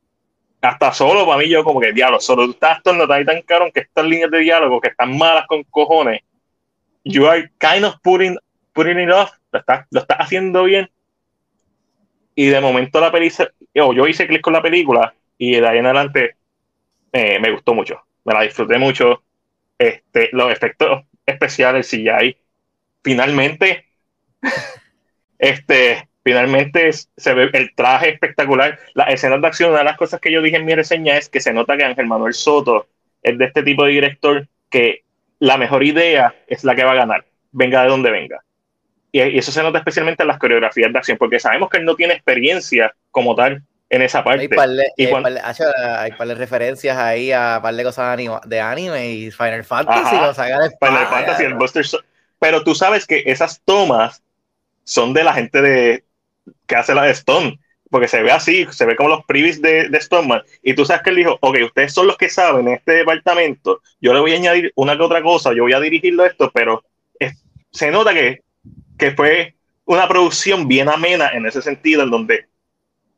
hasta 0.60 0.92
solo 0.92 1.26
para 1.26 1.38
mí 1.38 1.48
yo 1.48 1.64
como 1.64 1.80
que 1.80 1.92
diablo, 1.92 2.20
solo 2.20 2.44
tú 2.44 2.50
estás 2.52 2.82
tornado 2.82 3.12
ahí 3.12 3.24
tan 3.24 3.40
caro 3.42 3.70
que 3.72 3.80
estas 3.80 4.04
líneas 4.04 4.30
de 4.30 4.38
diálogo 4.38 4.80
que 4.80 4.88
están 4.88 5.16
malas 5.16 5.46
con 5.46 5.62
cojones, 5.64 6.22
you 7.04 7.26
are 7.26 7.50
kind 7.58 7.84
of 7.84 7.94
putting, 8.02 8.36
putting 8.72 8.98
it 9.00 9.10
off, 9.10 9.30
lo 9.52 9.58
estás, 9.58 9.86
lo 9.90 10.00
estás 10.00 10.18
haciendo 10.18 10.64
bien. 10.64 10.90
Y 12.34 12.46
de 12.46 12.60
momento 12.60 13.00
la 13.00 13.10
película, 13.10 13.50
yo, 13.74 13.92
yo 13.92 14.06
hice 14.06 14.26
clic 14.26 14.40
con 14.40 14.52
la 14.52 14.62
película 14.62 15.14
y 15.38 15.56
de 15.56 15.66
ahí 15.66 15.78
en 15.78 15.86
adelante 15.86 16.36
eh, 17.12 17.38
me 17.40 17.50
gustó 17.50 17.74
mucho, 17.74 18.02
me 18.24 18.34
la 18.34 18.42
disfruté 18.42 18.78
mucho, 18.78 19.22
este, 19.78 20.28
los 20.32 20.52
efectos 20.52 21.04
especiales, 21.24 21.92
hay, 21.92 22.36
finalmente, 23.02 23.86
este, 25.38 26.09
finalmente 26.22 26.90
se 26.92 27.34
ve 27.34 27.50
el 27.52 27.74
traje 27.74 28.10
espectacular. 28.10 28.78
Las 28.94 29.08
escenas 29.10 29.40
de 29.40 29.46
acción, 29.46 29.70
una 29.70 29.78
de 29.80 29.84
las 29.84 29.96
cosas 29.96 30.20
que 30.20 30.32
yo 30.32 30.42
dije 30.42 30.56
en 30.56 30.64
mi 30.64 30.74
reseña 30.74 31.16
es 31.16 31.28
que 31.28 31.40
se 31.40 31.52
nota 31.52 31.76
que 31.76 31.84
Ángel 31.84 32.06
Manuel 32.06 32.34
Soto 32.34 32.86
es 33.22 33.36
de 33.38 33.44
este 33.46 33.62
tipo 33.62 33.84
de 33.84 33.92
director 33.92 34.46
que 34.70 35.04
la 35.38 35.56
mejor 35.56 35.82
idea 35.84 36.34
es 36.46 36.64
la 36.64 36.74
que 36.74 36.84
va 36.84 36.92
a 36.92 36.96
ganar, 36.96 37.24
venga 37.52 37.82
de 37.82 37.88
donde 37.88 38.10
venga. 38.10 38.42
Y, 39.12 39.22
y 39.22 39.38
eso 39.38 39.50
se 39.50 39.62
nota 39.62 39.78
especialmente 39.78 40.22
en 40.22 40.28
las 40.28 40.38
coreografías 40.38 40.92
de 40.92 40.98
acción, 40.98 41.18
porque 41.18 41.40
sabemos 41.40 41.68
que 41.70 41.78
él 41.78 41.84
no 41.84 41.96
tiene 41.96 42.14
experiencia 42.14 42.94
como 43.10 43.34
tal 43.34 43.62
en 43.88 44.02
esa 44.02 44.22
parte. 44.22 44.42
Hay 44.42 44.48
par 44.48 44.68
de, 44.68 44.84
Y 44.96 45.06
hay 45.06 45.10
cuando- 45.10 45.30
hay 45.30 46.34
referencias 46.34 46.96
ahí 46.96 47.32
a 47.32 47.58
par 47.60 47.74
de 47.74 47.82
cosas 47.82 48.16
de 48.46 48.60
anime 48.60 49.08
y 49.10 49.30
Final 49.32 49.64
Fantasy, 49.64 50.14
Ajá. 50.16 50.34
Final 50.34 50.62
espada. 50.66 51.06
Fantasy, 51.06 51.42
el 51.44 51.54
Buster 51.54 51.84
So- 51.84 52.00
Pero 52.38 52.62
tú 52.62 52.74
sabes 52.74 53.04
que 53.06 53.22
esas 53.26 53.60
tomas 53.64 54.22
son 54.84 55.12
de 55.12 55.24
la 55.24 55.32
gente 55.34 55.60
de 55.60 56.04
que 56.66 56.76
hace 56.76 56.94
la 56.94 57.04
de 57.04 57.12
Stone, 57.12 57.58
porque 57.90 58.08
se 58.08 58.22
ve 58.22 58.30
así, 58.30 58.66
se 58.70 58.86
ve 58.86 58.96
como 58.96 59.08
los 59.10 59.24
privis 59.24 59.60
de, 59.60 59.88
de 59.88 60.00
Stoneman. 60.00 60.42
Y 60.62 60.74
tú 60.74 60.84
sabes 60.84 61.02
que 61.02 61.10
él 61.10 61.16
dijo, 61.16 61.38
ok, 61.40 61.56
ustedes 61.66 61.92
son 61.92 62.06
los 62.06 62.16
que 62.16 62.28
saben 62.28 62.68
en 62.68 62.74
este 62.74 62.92
departamento, 62.92 63.80
yo 64.00 64.14
le 64.14 64.20
voy 64.20 64.32
a 64.32 64.36
añadir 64.36 64.72
una 64.76 64.96
que 64.96 65.02
otra 65.02 65.22
cosa, 65.22 65.52
yo 65.52 65.64
voy 65.64 65.72
a 65.72 65.80
dirigirlo 65.80 66.24
esto, 66.24 66.50
pero 66.54 66.84
es- 67.18 67.42
se 67.70 67.90
nota 67.90 68.14
que, 68.14 68.42
que 68.98 69.12
fue 69.12 69.56
una 69.86 70.08
producción 70.08 70.68
bien 70.68 70.88
amena 70.88 71.30
en 71.30 71.46
ese 71.46 71.62
sentido, 71.62 72.02
en 72.04 72.10
donde 72.10 72.46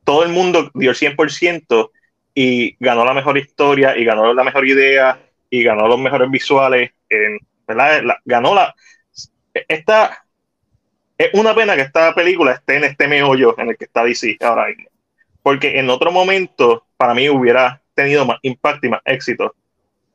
todo 0.04 0.24
el 0.24 0.30
mundo 0.30 0.70
dio 0.74 0.90
el 0.90 0.96
100% 0.96 1.92
y 2.34 2.76
ganó 2.80 3.04
la 3.04 3.14
mejor 3.14 3.38
historia 3.38 3.96
y 3.96 4.04
ganó 4.04 4.32
la 4.34 4.44
mejor 4.44 4.66
idea 4.66 5.20
y 5.50 5.62
ganó 5.62 5.86
los 5.88 5.98
mejores 6.00 6.30
visuales, 6.30 6.90
en-. 7.08 7.38
La- 7.68 8.18
ganó 8.24 8.54
la... 8.54 8.74
Esta, 9.68 10.21
es 11.18 11.30
una 11.34 11.54
pena 11.54 11.76
que 11.76 11.82
esta 11.82 12.14
película 12.14 12.52
esté 12.52 12.76
en 12.76 12.84
este 12.84 13.06
meollo 13.08 13.54
en 13.58 13.70
el 13.70 13.76
que 13.76 13.84
está 13.84 14.04
DC 14.04 14.36
ahora 14.40 14.66
mismo. 14.68 14.88
Porque 15.42 15.78
en 15.78 15.90
otro 15.90 16.10
momento, 16.12 16.86
para 16.96 17.14
mí, 17.14 17.28
hubiera 17.28 17.82
tenido 17.94 18.24
más 18.24 18.38
impacto 18.42 18.86
y 18.86 18.90
más 18.90 19.00
éxito. 19.04 19.54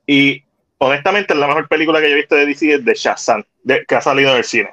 Y 0.05 0.43
honestamente, 0.77 1.35
la 1.35 1.47
mejor 1.47 1.67
película 1.67 1.99
que 2.01 2.09
yo 2.09 2.13
he 2.15 2.19
visto 2.19 2.35
de 2.35 2.45
DC 2.45 2.73
es 2.75 2.85
de 2.85 2.93
Shazam, 2.93 3.43
de- 3.63 3.85
que 3.85 3.95
ha 3.95 4.01
salido 4.01 4.31
en 4.31 4.37
el 4.37 4.43
cine. 4.43 4.69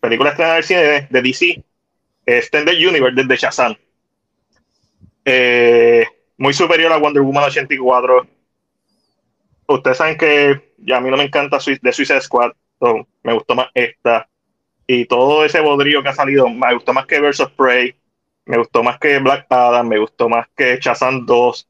Película 0.00 0.30
estrenada 0.30 0.56
en 0.56 0.58
el 0.58 0.64
cine 0.64 0.80
de, 0.82 1.06
de 1.10 1.22
DC, 1.22 1.64
Extended 2.26 2.74
Universe, 2.88 3.14
desde 3.16 3.36
Shazam. 3.36 3.74
Eh, 5.24 6.06
muy 6.36 6.54
superior 6.54 6.92
a 6.92 6.96
Wonder 6.98 7.22
Woman 7.22 7.44
84. 7.44 8.26
Ustedes 9.66 9.96
saben 9.96 10.16
que 10.16 10.72
ya 10.78 10.96
a 10.96 11.00
mí 11.00 11.10
no 11.10 11.16
me 11.16 11.24
encanta 11.24 11.58
de 11.58 11.92
Suicide 11.92 12.20
Squad, 12.20 12.52
me 13.22 13.34
gustó 13.34 13.54
más 13.54 13.68
esta 13.74 14.28
y 14.88 15.04
todo 15.06 15.44
ese 15.44 15.60
bodrío 15.60 16.02
que 16.02 16.08
ha 16.08 16.14
salido, 16.14 16.48
me 16.48 16.74
gustó 16.74 16.94
más 16.94 17.06
que 17.06 17.20
Versus 17.20 17.50
Prey, 17.52 17.94
me 18.46 18.56
gustó 18.56 18.82
más 18.82 18.98
que 18.98 19.18
Black 19.18 19.46
Adam, 19.50 19.86
me 19.86 19.98
gustó 19.98 20.30
más 20.30 20.48
que 20.56 20.78
Shazam 20.80 21.26
2. 21.26 21.68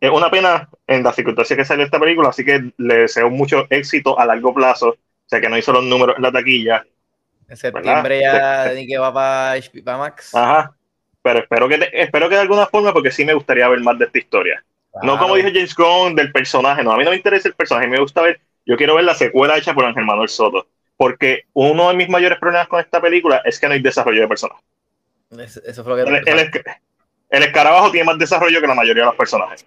Es 0.00 0.10
una 0.10 0.30
pena 0.30 0.70
en 0.86 1.02
las 1.02 1.16
circunstancias 1.16 1.56
que 1.56 1.64
salió 1.64 1.84
esta 1.84 1.98
película, 1.98 2.30
así 2.30 2.44
que 2.44 2.72
le 2.78 2.94
deseo 2.94 3.28
mucho 3.28 3.66
éxito 3.70 4.18
a 4.18 4.24
largo 4.24 4.54
plazo. 4.54 4.90
O 4.90 4.96
sea, 5.26 5.40
que 5.40 5.48
no 5.48 5.58
hizo 5.58 5.72
los 5.72 5.84
números 5.84 6.16
en 6.16 6.22
la 6.22 6.32
taquilla. 6.32 6.86
En 7.48 7.56
septiembre 7.56 8.20
¿verdad? 8.20 8.68
ya 8.68 8.74
ni 8.74 8.86
que 8.86 8.98
va 8.98 9.12
para 9.12 9.98
Max. 9.98 10.34
Ajá. 10.34 10.74
Pero 11.22 11.40
espero 11.40 11.68
que, 11.68 11.78
de- 11.78 11.90
espero 11.92 12.28
que 12.28 12.36
de 12.36 12.40
alguna 12.42 12.66
forma, 12.66 12.92
porque 12.92 13.10
sí 13.10 13.24
me 13.24 13.34
gustaría 13.34 13.68
ver 13.68 13.80
más 13.80 13.98
de 13.98 14.06
esta 14.06 14.18
historia. 14.18 14.64
No 15.02 15.18
como 15.18 15.34
dijo 15.36 15.48
James 15.52 15.74
Gunn 15.74 16.14
del 16.14 16.32
personaje, 16.32 16.82
no, 16.82 16.92
a 16.92 16.96
mí 16.96 17.04
no 17.04 17.10
me 17.10 17.16
interesa 17.16 17.48
el 17.48 17.54
personaje, 17.54 17.86
me 17.88 18.00
gusta 18.00 18.22
ver, 18.22 18.40
yo 18.66 18.76
quiero 18.76 18.94
ver 18.96 19.04
la 19.04 19.14
secuela 19.14 19.56
hecha 19.56 19.74
por 19.74 19.84
Ángel 19.84 20.04
Manuel 20.04 20.28
Soto, 20.28 20.66
porque 21.00 21.44
uno 21.54 21.88
de 21.88 21.94
mis 21.94 22.10
mayores 22.10 22.38
problemas 22.38 22.68
con 22.68 22.78
esta 22.78 23.00
película 23.00 23.40
es 23.46 23.58
que 23.58 23.66
no 23.66 23.72
hay 23.72 23.80
desarrollo 23.80 24.20
de 24.20 24.28
personaje. 24.28 24.60
Eso, 25.30 25.62
eso 25.64 25.82
fue 25.82 25.96
lo 25.96 26.04
que 26.04 26.30
El, 26.30 26.38
el 26.38 26.50
el 27.30 27.42
escarabajo 27.42 27.90
tiene 27.90 28.04
más 28.04 28.18
desarrollo 28.18 28.60
que 28.60 28.66
la 28.66 28.74
mayoría 28.74 29.04
de 29.04 29.06
los 29.06 29.14
personajes. 29.16 29.64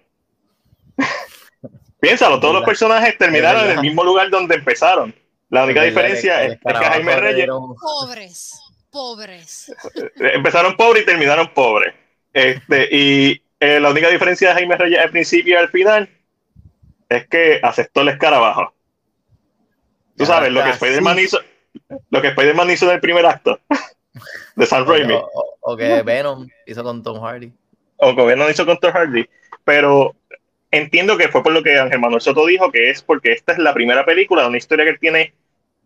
Piénsalo, 2.00 2.38
todos 2.38 2.54
los 2.54 2.62
personajes 2.62 3.18
terminaron 3.18 3.64
en 3.64 3.70
el 3.72 3.80
mismo 3.80 4.04
lugar 4.04 4.30
donde 4.30 4.54
empezaron. 4.54 5.12
La 5.50 5.64
única 5.64 5.82
diferencia 5.82 6.40
es, 6.44 6.52
el 6.52 6.58
es 6.72 6.78
que 6.78 6.86
Jaime 6.86 7.16
Reyes 7.16 7.36
dieron- 7.36 7.74
Pobres, 7.80 8.52
pobres. 8.92 9.74
empezaron 10.16 10.76
pobres 10.76 11.02
y 11.02 11.06
terminaron 11.06 11.52
pobres. 11.52 11.94
Este, 12.32 12.88
y 12.92 13.42
eh, 13.58 13.80
la 13.80 13.90
única 13.90 14.08
diferencia 14.08 14.50
de 14.50 14.54
Jaime 14.54 14.76
Reyes 14.76 15.00
al 15.00 15.10
principio 15.10 15.54
y 15.54 15.58
al 15.58 15.68
final 15.68 16.08
es 17.08 17.26
que 17.26 17.58
aceptó 17.60 18.02
el 18.02 18.10
escarabajo. 18.10 18.73
Tú 20.16 20.24
sabes, 20.26 20.52
lo 20.52 20.60
que 20.62 20.70
Spider-Man 20.70 21.18
hizo, 21.18 21.38
lo 22.10 22.22
que 22.22 22.28
Spider-Man 22.28 22.70
hizo 22.70 22.86
en 22.86 22.92
el 22.92 23.00
primer 23.00 23.26
acto 23.26 23.58
de 24.56 24.66
Sam 24.66 24.86
Raimi. 24.86 25.14
O, 25.14 25.30
o- 25.34 25.58
o 25.60 25.76
que 25.76 26.02
Venom 26.02 26.48
hizo 26.66 26.82
con 26.84 27.02
Tom 27.02 27.20
Hardy. 27.22 27.52
o 27.96 28.14
que 28.16 28.36
no 28.36 28.50
hizo 28.50 28.66
con 28.66 28.78
Tom 28.78 28.92
Hardy, 28.92 29.26
pero 29.64 30.14
entiendo 30.70 31.16
que 31.16 31.28
fue 31.28 31.42
por 31.42 31.52
lo 31.52 31.62
que 31.62 31.78
Ángel 31.78 32.00
Manuel 32.00 32.20
Soto 32.20 32.46
dijo, 32.46 32.70
que 32.70 32.90
es 32.90 33.02
porque 33.02 33.32
esta 33.32 33.52
es 33.52 33.58
la 33.58 33.72
primera 33.74 34.04
película 34.04 34.42
de 34.42 34.48
una 34.48 34.58
historia 34.58 34.84
que 34.84 34.90
él 34.92 34.98
tiene 35.00 35.34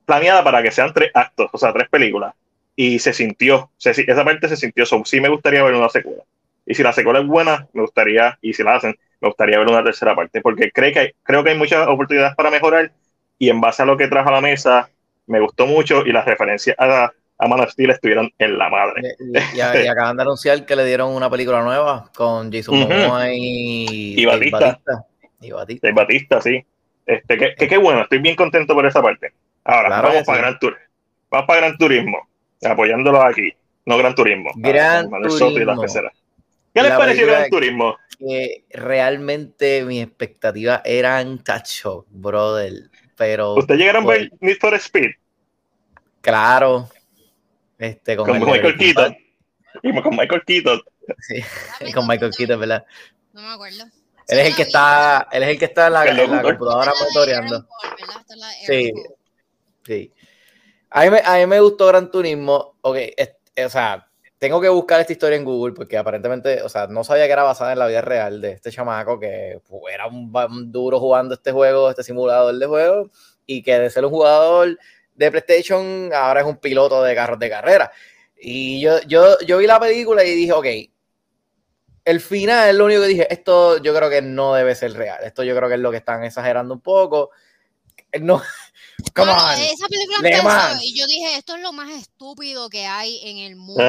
planeada 0.06 0.42
para 0.44 0.62
que 0.62 0.70
sean 0.72 0.92
tres 0.94 1.10
actos, 1.14 1.50
o 1.52 1.58
sea, 1.58 1.72
tres 1.72 1.88
películas. 1.88 2.34
Y 2.76 2.98
se 3.00 3.12
sintió, 3.12 3.70
se- 3.76 3.90
esa 4.10 4.24
parte 4.24 4.48
se 4.48 4.56
sintió, 4.56 4.86
so, 4.86 5.02
sí 5.04 5.20
me 5.20 5.28
gustaría 5.28 5.62
ver 5.62 5.74
una 5.74 5.88
secuela. 5.88 6.22
Y 6.66 6.74
si 6.74 6.82
la 6.82 6.92
secuela 6.92 7.20
es 7.20 7.26
buena, 7.26 7.68
me 7.72 7.82
gustaría, 7.82 8.38
y 8.42 8.52
si 8.54 8.62
la 8.62 8.76
hacen, 8.76 8.96
me 9.20 9.28
gustaría 9.28 9.58
ver 9.58 9.68
una 9.68 9.84
tercera 9.84 10.14
parte, 10.16 10.40
porque 10.40 10.70
creo 10.72 10.92
que 10.92 10.98
hay, 11.00 11.10
creo 11.22 11.44
que 11.44 11.50
hay 11.50 11.58
muchas 11.58 11.86
oportunidades 11.88 12.34
para 12.36 12.50
mejorar, 12.50 12.92
y 13.38 13.48
en 13.50 13.60
base 13.60 13.82
a 13.82 13.86
lo 13.86 13.96
que 13.96 14.08
trajo 14.08 14.28
a 14.28 14.32
la 14.32 14.40
mesa, 14.40 14.90
me 15.26 15.40
gustó 15.40 15.66
mucho, 15.66 16.04
y 16.06 16.12
las 16.12 16.24
referencias 16.24 16.76
a, 16.78 17.12
a 17.38 17.48
Man 17.48 17.60
of 17.60 17.70
Steel 17.70 17.90
estuvieron 17.90 18.30
en 18.38 18.58
la 18.58 18.68
madre. 18.68 19.02
Y, 19.18 19.38
y- 19.38 19.84
y 19.84 19.86
acaban 19.86 20.16
de 20.16 20.22
anunciar 20.22 20.64
que 20.66 20.74
le 20.76 20.84
dieron 20.84 21.12
una 21.14 21.30
película 21.30 21.62
nueva 21.62 22.10
con 22.16 22.50
Jason 22.52 22.82
Ujú. 22.82 22.88
Momoa 22.92 23.32
y, 23.32 24.20
Y 24.20 24.24
Dave 24.24 24.50
Batista. 24.50 24.78
Y 25.40 25.50
Batista. 25.52 25.88
Batista, 25.92 26.40
sí. 26.40 26.64
Este, 27.06 27.38
que, 27.38 27.54
que 27.54 27.68
qué 27.68 27.76
bueno, 27.78 28.02
estoy 28.02 28.18
bien 28.18 28.34
contento 28.36 28.74
por 28.74 28.84
esa 28.86 29.00
parte. 29.00 29.32
Ahora, 29.64 29.88
Claro 29.88 30.02
vamos 30.08 30.18
que 30.20 30.24
para 30.24 30.38
sí. 30.38 30.42
Gran 30.42 30.58
Tour. 30.58 30.76
Vamos 31.30 31.46
para 31.46 31.60
Gran 31.60 31.78
Turismo, 31.78 32.28
apoyándolo 32.64 33.22
aquí. 33.22 33.52
No 33.86 33.96
Gran 33.98 34.14
Turismo. 34.14 34.50
Gran 34.56 35.06
Ah, 35.12 35.18
y 35.20 35.22
las 35.24 35.38
Turismo. 35.38 35.80
peceras. 35.82 36.12
¿Qué 36.74 36.82
les 36.82 36.90
La 36.90 36.98
pareció 36.98 37.26
Gran 37.26 37.48
Turismo? 37.50 37.96
Que 38.18 38.64
realmente 38.70 39.84
mis 39.84 40.02
expectativas 40.02 40.82
eran 40.84 41.42
tacho, 41.44 42.04
brother. 42.10 42.72
Pero 43.18 43.54
¿Ustedes 43.54 43.80
llegaron 43.80 44.04
a 44.04 44.08
ver 44.08 44.30
Need 44.40 44.56
for 44.58 44.72
Speed 44.74 45.10
claro. 46.20 46.88
Este, 47.78 48.16
con, 48.16 48.26
con, 48.26 48.40
de 48.40 48.46
Michael 48.46 48.76
Keaton? 48.76 49.16
Y 49.82 50.02
con 50.02 50.16
Michael 50.16 50.42
Keaton. 50.44 50.80
Sí, 51.18 51.92
con 51.94 52.06
Michael 52.06 52.32
Keaton, 52.36 52.58
¿verdad? 52.60 52.84
No 53.32 53.42
me 53.42 53.48
acuerdo. 53.48 53.84
Él 54.26 54.38
es 54.40 54.46
el 54.48 54.56
que 54.56 54.62
está, 54.62 55.28
él 55.32 55.42
es 55.42 55.48
el 55.50 55.58
que 55.58 55.64
está 55.66 55.86
en 55.86 55.92
la, 55.92 56.06
en 56.06 56.42
computadora 56.42 56.92
monitoreando. 57.00 57.66
Sí. 58.66 58.92
Sí. 59.86 60.12
A 60.90 61.04
mí, 61.04 61.10
me, 61.10 61.20
a 61.24 61.36
mí 61.36 61.46
me 61.46 61.60
gustó 61.60 61.86
Gran 61.86 62.10
Turismo. 62.10 62.76
Ok, 62.80 62.96
es- 63.16 63.36
o 63.64 63.68
sea, 63.68 64.07
tengo 64.38 64.60
que 64.60 64.68
buscar 64.68 65.00
esta 65.00 65.12
historia 65.12 65.36
en 65.36 65.44
Google 65.44 65.74
porque 65.74 65.96
aparentemente, 65.96 66.62
o 66.62 66.68
sea, 66.68 66.86
no 66.86 67.04
sabía 67.04 67.26
que 67.26 67.32
era 67.32 67.42
basada 67.42 67.72
en 67.72 67.78
la 67.78 67.86
vida 67.86 68.00
real 68.00 68.40
de 68.40 68.52
este 68.52 68.70
chamaco 68.70 69.18
que 69.18 69.60
pues, 69.68 69.94
era 69.94 70.06
un, 70.06 70.32
un 70.34 70.72
duro 70.72 71.00
jugando 71.00 71.34
este 71.34 71.52
juego, 71.52 71.90
este 71.90 72.04
simulador 72.04 72.56
de 72.56 72.66
juego, 72.66 73.10
y 73.46 73.62
que 73.62 73.78
de 73.78 73.90
ser 73.90 74.04
un 74.04 74.10
jugador 74.10 74.78
de 75.14 75.30
PlayStation 75.30 76.10
ahora 76.14 76.40
es 76.40 76.46
un 76.46 76.58
piloto 76.58 77.02
de 77.02 77.14
carros 77.14 77.38
de 77.38 77.50
carrera. 77.50 77.90
Y 78.40 78.80
yo, 78.80 79.00
yo, 79.02 79.38
yo 79.40 79.58
vi 79.58 79.66
la 79.66 79.80
película 79.80 80.24
y 80.24 80.34
dije, 80.34 80.52
ok, 80.52 80.66
el 82.04 82.20
final, 82.20 82.78
lo 82.78 82.84
único 82.84 83.02
que 83.02 83.08
dije, 83.08 83.32
esto 83.32 83.78
yo 83.82 83.94
creo 83.94 84.08
que 84.08 84.22
no 84.22 84.54
debe 84.54 84.74
ser 84.74 84.92
real. 84.92 85.18
Esto 85.24 85.42
yo 85.42 85.56
creo 85.56 85.68
que 85.68 85.74
es 85.74 85.80
lo 85.80 85.90
que 85.90 85.98
están 85.98 86.24
exagerando 86.24 86.72
un 86.72 86.80
poco. 86.80 87.30
No, 88.20 88.42
come 89.14 89.32
Mano, 89.32 89.52
on. 89.54 89.60
esa 89.60 89.86
película 89.88 90.16
empezó 90.22 90.82
y 90.82 90.98
yo 90.98 91.06
dije, 91.06 91.36
esto 91.36 91.56
es 91.56 91.62
lo 91.62 91.72
más 91.72 91.90
estúpido 91.90 92.68
que 92.70 92.86
hay 92.86 93.20
en 93.22 93.38
el 93.38 93.56
mundo. 93.56 93.84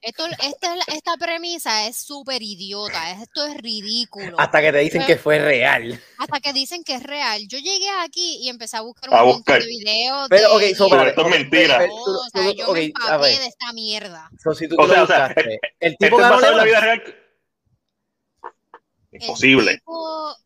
Esto, 0.00 0.26
esta, 0.26 0.74
esta 0.88 1.16
premisa 1.16 1.86
es 1.86 1.96
súper 1.96 2.42
idiota, 2.42 3.12
esto 3.22 3.46
es 3.46 3.56
ridículo. 3.58 4.34
Hasta 4.40 4.60
que 4.60 4.72
te 4.72 4.78
dicen 4.78 5.06
que 5.06 5.16
fue 5.16 5.38
real. 5.38 6.02
Hasta 6.18 6.40
que 6.40 6.52
dicen 6.52 6.82
que 6.82 6.94
es 6.94 7.04
real. 7.04 7.40
Yo 7.46 7.58
llegué 7.58 7.88
aquí 8.00 8.38
y 8.40 8.48
empecé 8.48 8.78
a 8.78 8.80
buscar 8.80 9.10
un 9.10 9.14
A 9.16 9.18
montón 9.22 9.36
buscar. 9.38 9.60
de 9.60 9.66
videos. 9.68 10.26
Pero, 10.28 10.58
de, 10.58 10.70
ok, 10.70 10.76
so, 10.76 10.88
Pero 10.88 11.06
esto 11.06 11.20
es 11.22 11.28
mentira. 11.28 11.78
pero- 11.78 11.94
todo, 12.04 12.20
o 12.20 12.30
sea, 12.30 12.42
tú- 12.50 12.54
yo 12.56 12.66
ok, 12.68 12.74
me 12.74 12.80
a 12.80 12.84
empapé 12.86 13.22
ver, 13.28 13.38
de 13.38 13.46
esta 13.46 13.72
mierda. 13.74 14.28
so, 14.42 14.54
si 14.54 14.66
tú 14.66 14.74
O 14.76 14.88
sea, 14.88 15.04
o 15.04 15.06
sea, 15.06 15.26
buscaste, 15.28 15.60
el 15.78 15.92
Esto 15.92 16.04
tipo 16.04 16.16
basado 16.18 16.50
en 16.50 16.56
la 16.56 16.64
vida 16.64 16.80
real. 16.80 17.02
El 19.12 19.22
Imposible. 19.22 19.74
tipo, 19.74 20.36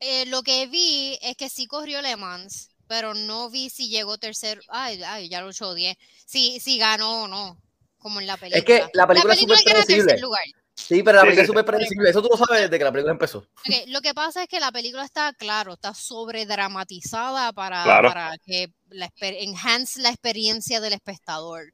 eh, 0.00 0.26
lo 0.26 0.42
que 0.42 0.66
vi 0.66 1.18
es 1.22 1.36
que 1.36 1.48
sí 1.48 1.66
corrió 1.66 2.00
Le 2.02 2.16
Mans, 2.16 2.70
pero 2.86 3.14
no 3.14 3.50
vi 3.50 3.70
si 3.70 3.88
llegó 3.88 4.18
tercero. 4.18 4.60
Ay, 4.68 5.02
ay, 5.02 5.28
ya 5.28 5.40
lo 5.42 5.50
echó 5.50 5.74
10. 5.74 5.96
Si, 6.26 6.60
si 6.60 6.78
ganó 6.78 7.24
o 7.24 7.28
no, 7.28 7.60
como 7.98 8.20
en 8.20 8.26
la 8.26 8.36
película. 8.36 8.58
Es 8.58 8.64
que 8.64 8.90
la 8.94 9.06
película 9.06 9.34
es 9.34 9.40
súper 9.40 9.56
gana 9.56 9.64
tercer 9.64 9.86
predecible. 9.86 10.20
lugar. 10.20 10.42
Sí, 10.74 11.02
pero 11.02 11.16
la 11.16 11.22
película 11.22 11.42
es 11.42 11.48
súper 11.48 11.64
predecible. 11.64 12.10
Eso 12.10 12.22
tú 12.22 12.28
lo 12.30 12.36
sabes 12.36 12.62
desde 12.62 12.78
que 12.78 12.84
la 12.84 12.92
película 12.92 13.12
empezó. 13.12 13.38
Ok, 13.38 13.74
lo 13.88 14.00
que 14.00 14.14
pasa 14.14 14.42
es 14.44 14.48
que 14.48 14.60
la 14.60 14.70
película 14.70 15.04
está, 15.04 15.32
claro, 15.32 15.72
está 15.74 15.92
sobredramatizada 15.92 17.52
para, 17.52 17.82
Claro. 17.82 18.08
para 18.08 18.38
que 18.38 18.68
la 18.88 19.10
enhance 19.20 20.00
la 20.00 20.10
experiencia 20.10 20.80
del 20.80 20.92
espectador. 20.92 21.72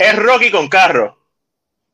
Es. 0.00 0.16
Rocky 0.16 0.50
con 0.50 0.68
carro. 0.68 1.18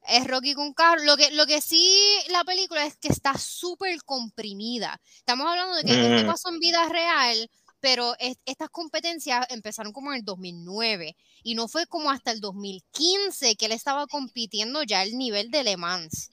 Es 0.08 0.26
Rocky 0.26 0.54
con 0.54 0.72
carro. 0.74 1.02
Lo 1.04 1.16
que, 1.16 1.30
lo 1.32 1.46
que 1.46 1.60
sí 1.60 1.96
la 2.28 2.44
película 2.44 2.84
es 2.86 2.96
que 2.96 3.08
está 3.08 3.36
súper 3.38 4.02
comprimida. 4.04 5.00
Estamos 5.16 5.46
hablando 5.46 5.76
de 5.76 5.84
que 5.84 5.92
esto 5.92 6.24
Mm. 6.24 6.26
pasó 6.26 6.48
en 6.50 6.58
vida 6.58 6.88
real, 6.88 7.50
pero 7.80 8.14
es- 8.18 8.38
estas 8.44 8.68
competencias 8.70 9.46
empezaron 9.50 9.92
como 9.92 10.12
en 10.12 10.18
el 10.18 10.24
2009 10.24 11.16
y 11.42 11.54
no 11.54 11.68
fue 11.68 11.86
como 11.86 12.10
hasta 12.10 12.30
el 12.30 12.40
2015 12.40 13.56
que 13.56 13.66
él 13.66 13.72
estaba 13.72 14.06
compitiendo 14.06 14.82
ya 14.82 15.02
el 15.02 15.16
nivel 15.16 15.50
de 15.50 15.64
Le 15.64 15.76
Mans. 15.76 16.30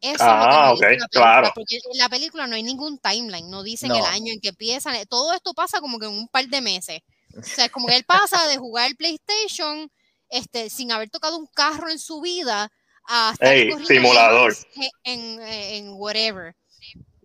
Eso 0.00 0.12
es 0.14 0.20
lo 0.20 0.26
que 0.26 0.30
Ah, 0.30 0.72
la 0.74 0.78
película, 0.78 1.08
claro. 1.10 1.52
porque 1.56 1.76
en 1.76 1.98
la 1.98 2.08
película 2.08 2.46
no 2.46 2.54
hay 2.54 2.62
ningún 2.62 2.98
timeline, 2.98 3.50
no 3.50 3.64
dicen 3.64 3.88
No. 3.88 3.96
el 3.96 4.04
año 4.04 4.32
en 4.32 4.40
que 4.40 4.50
empiezan, 4.50 4.94
eh, 4.94 5.06
todo 5.06 5.32
esto 5.32 5.54
pasa 5.54 5.80
como 5.80 5.98
que 5.98 6.06
en 6.06 6.12
un 6.12 6.28
par 6.28 6.46
de 6.46 6.60
meses. 6.60 7.00
O 7.36 7.42
sea, 7.42 7.64
es 7.66 7.70
como 7.72 7.86
que 7.88 7.96
él 7.96 8.04
pasa 8.04 8.46
de 8.46 8.56
jugar 8.58 8.88
el 8.88 8.96
PlayStation 8.96 9.90
este, 10.30 10.68
sin 10.70 10.92
haber 10.92 11.08
tocado 11.10 11.36
un 11.38 11.46
carro 11.46 11.88
en 11.90 11.98
su 11.98 12.20
vida 12.20 12.70
a 13.08 13.30
estar 13.32 13.52
Ey, 13.52 13.72
simulador. 13.84 14.54
en, 15.04 15.40
en, 15.40 15.42
en 15.42 15.88
whatever. 15.94 16.54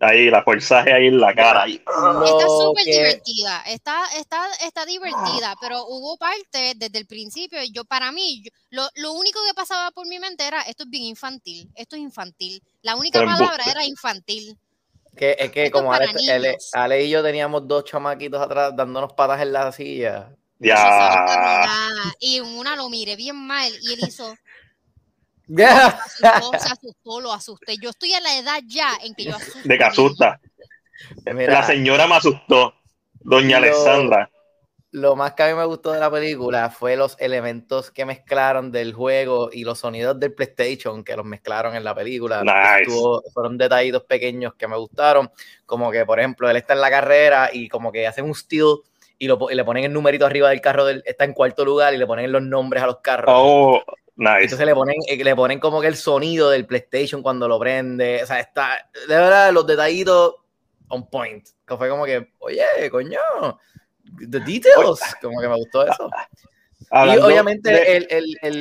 Ahí, 0.00 0.28
la 0.28 0.42
forzaje 0.42 0.92
ahí 0.92 1.06
en 1.06 1.18
la 1.20 1.34
cara. 1.34 1.62
Ahí. 1.62 1.74
Está 1.74 2.46
súper 2.48 2.84
divertida, 2.84 3.62
está, 3.66 4.04
está, 4.18 4.44
está 4.66 4.84
divertida, 4.84 5.54
pero 5.60 5.86
hubo 5.86 6.18
parte 6.18 6.74
desde 6.76 6.98
el 6.98 7.06
principio, 7.06 7.58
yo 7.72 7.84
para 7.84 8.12
mí, 8.12 8.42
yo- 8.44 8.50
lo, 8.70 8.88
lo 8.96 9.12
único 9.12 9.40
que 9.46 9.54
pasaba 9.54 9.92
por 9.92 10.06
mi 10.06 10.18
mente 10.18 10.46
era, 10.46 10.60
esto 10.62 10.82
es 10.82 10.90
bien 10.90 11.04
infantil, 11.04 11.70
esto 11.74 11.96
es 11.96 12.02
infantil. 12.02 12.60
La 12.82 12.96
única 12.96 13.20
Pero 13.20 13.30
palabra 13.30 13.64
era 13.70 13.84
infantil. 13.84 14.58
Que, 15.16 15.36
es 15.38 15.50
que 15.52 15.66
Esto 15.66 15.78
como 15.78 15.94
es 15.94 16.00
Ale, 16.00 16.12
para 16.12 16.34
Ale-. 16.34 16.58
Ale 16.72 17.04
y 17.04 17.10
yo 17.10 17.22
teníamos 17.22 17.66
dos 17.66 17.84
chamaquitos 17.84 18.42
atrás 18.42 18.72
dándonos 18.76 19.12
patas 19.12 19.40
en 19.40 19.52
la 19.52 19.70
silla. 19.72 20.34
Ya. 20.58 21.66
Y 22.20 22.40
una 22.40 22.76
lo 22.76 22.88
miré 22.88 23.16
bien 23.16 23.36
mal 23.36 23.70
y 23.82 23.92
él 23.92 24.00
hizo, 24.06 24.34
Ya. 25.46 25.98
se 26.08 26.26
asustó, 26.26 26.58
se 26.58 26.72
asustó, 26.72 27.20
lo 27.20 27.32
asusté. 27.32 27.76
Yo 27.82 27.90
estoy 27.90 28.12
a 28.14 28.20
la 28.20 28.38
edad 28.38 28.60
ya 28.66 28.88
en 29.02 29.14
que 29.14 29.24
yo 29.24 29.36
asusto. 29.36 29.60
De 29.64 29.78
que 29.78 29.84
asusta. 29.84 30.40
Mira, 31.32 31.52
La 31.52 31.62
señora 31.66 32.06
me 32.06 32.16
asustó. 32.16 32.74
Doña 33.20 33.58
Lo- 33.60 33.66
Alessandra. 33.66 34.30
lo 34.92 35.16
más 35.16 35.32
que 35.32 35.42
a 35.42 35.48
mí 35.48 35.54
me 35.54 35.64
gustó 35.64 35.92
de 35.92 35.98
la 36.00 36.10
película 36.10 36.70
fue 36.70 36.94
los 36.96 37.16
elementos 37.18 37.90
que 37.90 38.04
mezclaron 38.04 38.70
del 38.70 38.92
juego 38.92 39.48
y 39.52 39.64
los 39.64 39.78
sonidos 39.80 40.18
del 40.20 40.34
PlayStation 40.34 41.02
que 41.02 41.16
los 41.16 41.24
mezclaron 41.24 41.74
en 41.74 41.82
la 41.84 41.94
película. 41.94 42.42
Nice. 42.44 42.82
Estuvo- 42.82 43.22
fueron 43.32 43.58
detallitos 43.58 44.04
pequeños 44.04 44.54
que 44.54 44.68
me 44.68 44.76
gustaron, 44.76 45.30
como 45.66 45.90
que 45.90 46.04
por 46.06 46.20
ejemplo 46.20 46.48
él 46.50 46.56
está 46.56 46.74
en 46.74 46.80
la 46.80 46.90
carrera 46.90 47.50
y 47.52 47.68
como 47.68 47.90
que 47.90 48.06
hacen 48.06 48.24
un 48.26 48.34
steal 48.34 48.76
y, 49.18 49.26
lo, 49.26 49.38
y 49.50 49.54
le 49.54 49.64
ponen 49.64 49.84
el 49.84 49.92
numerito 49.92 50.26
arriba 50.26 50.50
del 50.50 50.60
carro, 50.60 50.84
del, 50.84 51.02
está 51.06 51.24
en 51.24 51.32
cuarto 51.32 51.64
lugar 51.64 51.92
y 51.94 51.98
le 51.98 52.06
ponen 52.06 52.30
los 52.30 52.42
nombres 52.42 52.82
a 52.82 52.86
los 52.86 52.98
carros. 53.00 53.34
Oh, 53.36 53.80
nice. 54.16 54.42
Entonces 54.44 54.66
le 54.66 54.74
ponen, 54.74 54.96
eh, 55.06 55.22
le 55.22 55.34
ponen 55.36 55.58
como 55.60 55.80
que 55.80 55.86
el 55.88 55.96
sonido 55.96 56.50
del 56.50 56.66
PlayStation 56.66 57.22
cuando 57.22 57.48
lo 57.48 57.58
prende. 57.58 58.22
O 58.22 58.26
sea, 58.26 58.40
está, 58.40 58.90
de 59.08 59.14
verdad, 59.14 59.52
los 59.52 59.66
detallitos 59.66 60.34
on 60.88 61.08
point. 61.08 61.46
Que 61.66 61.76
fue 61.76 61.88
como 61.88 62.04
que, 62.04 62.32
oye, 62.38 62.64
coño, 62.90 63.18
the 64.30 64.40
details. 64.40 65.00
Como 65.20 65.40
que 65.40 65.48
me 65.48 65.56
gustó 65.56 65.86
eso. 65.86 66.10
Y 66.80 66.86
Hablando 66.90 67.26
obviamente 67.26 67.70
de- 67.70 67.96
el, 67.96 68.06
el, 68.10 68.24
el, 68.42 68.54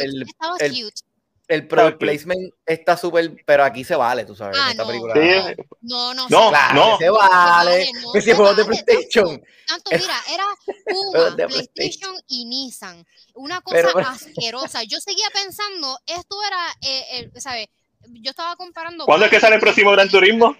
el, 0.00 0.22
estaba 0.22 0.56
el- 0.60 0.70
cute. 0.84 1.02
El 1.48 1.66
product 1.68 1.98
placement 1.98 2.54
está 2.64 2.96
súper, 2.96 3.42
pero 3.44 3.64
aquí 3.64 3.84
se 3.84 3.94
vale, 3.94 4.24
tú 4.24 4.34
sabes. 4.34 4.56
en 4.56 4.62
Ah, 4.62 4.70
esta 4.70 4.82
no, 4.82 4.88
película. 4.88 5.14
Sí. 5.14 5.62
no, 5.82 6.14
no, 6.14 6.28
No, 6.28 6.42
se 6.44 6.48
Claro, 6.50 6.74
no. 6.74 6.98
se 6.98 7.10
vale. 7.10 7.86
no 8.02 8.12
que 8.12 8.20
si 8.22 8.32
juegos 8.32 8.56
de 8.56 8.64
PlayStation. 8.64 9.42
Tanto, 9.66 9.90
mira, 9.92 10.14
era 10.32 11.30
de 11.36 11.46
PlayStation 11.46 12.14
y 12.28 12.44
Nissan. 12.46 13.06
Una 13.34 13.60
cosa 13.60 13.76
Pero- 13.76 13.90
pero- 13.94 14.08
asquerosa. 14.08 14.82
Yo 14.84 14.98
seguía 15.00 15.26
pensando, 15.32 15.98
esto 16.06 16.36
era, 16.46 16.66
eh, 16.82 17.04
eh, 17.34 17.40
¿sabes? 17.40 17.68
Yo 18.08 18.30
estaba 18.30 18.56
comparando. 18.56 19.04
¿Cuándo 19.06 19.24
es 19.26 19.30
que 19.30 19.40
sale 19.40 19.54
el 19.56 19.60
próximo 19.60 19.90
Gran 19.92 20.08
Turismo? 20.08 20.56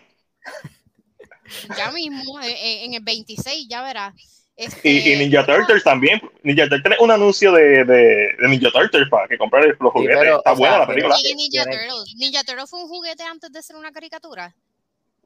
Ya 1.77 1.90
mismo, 1.92 2.40
eh, 2.40 2.51
eh, 2.53 2.85
en 2.85 2.94
el 2.94 3.03
26, 3.03 3.66
ya 3.68 3.83
verás. 3.83 4.14
Y, 4.57 4.64
Este, 4.64 4.88
y 4.88 5.17
Ninja 5.17 5.45
Turtles 5.45 5.83
también. 5.83 6.21
Ninja 6.43 6.69
Turtles 6.69 6.95
es 6.97 7.01
un 7.01 7.11
anuncio 7.11 7.53
de, 7.53 7.85
de, 7.85 8.37
de 8.38 8.49
Ninja 8.49 8.71
Turtles 8.71 9.09
para 9.09 9.27
que 9.27 9.37
comprar 9.37 9.64
los 9.81 9.93
juguetes. 9.93 10.17
pero, 10.21 10.38
Está 10.38 10.53
buena 10.53 10.75
sea, 10.75 10.79
la 10.81 10.87
película. 10.87 11.17
¿quién 11.21 11.27
es 11.31 11.37
Ninja 11.37 11.64
Turtles? 11.64 12.14
Ninja 12.17 12.45
Turtles 12.45 12.71
fue 12.71 12.83
un 12.83 12.88
juguete 12.88 13.23
antes 13.25 13.53
de 13.53 13.62
ser 13.62 13.77
una 13.77 13.90
caricatura. 13.90 14.55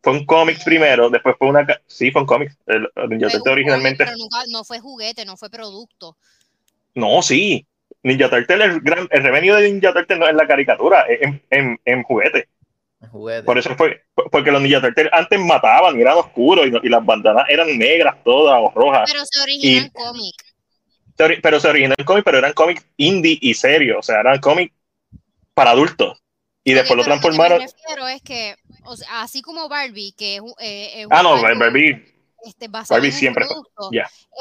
fue 0.02 0.12
un 0.12 0.24
cómic 0.24 0.62
primero, 0.64 1.10
después 1.10 1.36
fue 1.38 1.48
una. 1.48 1.66
Sí, 1.86 2.10
fue 2.10 2.22
un 2.22 2.26
cómic. 2.26 2.52
El, 2.66 2.88
el 2.96 3.08
Ninja 3.10 3.28
Turtle 3.28 3.52
originalmente. 3.52 4.04
Pero 4.04 4.16
nunca, 4.16 4.38
no 4.48 4.64
fue 4.64 4.80
juguete, 4.80 5.24
no 5.24 5.36
fue 5.36 5.50
producto. 5.50 6.16
No, 6.94 7.20
sí. 7.22 7.66
Ninja 8.02 8.30
Turtle, 8.30 8.64
el, 8.64 8.80
gran, 8.80 9.08
el 9.10 9.22
revenue 9.22 9.54
de 9.60 9.70
Ninja 9.70 9.92
Turtle 9.92 10.18
no 10.18 10.28
es 10.28 10.34
la 10.34 10.46
caricatura, 10.46 11.02
es 11.02 11.20
en, 11.20 11.42
en, 11.50 11.80
en 11.84 12.02
juguete. 12.04 12.48
Juguete. 13.10 13.44
Por 13.44 13.58
eso 13.58 13.74
fue, 13.76 14.02
porque 14.32 14.50
los 14.50 14.60
Ninja 14.60 14.80
Turtles 14.80 15.08
antes 15.12 15.38
mataban 15.40 15.96
y 15.96 16.00
eran 16.02 16.18
oscuros 16.18 16.66
y, 16.66 16.88
las 16.88 17.04
bandanas 17.04 17.44
eran 17.48 17.78
negras 17.78 18.16
todas 18.24 18.58
o 18.60 18.70
rojas. 18.74 19.08
Pero 19.10 19.24
se 19.24 19.40
originó 19.40 19.72
Y- 19.72 19.76
en 19.84 19.88
cómic. 19.90 20.34
Se 21.16 21.24
ori- 21.24 21.40
Pero 21.42 21.60
se 21.60 21.68
originó 21.68 21.94
en 21.96 22.04
cómic, 22.04 22.24
pero 22.24 22.38
eran 22.38 22.52
cómics 22.52 22.84
indie 22.96 23.38
y 23.40 23.54
serios, 23.54 23.98
o 23.98 24.02
sea, 24.02 24.20
eran 24.20 24.38
cómics 24.40 24.74
para 25.54 25.70
adultos. 25.72 26.22
Y 26.64 26.74
después 26.74 26.96
lo 26.96 27.04
pero 27.04 27.14
que 27.16 27.20
transformaron. 27.20 27.58
me 27.58 27.66
refiero 27.66 28.08
es 28.08 28.22
que, 28.22 28.56
o 28.84 28.96
sea, 28.96 29.22
así 29.22 29.42
como 29.42 29.68
Barbie, 29.68 30.12
que 30.16 30.36
es, 30.36 30.40
un- 30.40 30.54
eh, 30.60 31.02
es 31.02 31.06
Ah, 31.10 31.22
no, 31.22 31.40
Barbie. 31.40 32.04
este, 32.44 32.68
Barbie 32.68 33.10
siempre 33.12 33.46
producto. 33.46 33.90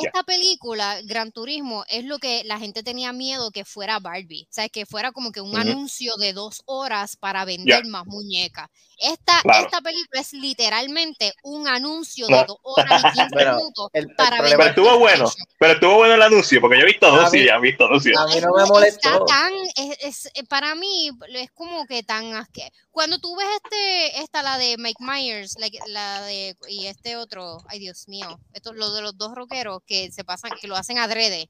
Esta 0.06 0.24
película, 0.24 1.02
Gran 1.04 1.32
Turismo, 1.32 1.84
es 1.90 2.04
lo 2.06 2.20
que 2.20 2.44
la 2.46 2.60
gente 2.60 2.84
tenía 2.84 3.12
miedo 3.14 3.52
que 3.52 3.66
fuera 3.66 4.00
Barbie. 4.00 4.44
O 4.50 4.54
sea, 4.54 4.70
que 4.70 4.86
fuera 4.86 5.12
como 5.12 5.32
que 5.32 5.42
un 5.42 5.56
anuncio 5.58 6.16
de 6.18 6.34
dos 6.34 6.62
horas 6.66 7.16
para 7.18 7.46
vender 7.46 7.86
más 7.86 8.06
muñecas. 8.06 8.68
Esta, 9.00 9.42
Claro. 9.44 9.66
esta 9.66 9.82
película 9.82 10.22
es 10.22 10.34
literalmente 10.34 11.34
un 11.44 11.68
anuncio 11.68 12.28
No. 12.30 12.38
de 12.38 12.46
dos 12.46 12.58
horas 12.64 13.02
y 13.04 13.12
15 13.12 13.28
Bueno, 13.34 13.56
minutos 13.58 13.90
El, 13.94 14.06
el 14.10 14.16
para 14.16 14.38
problema 14.38 14.58
Pero 14.58 14.70
estuvo 14.70 15.00
bueno, 15.00 15.32
pero 15.60 15.74
estuvo 15.74 15.96
bueno 15.96 16.14
el 16.16 16.22
anuncio, 16.24 16.60
porque 16.62 16.78
yo 16.78 16.84
he 16.84 16.88
visto 16.88 17.12
mí- 17.32 17.40
y 17.40 17.46
ya 17.46 17.56
he 17.56 17.60
visto 17.62 17.86
anuncios. 17.86 18.18
a 18.20 18.26
mí 18.26 18.42
no 18.42 18.54
me 18.56 18.66
molestó. 18.66 19.10
Está 19.10 19.26
tan, 19.26 19.54
es, 19.76 19.98
es- 20.02 20.32
eh, 20.34 20.44
para 20.50 20.74
mí 20.76 21.12
es 21.30 21.52
como 21.52 21.86
que 21.86 22.02
tan 22.04 22.34
asque- 22.34 22.72
Cuando 22.92 23.20
tú 23.20 23.36
ves 23.36 23.48
este, 23.64 24.22
esta 24.22 24.42
la 24.42 24.58
de 24.58 24.76
Mike 24.80 25.04
Myers, 25.04 25.56
la, 25.60 25.68
la 25.88 26.22
de 26.24 26.56
y 26.68 26.88
este 26.88 27.16
otro, 27.18 27.60
ay 27.68 27.78
Dios 27.78 28.08
mío, 28.08 28.40
esto 28.54 28.74
lo 28.74 28.92
de 28.94 29.02
los 29.04 29.16
dos 29.18 29.36
rockeros 29.36 29.82
que 29.88 30.12
se 30.12 30.24
pasan, 30.24 30.52
que 30.62 30.68
lo 30.68 30.76
hacen 30.76 30.98
adrede. 31.00 31.50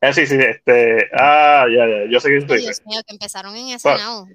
Eh, 0.00 0.12
sí, 0.12 0.26
sí, 0.26 0.36
este. 0.36 1.08
Ah, 1.18 1.66
ya, 1.70 1.86
ya, 1.86 2.10
yo 2.10 2.20
sé 2.20 2.28
que 2.28 2.38
estoy. 2.38 2.60
Dios 2.60 2.82
mío, 2.86 3.00
que 3.06 3.14
empezaron 3.14 3.56
en 3.56 3.70
ese 3.70 3.88
lado. 3.88 4.26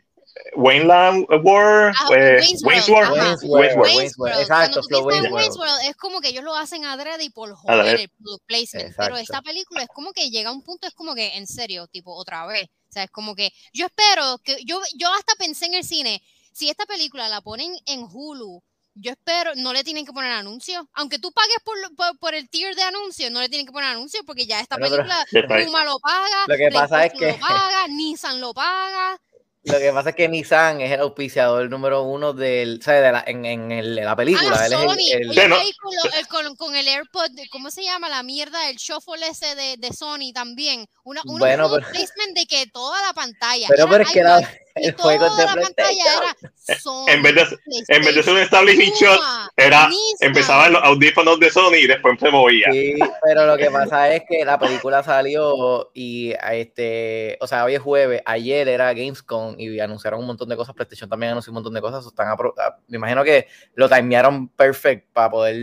Wayneland 0.56 1.26
War, 1.44 1.94
Ah, 1.96 2.10
eh, 2.16 2.40
Wayne's 2.64 2.88
World. 2.90 3.12
Wayne's 3.12 3.44
World. 3.44 3.78
Wayne's 3.78 4.14
exacto, 4.40 4.82
Wayne's 5.04 5.58
World, 5.58 5.80
es 5.90 5.96
como 5.96 6.22
que 6.22 6.30
ellos 6.30 6.44
lo 6.44 6.56
hacen 6.56 6.86
adrede 6.86 7.24
y 7.24 7.30
por 7.30 7.54
joder 7.56 8.00
el 8.02 8.10
product 8.10 8.46
placement. 8.46 8.96
Pero 8.96 9.18
Exacto. 9.18 9.18
esta 9.18 9.42
película 9.42 9.82
es 9.84 9.90
como 9.90 10.14
que 10.14 10.30
llega 10.30 10.50
a 10.50 10.54
un 10.54 10.62
punto, 10.64 10.88
es 10.88 10.94
como 10.94 11.16
que 11.16 11.38
en 11.38 11.48
serio, 11.48 11.88
tipo, 11.88 12.14
otra 12.14 12.46
vez. 12.46 12.66
O 12.66 12.92
sea, 12.92 13.04
es 13.04 13.12
como 13.12 13.36
que 13.36 13.52
yo 13.74 13.88
espero 13.88 14.38
que 14.44 14.58
yo, 14.64 14.80
yo 14.96 15.12
hasta 15.14 15.34
pensé 15.38 15.66
en 15.66 15.74
el 15.74 15.84
cine, 15.84 16.22
si 16.54 16.70
esta 16.70 16.86
película 16.86 17.28
la 17.30 17.42
ponen 17.42 17.76
en 17.86 18.04
Hulu, 18.04 18.64
yo 19.00 19.12
espero, 19.12 19.52
no 19.56 19.74
le 19.74 19.84
tienen 19.84 20.06
que 20.06 20.14
poner 20.14 20.32
anuncio. 20.32 20.88
Aunque 20.94 21.20
tú 21.20 21.32
pagues 21.32 21.58
por, 21.64 21.76
por, 21.96 22.18
por 22.20 22.36
el 22.36 22.50
tier 22.50 22.76
de 22.76 22.84
anuncio, 22.84 23.30
no 23.30 23.40
le 23.40 23.50
tienen 23.50 23.66
que 23.66 23.72
poner 23.72 23.90
anuncio 23.92 24.22
porque 24.26 24.46
ya 24.46 24.60
esta 24.60 24.76
pero- 24.78 24.90
película. 24.90 25.26
Puma 25.66 25.86
lo 25.86 26.00
paga, 26.00 26.46
Lo 26.48 26.56
que 26.56 26.70
pasa 26.72 27.06
es 27.06 27.14
que- 27.14 27.32
lo 27.34 27.38
paga, 27.40 27.88
Nissan 27.90 28.42
lo 28.42 28.54
paga. 28.54 29.20
Lo 29.64 29.78
que 29.80 29.92
pasa 29.92 30.12
es 30.12 30.16
que 30.16 30.30
Nissan 30.30 30.80
es 30.80 30.94
el 30.94 31.02
auspiciador 31.02 31.70
número 31.70 32.04
uno 32.04 32.32
del, 32.32 32.82
¿sabes? 32.82 33.02
De 33.04 33.12
la, 33.12 33.22
en, 33.28 33.44
en 33.46 33.72
el- 33.74 33.96
la 33.96 34.16
película. 34.16 34.56
Ah, 34.58 34.66
Él 34.66 34.72
es 34.74 34.80
Sony. 34.80 34.96
el- 35.12 35.22
el- 35.24 35.30
Oye, 35.32 35.48
¿no? 35.50 35.56
con, 35.82 35.94
lo- 35.96 36.18
el- 36.18 36.28
con- 36.28 36.56
con 36.56 36.76
el 36.78 36.88
AirPod, 36.88 37.32
¿cómo 37.52 37.70
se 37.70 37.84
llama? 37.84 38.08
La 38.08 38.24
mierda, 38.24 38.70
el 38.70 38.78
shuffle 38.78 39.28
ese 39.28 39.56
de, 39.56 39.76
de 39.78 39.92
Sony 39.92 40.32
también. 40.34 40.88
Una, 41.04 41.22
una 41.26 41.40
Bueno, 41.40 41.68
product 41.68 41.88
pero- 41.88 42.00
placement 42.00 42.38
de 42.38 42.46
que 42.46 42.68
toda 42.68 43.02
la 43.02 43.12
pantalla. 43.12 43.68
Pero, 43.68 43.84
era 43.84 43.92
pero 43.92 44.04
es 44.06 44.12
que 44.12 44.24
la- 44.24 44.52
el 44.82 44.96
juego 44.96 45.36
de 45.36 45.46
la 45.46 45.54
pantalla 45.54 46.04
era 46.18 46.78
Sony. 46.80 47.06
En 47.08 47.22
vez 47.24 47.36
de, 47.36 47.42
en 47.88 48.02
vez 48.06 48.16
de 48.16 48.24
ser 48.24 48.34
un 48.34 48.40
establishing 48.40 48.94
shot, 48.94 49.20
era, 49.56 49.90
empezaban 50.20 50.74
los 50.74 50.84
audífonos 50.84 51.40
de 51.40 51.50
Sony 51.50 51.76
y 51.84 51.88
después 51.88 52.20
se 52.20 52.30
movía. 52.30 52.68
Sí, 52.72 52.96
pero 53.24 53.46
lo 53.46 53.58
que 53.58 53.70
pasa 53.72 54.14
es 54.14 54.24
que 54.30 54.44
la 54.46 54.58
película 54.60 55.04
salió 55.04 55.92
y 55.94 56.34
a 56.40 56.54
este, 56.56 57.38
o 57.42 57.48
sea, 57.48 57.64
hoy 57.66 57.76
es 57.76 57.82
jueves, 57.82 58.22
ayer 58.26 58.68
era 58.68 58.94
Gamescom 58.94 59.56
y 59.60 59.80
anunciaron 59.80 60.20
un 60.20 60.28
montón 60.28 60.50
de 60.50 60.56
cosas, 60.58 60.76
PlayStation 60.76 61.10
también 61.10 61.32
anunció 61.32 61.52
un 61.52 61.56
montón 61.56 61.74
de 61.74 61.82
cosas, 61.82 62.06
están 62.06 62.28
apro- 62.28 62.54
a- 62.58 62.78
me 62.88 62.98
imagino 62.98 63.24
que 63.24 63.48
lo 63.76 63.90
timearon 63.90 64.50
perfect 64.50 65.12
para 65.14 65.30
poder 65.30 65.56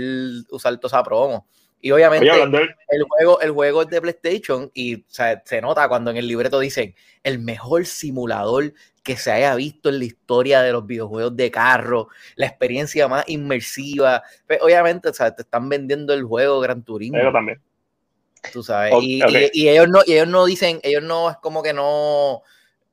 usar 0.50 0.76
toda 0.78 0.88
esa 0.98 1.02
promo. 1.02 1.46
Y 1.84 1.90
obviamente 1.90 2.30
Oye, 2.30 2.40
el 2.88 3.02
juego, 3.02 3.40
el 3.42 3.50
juego 3.50 3.82
es 3.82 3.88
de 3.88 4.00
PlayStation 4.00 4.70
y 4.72 5.02
o 5.02 5.04
sea, 5.06 5.42
se 5.44 5.60
nota 5.60 5.86
cuando 5.86 6.10
en 6.10 6.16
el 6.16 6.26
libreto 6.26 6.58
dicen 6.58 6.94
el 7.22 7.38
mejor 7.38 7.84
simulador 7.84 8.72
que 9.02 9.18
se 9.18 9.30
haya 9.30 9.54
visto 9.54 9.90
en 9.90 9.98
la 9.98 10.06
historia 10.06 10.62
de 10.62 10.72
los 10.72 10.86
videojuegos 10.86 11.36
de 11.36 11.50
carro, 11.50 12.08
la 12.36 12.46
experiencia 12.46 13.06
más 13.06 13.28
inmersiva. 13.28 14.22
Pues, 14.46 14.60
obviamente, 14.62 15.10
o 15.10 15.12
sea, 15.12 15.34
te 15.36 15.42
están 15.42 15.68
vendiendo 15.68 16.14
el 16.14 16.24
juego 16.24 16.58
Gran 16.60 16.82
Turismo, 16.82 17.18
Yo 17.22 17.30
también. 17.30 17.60
tú 18.50 18.62
sabes. 18.62 18.94
Y- 19.02 19.20
y 19.52 19.68
ellos 19.68 19.86
no, 19.90 20.00
y 20.06 20.14
ellos 20.14 20.28
no 20.28 20.46
dicen, 20.46 20.80
ellos 20.82 21.02
no 21.02 21.28
es 21.28 21.36
como 21.36 21.62
que 21.62 21.74
no. 21.74 22.40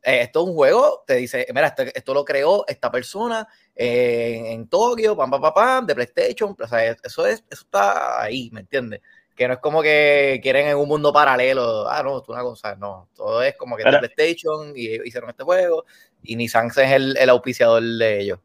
Eh, 0.04 0.22
esto 0.22 0.42
es 0.42 0.50
un 0.50 0.56
juego, 0.56 1.04
te 1.06 1.16
dice, 1.16 1.46
mira, 1.54 1.68
esto, 1.68 1.84
esto 1.84 2.14
lo 2.14 2.26
creó 2.26 2.66
esta 2.68 2.92
persona 2.92 3.48
eh, 3.76 4.36
en, 4.38 4.46
en 4.48 4.68
Tokio, 4.68 5.16
pam, 5.16 5.30
pam, 5.30 5.42
pam, 5.42 5.54
pam, 5.54 5.86
de 5.86 5.96
PlayStation. 5.96 6.56
O 6.60 6.68
sea, 6.68 6.86
eso, 6.86 7.26
es, 7.26 7.44
eso 7.50 7.64
está 7.64 8.22
ahí, 8.22 8.50
¿me 8.52 8.62
entiendes? 8.62 9.02
Que 9.36 9.48
no 9.48 9.54
es 9.54 9.60
como 9.60 9.82
que 9.82 10.40
quieren 10.44 10.68
en 10.68 10.78
un 10.78 10.88
mundo 10.88 11.14
paralelo. 11.14 11.90
Ah, 11.90 12.04
no, 12.04 12.22
es 12.22 12.28
una 12.28 12.42
cosa, 12.42 12.76
no. 12.76 13.10
Todo 13.16 13.42
es 13.42 13.56
como 13.56 13.78
que 13.78 13.84
de 13.84 13.98
PlayStation 13.98 14.74
y 14.76 14.88
ellos 14.88 15.06
hicieron 15.06 15.30
este 15.30 15.44
juego 15.44 15.86
y 16.22 16.36
Nissan 16.36 16.68
es 16.68 16.78
el, 16.78 17.18
el 17.18 17.30
auspiciador 17.30 17.82
de 17.82 18.20
ellos. 18.20 18.40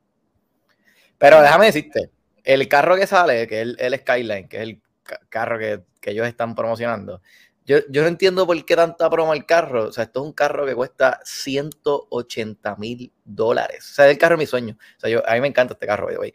Pero 1.18 1.42
déjame 1.42 1.66
decirte, 1.66 2.10
el 2.44 2.68
carro 2.68 2.96
que 2.96 3.06
sale, 3.06 3.46
que 3.46 3.56
es 3.56 3.62
el, 3.62 3.76
el 3.80 3.98
Skyline, 3.98 4.48
que 4.48 4.56
es 4.58 4.62
el 4.62 4.80
ca- 5.02 5.20
carro 5.28 5.58
que, 5.58 5.82
que 6.00 6.10
ellos 6.12 6.26
están 6.26 6.54
promocionando, 6.54 7.20
yo, 7.66 7.79
yo 7.90 8.02
no 8.02 8.09
entiendo 8.09 8.46
por 8.46 8.64
qué 8.64 8.76
tanta 8.76 9.11
promo 9.11 9.35
el 9.35 9.44
carro. 9.44 9.88
O 9.88 9.92
sea, 9.92 10.05
esto 10.05 10.20
es 10.20 10.26
un 10.26 10.33
carro 10.33 10.64
que 10.64 10.74
cuesta 10.74 11.20
180 11.24 12.76
mil 12.76 13.12
dólares. 13.24 13.90
O 13.90 13.94
sea, 13.94 14.07
es 14.07 14.12
el 14.12 14.18
carro 14.18 14.37
de 14.37 14.42
mi 14.42 14.46
sueño. 14.46 14.76
O 14.96 15.00
sea, 15.00 15.11
yo, 15.11 15.29
a 15.29 15.35
mí 15.35 15.40
me 15.40 15.48
encanta 15.48 15.74
este 15.74 15.87
carro, 15.87 16.07
way. 16.07 16.33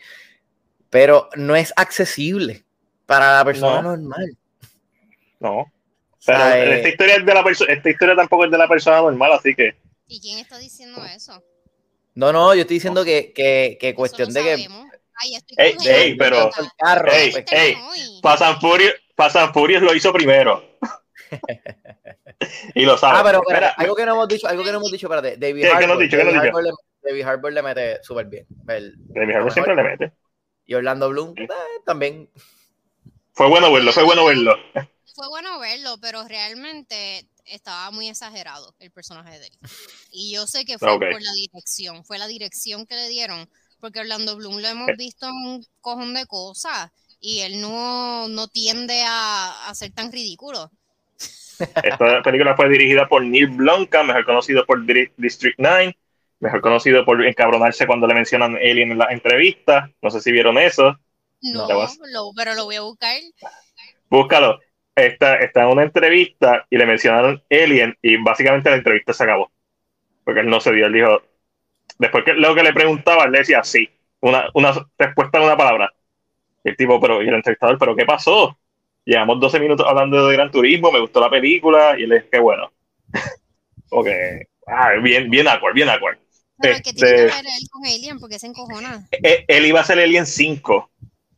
Pero 0.89 1.29
no 1.35 1.55
es 1.55 1.73
accesible 1.75 2.65
para 3.05 3.37
la 3.37 3.45
persona 3.45 3.81
No. 3.81 3.95
normal. 3.95 4.37
No. 5.39 5.57
O 5.59 5.71
Pero 6.25 6.37
sea, 6.37 6.63
eh, 6.63 6.75
esta 6.77 6.89
historia 6.89 7.15
es 7.15 7.25
de 7.25 7.33
la 7.33 7.43
persona, 7.43 7.73
esta 7.73 7.89
historia 7.89 8.15
tampoco 8.15 8.45
es 8.45 8.51
de 8.51 8.57
la 8.57 8.67
persona 8.67 8.97
normal, 8.97 9.31
así 9.33 9.55
que 9.55 9.75
¿Y 10.07 10.19
quién 10.21 10.37
está 10.37 10.59
diciendo 10.59 11.03
eso? 11.05 11.41
no, 12.13 12.31
no, 12.31 12.53
yo 12.53 12.61
estoy 12.61 12.75
diciendo 12.75 13.03
que, 13.03 13.31
que, 13.33 13.77
que 13.79 13.89
Eso 13.89 13.95
cuestión 13.95 14.27
lo 14.29 14.33
de 14.35 14.43
que. 14.43 14.67
Ay, 15.15 15.35
estoy 15.35 15.87
Ey, 15.87 16.15
pero- 16.15 16.49
el 16.59 16.67
carro, 16.77 17.11
Ey, 17.11 17.31
pues, 17.31 17.45
ey, 17.51 17.75
Hoy. 17.75 18.21
And 19.35 19.53
Furious 19.53 19.81
lo 19.81 19.95
hizo 19.95 20.11
primero. 20.13 20.70
Y 22.75 22.85
lo 22.85 22.97
sabe. 22.97 23.17
Ah, 23.19 23.23
pero, 23.23 23.41
pero, 23.47 23.59
Mira, 23.59 23.69
algo 23.77 23.95
que 23.95 24.05
no 24.05 24.13
hemos 24.13 24.27
dicho, 24.27 24.47
algo 24.47 24.63
que 24.63 24.71
no 24.71 24.77
hemos 24.77 24.91
dicho, 24.91 25.07
espérate, 25.07 25.37
David 25.37 25.61
¿Qué- 25.63 25.67
qué 25.67 25.87
no 25.87 25.93
Harbour, 25.93 25.97
dicho? 26.03 26.17
¿Qué 26.17 26.23
no 26.23 26.29
has 26.29 26.35
David? 26.35 26.47
Harbour 26.49 26.63
le, 26.63 26.71
David 27.03 27.21
Harbour 27.23 27.53
le 27.53 27.61
mete 27.61 28.03
súper 28.03 28.25
bien. 28.27 28.47
El- 28.67 28.95
Demi 28.97 29.33
Harbour 29.33 29.51
siempre 29.53 29.75
le 29.75 29.83
mete. 29.83 30.13
y 30.65 30.73
Orlando 30.73 31.09
Bloom 31.09 31.33
eh, 31.37 31.47
también. 31.85 32.29
Fue 33.33 33.47
bueno 33.47 33.71
verlo, 33.71 33.91
fue 33.93 34.03
bueno 34.03 34.25
verlo. 34.25 34.55
Fue 35.15 35.27
bueno 35.29 35.59
verlo, 35.59 35.97
pero 36.01 36.27
realmente 36.27 37.27
estaba 37.45 37.91
muy 37.91 38.07
exagerado 38.09 38.75
el 38.79 38.91
personaje 38.91 39.39
de 39.39 39.47
él. 39.47 39.53
Y 40.11 40.33
yo 40.33 40.47
sé 40.47 40.63
que 40.65 40.77
fue 40.77 40.97
por 40.99 41.21
la 41.21 41.33
dirección, 41.33 42.05
fue 42.05 42.17
la 42.17 42.27
dirección 42.27 42.85
que 42.85 42.95
le 42.95 43.09
dieron, 43.09 43.49
porque 43.79 43.99
Orlando 43.99 44.35
Bloom 44.35 44.59
lo 44.59 44.67
hemos 44.67 44.89
visto 44.97 45.27
en 45.27 45.33
un 45.33 45.65
cojón 45.81 46.13
de 46.13 46.25
cosas 46.27 46.91
y 47.19 47.39
él 47.39 47.59
no, 47.61 48.27
no 48.29 48.47
tiende 48.47 49.01
a, 49.05 49.67
a 49.69 49.75
ser 49.75 49.91
tan 49.91 50.11
ridículo. 50.11 50.71
Esta 51.81 52.21
película 52.21 52.55
fue 52.55 52.69
dirigida 52.69 53.07
por 53.07 53.23
Neil 53.23 53.47
Blomkamp, 53.47 54.07
mejor 54.07 54.25
conocido 54.25 54.65
por 54.65 54.83
District 55.17 55.55
9, 55.57 55.97
mejor 56.39 56.61
conocido 56.61 57.05
por 57.05 57.23
encabronarse 57.25 57.87
cuando 57.87 58.07
le 58.07 58.13
mencionan 58.13 58.55
Alien 58.55 58.91
en 58.91 58.97
la 58.97 59.05
entrevista. 59.11 59.89
No 60.01 60.09
sé 60.09 60.21
si 60.21 60.31
vieron 60.31 60.57
eso. 60.57 60.97
No, 61.41 61.67
lo- 62.11 62.31
pero 62.35 62.53
lo 62.53 62.65
voy 62.65 62.75
a 62.75 62.81
buscar. 62.81 63.15
Búscalo. 64.09 64.59
Está, 64.95 65.37
está 65.37 65.61
en 65.63 65.67
una 65.69 65.83
entrevista 65.83 66.65
y 66.69 66.77
le 66.77 66.85
mencionaron 66.85 67.41
Alien 67.49 67.97
y 68.01 68.17
básicamente 68.17 68.69
la 68.69 68.75
entrevista 68.75 69.13
se 69.13 69.23
acabó. 69.23 69.51
Porque 70.23 70.41
él 70.41 70.47
no 70.49 70.59
se 70.59 70.71
dio, 70.73 70.87
él 70.87 70.93
dijo, 70.93 71.21
después 71.99 72.23
que 72.25 72.33
lo 72.33 72.55
que 72.55 72.63
le 72.63 72.73
preguntaba, 72.73 73.25
él 73.25 73.31
le 73.31 73.39
decía 73.39 73.63
sí, 73.63 73.89
una, 74.21 74.49
una 74.53 74.73
respuesta 74.97 75.37
en 75.39 75.45
una 75.45 75.57
palabra. 75.57 75.93
Y 76.63 76.69
el 76.69 76.77
tipo, 76.77 76.99
pero, 77.01 77.23
y 77.23 77.27
el 77.29 77.35
entrevistador, 77.35 77.77
pero 77.79 77.95
¿qué 77.95 78.05
pasó? 78.05 78.57
Llevamos 79.05 79.39
12 79.39 79.59
minutos 79.59 79.85
hablando 79.87 80.27
de 80.27 80.33
Gran 80.35 80.51
Turismo, 80.51 80.91
me 80.91 80.99
gustó 80.99 81.19
la 81.19 81.29
película, 81.29 81.95
y 81.97 82.03
él 82.03 82.11
es 82.13 82.25
que 82.25 82.39
bueno. 82.39 82.71
ok, 83.89 84.07
ah, 84.67 84.91
bien, 85.01 85.29
bien 85.29 85.47
awkward, 85.47 85.73
bien 85.73 85.89
awkward. 85.89 86.17
Pero 86.59 86.77
que 86.77 86.93
tiene 86.93 86.99
que 86.99 87.15
Este- 87.15 87.35
ver 87.37 87.45
él 87.45 87.67
con 87.71 87.85
Alien, 87.85 88.19
porque 88.19 88.37
se 88.39 88.47
encojona. 88.47 89.07
Eh, 89.11 89.45
él 89.47 89.65
iba 89.65 89.79
a 89.79 89.83
ser 89.83 89.99
Alien 89.99 90.25
5. 90.27 90.89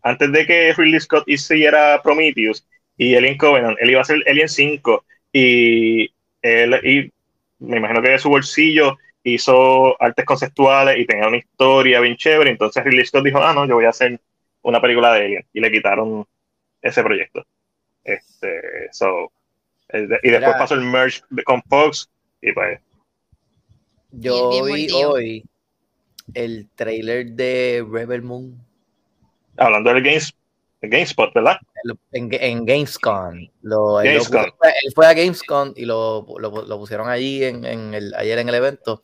Antes 0.01 0.31
de 0.33 0.45
que 0.45 0.73
Ridley 0.73 0.99
Scott 0.99 1.23
hiciera 1.27 2.01
Prometheus 2.03 2.67
y 2.97 3.15
Alien 3.15 3.37
Covenant, 3.37 3.77
él 3.79 3.91
iba 3.91 4.01
a 4.01 4.05
ser 4.05 4.21
Alien 4.27 4.49
5. 4.49 5.05
Y 5.31 6.11
él, 6.41 6.73
y 6.83 7.11
me 7.59 7.77
imagino 7.77 8.01
que 8.01 8.09
de 8.09 8.19
su 8.19 8.27
bolsillo 8.27 8.97
hizo 9.23 9.95
artes 10.01 10.25
conceptuales 10.25 10.97
y 10.99 11.05
tenía 11.05 11.27
una 11.29 11.37
historia 11.37 12.01
bien 12.01 12.17
chévere. 12.17 12.49
Entonces 12.51 12.83
Ridley 12.83 13.05
Scott 13.05 13.23
dijo, 13.23 13.41
ah, 13.41 13.53
no, 13.53 13.65
yo 13.65 13.75
voy 13.75 13.85
a 13.85 13.89
hacer 13.91 14.19
una 14.61 14.81
película 14.81 15.13
de 15.13 15.25
Alien. 15.25 15.45
Y 15.53 15.61
le 15.61 15.71
quitaron 15.71 16.25
ese 16.81 17.01
proyecto. 17.01 17.45
Este, 18.03 18.89
so, 18.91 19.31
y 19.93 19.97
después 19.99 20.23
Mira. 20.23 20.57
pasó 20.57 20.73
el 20.73 20.81
merge 20.81 21.21
con 21.45 21.61
Fox 21.63 22.09
y 22.41 22.51
pues 22.51 22.79
Yo 24.11 24.63
vi 24.65 24.91
hoy 24.91 25.43
el 26.33 26.67
trailer 26.75 27.27
de 27.31 27.85
Rebel 27.89 28.21
Moon 28.23 28.57
hablando 29.57 29.93
del 29.93 30.03
Games, 30.03 30.33
GameSpot, 30.81 31.33
¿verdad? 31.33 31.57
en, 32.11 32.29
en 32.31 32.65
Gamescom. 32.65 33.47
Lo, 33.61 34.01
él, 34.01 34.07
lo 34.07 34.23
Gamescom. 34.23 34.43
puso- 34.45 34.57
él 34.83 34.93
fue 34.95 35.05
a 35.05 35.13
Gamescom 35.13 35.73
y 35.75 35.85
lo, 35.85 36.25
lo, 36.39 36.65
lo 36.65 36.77
pusieron 36.79 37.07
allí 37.09 37.43
en, 37.43 37.65
en 37.65 37.93
el, 37.93 38.13
ayer 38.15 38.39
en 38.39 38.49
el 38.49 38.55
evento. 38.55 39.03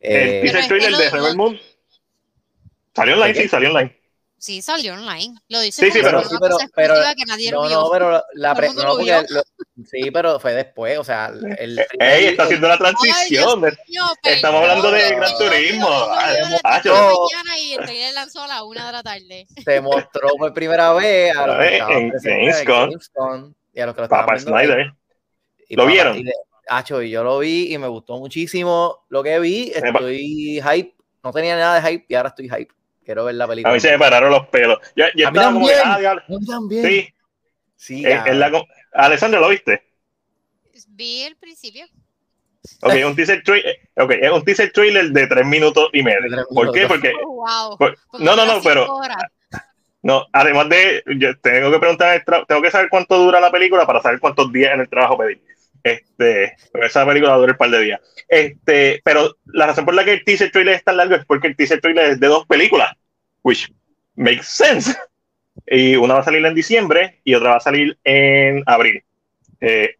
el 0.00 0.28
Eh, 0.28 0.52
que 0.52 0.68
trailer 0.68 0.96
de 0.96 1.10
Rebel 1.10 1.36
Moon 1.36 1.58
salió 2.94 3.14
online, 3.14 3.34
sí, 3.34 3.48
salió 3.48 3.70
online. 3.70 3.96
Sí, 4.40 4.62
salió 4.62 4.94
online. 4.94 5.34
Lo 5.50 5.60
dice 5.60 5.84
Sí, 5.84 5.90
sí, 5.92 5.98
pero- 6.02 6.22
sí, 6.24 6.34
pero- 6.40 6.56
pero- 6.74 6.94
que 7.14 7.24
nadie 7.26 7.50
no, 7.50 7.66
vio. 7.68 7.70
no, 7.82 7.90
pero 7.90 8.24
la 8.32 8.54
pre- 8.54 8.68
mundo 8.68 8.82
no, 8.82 8.88
lo 8.88 8.94
porque 8.96 9.12
vio. 9.12 9.22
lo- 9.28 9.84
sí, 9.84 10.10
pero 10.10 10.40
fue 10.40 10.54
después, 10.54 10.96
o 10.98 11.04
sea, 11.04 11.30
el 11.58 11.78
Eh, 11.78 11.86
Ey, 12.00 12.24
está 12.28 12.44
haciendo 12.44 12.66
la 12.66 12.78
transición. 12.78 13.60
Mío, 13.60 14.04
Estamos 14.22 14.62
hablando 14.62 14.90
de 14.92 15.14
Gran 15.14 15.36
Turismo. 15.36 15.88
Ah, 15.90 16.32
ah, 16.64 17.58
y 17.58 17.74
el 17.74 18.14
lanzó 18.14 18.42
a 18.42 18.46
la 18.46 18.62
una 18.64 18.86
de 18.86 18.92
la 18.92 19.02
tarde. 19.02 19.46
se 19.62 19.80
mostró 19.82 20.30
por 20.38 20.54
primera 20.54 20.94
vez 20.94 21.36
a 21.36 21.46
los 21.46 21.56
que 21.58 21.76
Eh, 21.76 21.78
en 21.90 22.08
Gamescom. 22.10 22.90
Gamescom 22.90 23.54
y 23.74 23.80
a 23.80 23.86
los 23.86 23.94
que 23.94 24.00
lo 24.00 24.08
viendo 24.08 24.38
Snyder. 24.38 24.92
Y 25.68 25.76
¿Lo 25.76 25.84
vieron? 25.86 26.16
y 26.18 26.24
de- 26.24 26.32
Acho, 26.66 27.02
y 27.02 27.10
yo 27.10 27.22
lo 27.24 27.40
vi 27.40 27.74
y 27.74 27.78
me 27.78 27.88
gustó 27.88 28.16
muchísimo 28.18 29.04
lo 29.10 29.22
que 29.22 29.38
vi. 29.38 29.70
Estoy 29.74 30.62
hype. 30.62 30.94
No 31.22 31.30
tenía 31.32 31.56
nada 31.56 31.78
de 31.80 31.86
hype 31.90 32.06
y 32.08 32.14
ahora 32.14 32.30
estoy 32.30 32.48
hype. 32.48 32.72
Quiero 33.10 33.24
ver 33.24 33.34
la 33.34 33.48
película. 33.48 33.72
A 33.72 33.74
mí 33.74 33.80
se 33.80 33.90
me 33.90 33.98
pararon 33.98 34.30
los 34.30 34.46
pelos. 34.46 34.78
Yo, 34.94 35.04
yo 35.16 35.26
A 35.26 35.30
mí 35.32 35.38
estaba 35.38 35.52
como 35.52 35.66
que, 35.66 35.72
también. 35.74 35.92
ah, 35.92 35.98
diablo. 35.98 36.22
A 36.28 36.30
mí 36.30 36.46
también. 36.46 36.86
Sí, 36.86 37.14
Sí, 37.74 38.06
en- 38.06 38.24
en 38.28 38.38
la 38.38 38.52
co- 38.52 38.66
Alessandro, 38.92 39.40
¿lo 39.40 39.48
viste? 39.48 39.82
Vi 40.90 41.22
el 41.22 41.34
principio. 41.36 41.86
Ok, 42.82 42.92
un 43.04 43.16
teaser, 43.16 43.42
trailer, 43.42 43.80
okay, 43.96 44.18
es 44.22 44.30
un 44.30 44.44
teaser 44.44 44.70
trailer 44.70 45.08
de 45.10 45.26
tres 45.26 45.44
minutos 45.44 45.90
y 45.92 46.04
medio. 46.04 46.46
¿Por 46.54 46.70
qué? 46.70 46.86
Porque, 46.86 47.12
Oh, 47.24 47.44
wow. 47.44 47.76
por- 47.78 47.98
no, 48.20 48.36
no, 48.36 48.46
no, 48.46 48.60
pero 48.62 48.94
horas. 48.94 49.24
no, 50.02 50.24
además 50.32 50.68
de, 50.68 51.02
yo 51.16 51.36
tengo 51.40 51.72
que 51.72 51.80
preguntar, 51.80 52.22
tengo 52.46 52.62
que 52.62 52.70
saber 52.70 52.88
cuánto 52.90 53.18
dura 53.18 53.40
la 53.40 53.50
película 53.50 53.84
para 53.86 54.00
saber 54.00 54.20
cuántos 54.20 54.52
días 54.52 54.72
en 54.72 54.82
el 54.82 54.88
trabajo 54.88 55.18
pedí. 55.18 55.40
Este, 55.82 56.56
esa 56.74 57.06
película 57.06 57.36
dura 57.36 57.52
un 57.52 57.58
par 57.58 57.70
de 57.70 57.80
días. 57.80 58.00
Este, 58.28 59.00
pero 59.04 59.36
la 59.46 59.66
razón 59.66 59.84
por 59.84 59.94
la 59.94 60.04
que 60.04 60.12
el 60.12 60.24
teaser 60.24 60.50
trailer 60.50 60.74
es 60.74 60.84
tan 60.84 60.96
largo 60.96 61.14
es 61.16 61.24
porque 61.24 61.48
el 61.48 61.56
teaser 61.56 61.80
trailer 61.80 62.10
es 62.10 62.20
de 62.20 62.26
dos 62.26 62.46
películas, 62.46 62.94
which 63.42 63.72
makes 64.16 64.44
sense. 64.44 64.94
Y 65.66 65.94
una 65.94 66.14
va 66.14 66.20
a 66.20 66.24
salir 66.24 66.44
en 66.46 66.54
diciembre 66.54 67.20
y 67.22 67.34
otra 67.34 67.50
va 67.50 67.56
a 67.56 67.60
salir 67.60 67.98
en 68.04 68.62
abril. 68.66 69.04
Eh, 69.60 69.96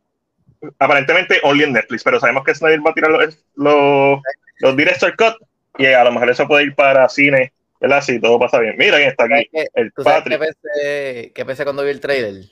aparentemente 0.79 1.39
only 1.43 1.65
en 1.65 1.73
Netflix, 1.73 2.03
pero 2.03 2.19
sabemos 2.19 2.45
que 2.45 2.55
Snyder 2.55 2.85
va 2.85 2.91
a 2.91 2.95
tirar 2.95 3.11
los, 3.11 3.39
los, 3.57 4.21
los 4.61 4.77
director 4.77 5.15
cut 5.17 5.35
y 5.79 5.87
a 5.87 6.05
lo 6.05 6.13
mejor 6.13 6.31
eso 6.31 6.47
puede 6.49 6.65
ir 6.65 6.75
para 6.75 7.09
cine, 7.09 7.53
¿verdad? 7.81 8.01
Si 8.03 8.21
todo 8.21 8.39
pasa 8.39 8.59
bien. 8.59 8.77
Mira 8.79 8.97
quién 8.97 9.11
está 9.11 9.27
¿Sabes 9.27 9.47
aquí, 9.53 9.69
el 9.75 9.93
¿Tú 9.93 10.03
sabes 10.03 10.25
qué 10.25 10.39
Patrick. 10.39 10.57
pensé, 10.63 11.33
qué 11.35 11.45
pensé 11.45 11.65
cuando 11.65 11.85
vi 11.85 11.91
el 11.91 12.01
trailer? 12.01 12.45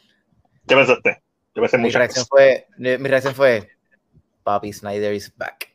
¿Qué 0.66 0.74
pensaste? 0.74 1.22
Yo 1.58 1.62
pensé 1.62 1.78
Mi 1.78 1.90
reacción 1.90 2.24
fue, 2.26 2.66
mi 2.78 2.96
reacción 2.96 3.34
fue, 3.34 3.68
Papi 4.44 4.72
Snyder 4.72 5.12
is 5.12 5.32
back. 5.36 5.68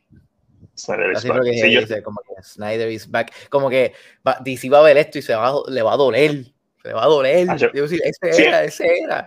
Snyder 0.74 1.12
is 1.12 1.18
Así 1.18 1.28
back. 1.28 1.36
fue 1.38 1.50
que 1.50 1.58
Sí, 1.58 1.72
yo- 1.72 1.80
dice, 1.82 2.02
como 2.02 2.20
que 2.22 2.42
Snyder 2.42 2.90
is 2.90 3.10
back. 3.10 3.32
Como 3.50 3.68
que 3.68 3.92
va, 4.26 4.38
DC 4.42 4.68
va 4.70 4.78
a 4.80 4.82
ver 4.82 4.96
esto 4.96 5.18
y 5.18 5.22
se 5.22 5.34
va, 5.34 5.52
le 5.68 5.82
va 5.82 5.92
a 5.92 5.96
doler. 5.96 6.44
Se 6.82 6.88
le 6.88 6.94
va 6.94 7.04
a 7.04 7.08
doler. 7.08 7.46
Ah, 7.50 7.56
yo- 7.56 7.70
Yo 7.72 7.82
decir, 7.82 8.00
ese 8.02 8.32
Sí. 8.32 8.42
era, 8.42 8.64
ese 8.64 8.98
era. 9.00 9.26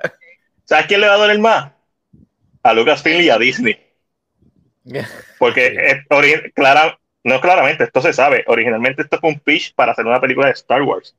¿Sabes 0.65 0.87
quién 0.87 0.99
le 1.01 1.07
va 1.07 1.13
a 1.13 1.17
doler 1.17 1.39
más? 1.39 1.71
A 2.63 2.73
Lucasfilm 2.73 3.21
y 3.21 3.29
a 3.29 3.37
Disney. 3.37 3.77
Porque 5.39 5.69
Sí. 5.69 5.77
es 6.23 6.53
clara, 6.53 6.99
no 7.23 7.39
claramente, 7.39 7.83
esto 7.83 8.01
se 8.01 8.13
sabe. 8.13 8.43
Originalmente 8.47 9.03
esto 9.03 9.19
fue 9.19 9.29
un 9.29 9.39
pitch 9.39 9.73
para 9.75 9.91
hacer 9.91 10.05
una 10.05 10.19
película 10.19 10.47
de 10.47 10.53
Star 10.53 10.81
Wars. 10.81 11.15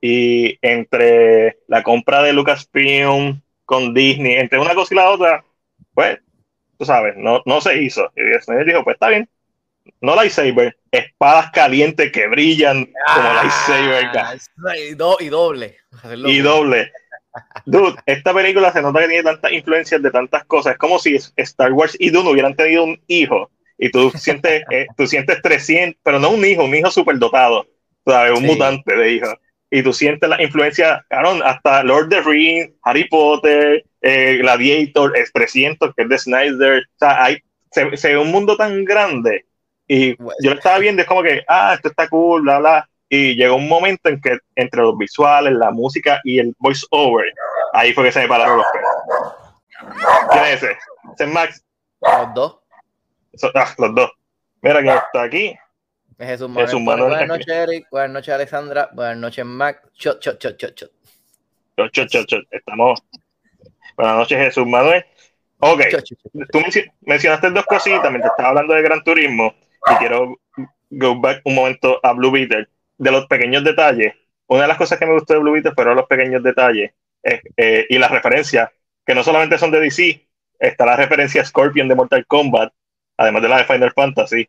Y 0.00 0.58
entre 0.62 1.58
la 1.68 1.82
compra 1.82 2.22
de 2.22 2.32
Lucasfilm 2.32 3.41
con 3.72 3.94
Disney, 3.94 4.34
entre 4.34 4.58
una 4.60 4.74
cosa 4.74 4.92
y 4.94 4.96
la 4.98 5.10
otra, 5.10 5.44
pues, 5.94 6.18
tú 6.78 6.84
sabes, 6.84 7.14
no, 7.16 7.42
no 7.46 7.60
se 7.60 7.82
hizo. 7.82 8.10
Y 8.16 8.40
Snyder 8.42 8.66
dijo, 8.66 8.84
pues 8.84 8.94
está 8.94 9.08
bien. 9.08 9.28
No 10.00 10.14
lightsaber, 10.14 10.76
espadas 10.92 11.50
calientes 11.52 12.12
que 12.12 12.28
brillan 12.28 12.88
como 13.14 13.32
lightsaber. 13.34 14.06
Ah, 14.16 14.36
y, 14.78 14.94
do- 14.94 15.16
y 15.18 15.28
doble. 15.28 15.78
Y 16.14 16.22
bien. 16.32 16.44
doble. 16.44 16.92
Dude, 17.64 17.96
esta 18.06 18.32
película 18.34 18.72
se 18.72 18.82
nota 18.82 19.00
que 19.00 19.08
tiene 19.08 19.22
tantas 19.24 19.50
influencias 19.52 20.02
de 20.02 20.10
tantas 20.10 20.44
cosas. 20.44 20.72
Es 20.74 20.78
como 20.78 20.98
si 20.98 21.16
Star 21.36 21.72
Wars 21.72 21.96
y 21.98 22.10
Dune 22.10 22.30
hubieran 22.30 22.54
tenido 22.54 22.84
un 22.84 23.00
hijo. 23.06 23.50
Y 23.78 23.90
tú 23.90 24.10
sientes, 24.10 24.62
eh, 24.70 24.86
tú 24.96 25.06
sientes 25.06 25.40
300, 25.42 25.98
pero 26.04 26.18
no 26.20 26.30
un 26.30 26.44
hijo, 26.44 26.62
un 26.64 26.74
hijo 26.74 26.90
súper 26.90 27.18
dotado. 27.18 27.66
¿sabes? 28.04 28.32
Un 28.32 28.44
Sí. 28.44 28.46
mutante 28.46 28.94
de 28.96 29.12
hijo. 29.12 29.28
Y 29.74 29.82
tú 29.82 29.92
sientes 29.94 30.28
la 30.28 30.40
influencia, 30.42 31.02
cabrón, 31.08 31.40
hasta 31.42 31.82
Lord 31.82 32.04
of 32.04 32.08
the 32.10 32.20
Rings, 32.20 32.70
Harry 32.82 33.08
Potter, 33.08 33.82
eh, 34.02 34.36
Gladiator, 34.36 35.16
el 35.16 35.32
300, 35.32 35.94
que 35.96 36.02
es 36.02 36.08
de 36.10 36.18
Snyder. 36.18 36.82
O 36.82 36.98
sea, 36.98 37.24
hay, 37.24 37.38
se, 37.70 37.96
se 37.96 38.08
ve 38.08 38.18
un 38.18 38.30
mundo 38.30 38.54
tan 38.56 38.84
grande. 38.84 39.46
Y 39.88 40.14
Bueno. 40.16 40.36
yo 40.42 40.50
lo 40.50 40.56
estaba 40.56 40.78
viendo, 40.78 41.00
es 41.00 41.08
como 41.08 41.22
que, 41.22 41.42
ah, 41.48 41.72
esto 41.74 41.88
está 41.88 42.06
cool, 42.10 42.42
bla, 42.42 42.58
bla. 42.58 42.88
Y 43.08 43.34
llegó 43.34 43.56
un 43.56 43.66
momento 43.68 44.10
en 44.10 44.20
que 44.20 44.36
entre 44.56 44.82
los 44.82 44.96
visuales, 44.98 45.54
la 45.54 45.70
música 45.70 46.20
y 46.22 46.38
el 46.38 46.54
voice 46.58 46.86
over, 46.90 47.32
ahí 47.72 47.94
fue 47.94 48.04
que 48.04 48.12
se 48.12 48.20
me 48.20 48.28
pararon 48.28 48.58
los 48.58 48.66
pelos. 48.74 49.96
¿Quién 50.32 50.44
es 50.44 50.62
ese? 50.62 50.72
Ese 51.14 51.24
es 51.24 51.28
Max. 51.30 51.64
Los 52.02 52.34
dos. 52.34 52.58
Eso- 53.32 53.50
ah, 53.54 53.74
los 53.78 53.94
dos. 53.94 54.10
Mira 54.60 54.80
quién 54.82 54.96
está 54.96 55.22
aquí. 55.22 55.54
Es 56.18 56.28
Jesús 56.28 56.48
Manuel. 56.48 56.66
Jesús 56.66 56.80
Manuel 56.80 57.08
Buenas 57.10 57.28
noches, 57.28 57.48
Eric. 57.48 57.86
Buenas 57.90 58.10
noches, 58.10 58.34
Alexandra. 58.34 58.90
Buenas 58.92 59.16
noches, 59.18 59.44
Mac. 59.44 59.82
Chot, 59.94 60.20
chot, 60.20 60.38
chot, 60.38 60.56
chot, 60.56 60.74
chot. 60.74 60.90
Chot, 61.76 61.90
chot, 61.92 62.08
chot, 62.08 62.26
chot. 62.26 62.44
Estamos. 62.50 63.02
Buenas 63.96 64.16
noches, 64.16 64.38
Jesús 64.38 64.66
Manuel. 64.66 65.04
Ok, 65.58 65.80
Chot, 65.90 66.02
chot, 66.04 66.18
chot, 66.22 66.50
tú 66.50 66.58
menci- 66.60 66.90
mencionaste 67.02 67.50
dos 67.50 67.64
cositas 67.66 68.10
mientras 68.10 68.32
estaba 68.32 68.48
hablando 68.50 68.74
de 68.74 68.82
Gran 68.82 69.02
Turismo 69.04 69.54
y 69.92 69.94
quiero 69.96 70.36
go 70.90 71.20
back 71.20 71.40
un 71.44 71.54
momento 71.54 72.00
a 72.02 72.12
Blue 72.12 72.30
Beetle. 72.32 72.68
De 72.98 73.10
los 73.10 73.26
pequeños 73.26 73.62
detalles, 73.64 74.12
una 74.48 74.62
de 74.62 74.68
las 74.68 74.76
cosas 74.76 74.98
que 74.98 75.06
me 75.06 75.12
gustó 75.14 75.34
de 75.34 75.40
Blue 75.40 75.52
Beetle 75.52 75.72
fueron 75.72 75.96
los 75.96 76.06
pequeños 76.06 76.42
detalles 76.42 76.92
eh, 77.22 77.40
eh, 77.56 77.86
y 77.88 77.98
las 77.98 78.10
referencias, 78.10 78.70
que 79.06 79.14
no 79.14 79.22
solamente 79.22 79.56
son 79.56 79.70
de 79.70 79.80
DC, 79.80 80.26
está 80.58 80.84
la 80.84 80.96
referencia 80.96 81.42
a 81.42 81.44
Scorpion 81.44 81.88
de 81.88 81.94
Mortal 81.94 82.26
Kombat, 82.26 82.72
además 83.16 83.42
de 83.42 83.48
la 83.48 83.58
de 83.58 83.64
Final 83.64 83.92
Fantasy. 83.92 84.48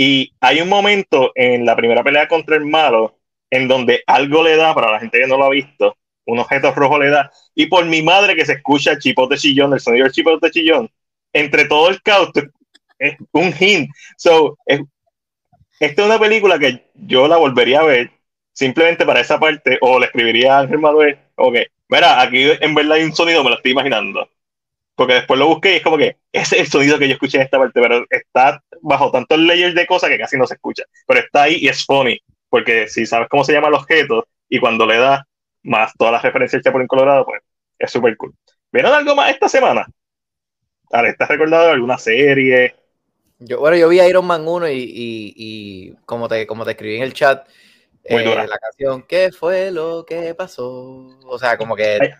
Y 0.00 0.32
hay 0.40 0.60
un 0.60 0.68
momento 0.68 1.32
en 1.34 1.66
la 1.66 1.74
primera 1.74 2.04
pelea 2.04 2.28
contra 2.28 2.54
el 2.56 2.64
malo 2.64 3.18
en 3.50 3.66
donde 3.66 4.04
algo 4.06 4.44
le 4.44 4.56
da, 4.56 4.72
para 4.74 4.92
la 4.92 5.00
gente 5.00 5.18
que 5.18 5.26
no 5.26 5.36
lo 5.36 5.46
ha 5.46 5.50
visto, 5.50 5.96
un 6.26 6.38
objeto 6.38 6.72
rojo 6.72 7.00
le 7.00 7.10
da, 7.10 7.32
y 7.56 7.66
por 7.66 7.84
mi 7.86 8.02
madre 8.02 8.36
que 8.36 8.46
se 8.46 8.52
escucha 8.54 8.92
el 8.92 9.00
chipote 9.00 9.36
chillón, 9.36 9.72
el 9.74 9.80
sonido 9.80 10.04
del 10.04 10.12
chipote 10.12 10.52
chillón, 10.52 10.88
entre 11.32 11.64
todo 11.64 11.88
el 11.90 12.00
caos, 12.02 12.30
es 13.00 13.16
un 13.32 13.52
hint. 13.60 13.90
So, 14.16 14.56
es- 14.66 14.82
esta 15.80 16.02
es 16.02 16.08
una 16.08 16.18
película 16.18 16.58
que 16.58 16.90
yo 16.94 17.28
la 17.28 17.36
volvería 17.36 17.80
a 17.80 17.84
ver 17.84 18.10
simplemente 18.52 19.06
para 19.06 19.20
esa 19.20 19.40
parte, 19.40 19.78
o 19.80 19.98
le 20.00 20.06
escribiría 20.06 20.56
a 20.56 20.60
Ángel 20.60 20.78
Manuel, 20.78 21.18
ok, 21.36 21.56
mira, 21.88 22.20
aquí 22.20 22.42
en 22.60 22.74
verdad 22.74 22.92
hay 22.94 23.04
un 23.04 23.14
sonido, 23.14 23.44
me 23.44 23.50
lo 23.50 23.56
estoy 23.56 23.72
imaginando. 23.72 24.28
Porque 24.98 25.14
después 25.14 25.38
lo 25.38 25.46
busqué 25.46 25.74
y 25.74 25.76
es 25.76 25.82
como 25.84 25.96
que 25.96 26.16
ese 26.32 26.56
es 26.56 26.62
el 26.62 26.66
sonido 26.66 26.98
que 26.98 27.06
yo 27.06 27.14
escuché 27.14 27.36
en 27.36 27.44
esta 27.44 27.56
parte, 27.56 27.80
pero 27.80 28.04
está 28.10 28.60
bajo 28.82 29.12
tantos 29.12 29.38
layers 29.38 29.76
de 29.76 29.86
cosas 29.86 30.10
que 30.10 30.18
casi 30.18 30.36
no 30.36 30.44
se 30.44 30.54
escucha. 30.54 30.82
Pero 31.06 31.20
está 31.20 31.44
ahí 31.44 31.58
y 31.60 31.68
es 31.68 31.86
funny, 31.86 32.20
porque 32.48 32.88
si 32.88 33.06
sabes 33.06 33.28
cómo 33.28 33.44
se 33.44 33.52
llama 33.52 33.68
el 33.68 33.74
objeto 33.74 34.26
y 34.48 34.58
cuando 34.58 34.86
le 34.86 34.98
das 34.98 35.22
más 35.62 35.92
todas 35.96 36.14
las 36.14 36.22
referencias 36.22 36.60
de 36.60 36.68
Chapulín 36.68 36.88
Colorado, 36.88 37.24
pues 37.24 37.40
es 37.78 37.92
súper 37.92 38.16
cool. 38.16 38.34
¿Vieron 38.72 38.92
algo 38.92 39.14
más 39.14 39.30
esta 39.30 39.48
semana? 39.48 39.86
Ale, 40.90 41.10
¿estás 41.10 41.28
recordado 41.28 41.66
de 41.66 41.72
alguna 41.74 41.96
serie? 41.96 42.74
Yo, 43.38 43.60
bueno, 43.60 43.76
yo 43.76 43.88
vi 43.88 44.00
Iron 44.00 44.26
Man 44.26 44.48
1 44.48 44.68
y, 44.68 44.78
y, 44.78 45.34
y 45.36 45.92
como, 46.06 46.26
te, 46.26 46.44
como 46.44 46.64
te 46.64 46.72
escribí 46.72 46.96
en 46.96 47.04
el 47.04 47.12
chat, 47.12 47.48
eh, 48.02 48.24
la 48.24 48.58
canción 48.58 49.02
¿Qué 49.02 49.30
fue 49.30 49.70
lo 49.70 50.04
que 50.04 50.34
pasó? 50.34 51.20
O 51.24 51.38
sea, 51.38 51.56
como 51.56 51.76
que 51.76 51.98
Ay. 52.00 52.10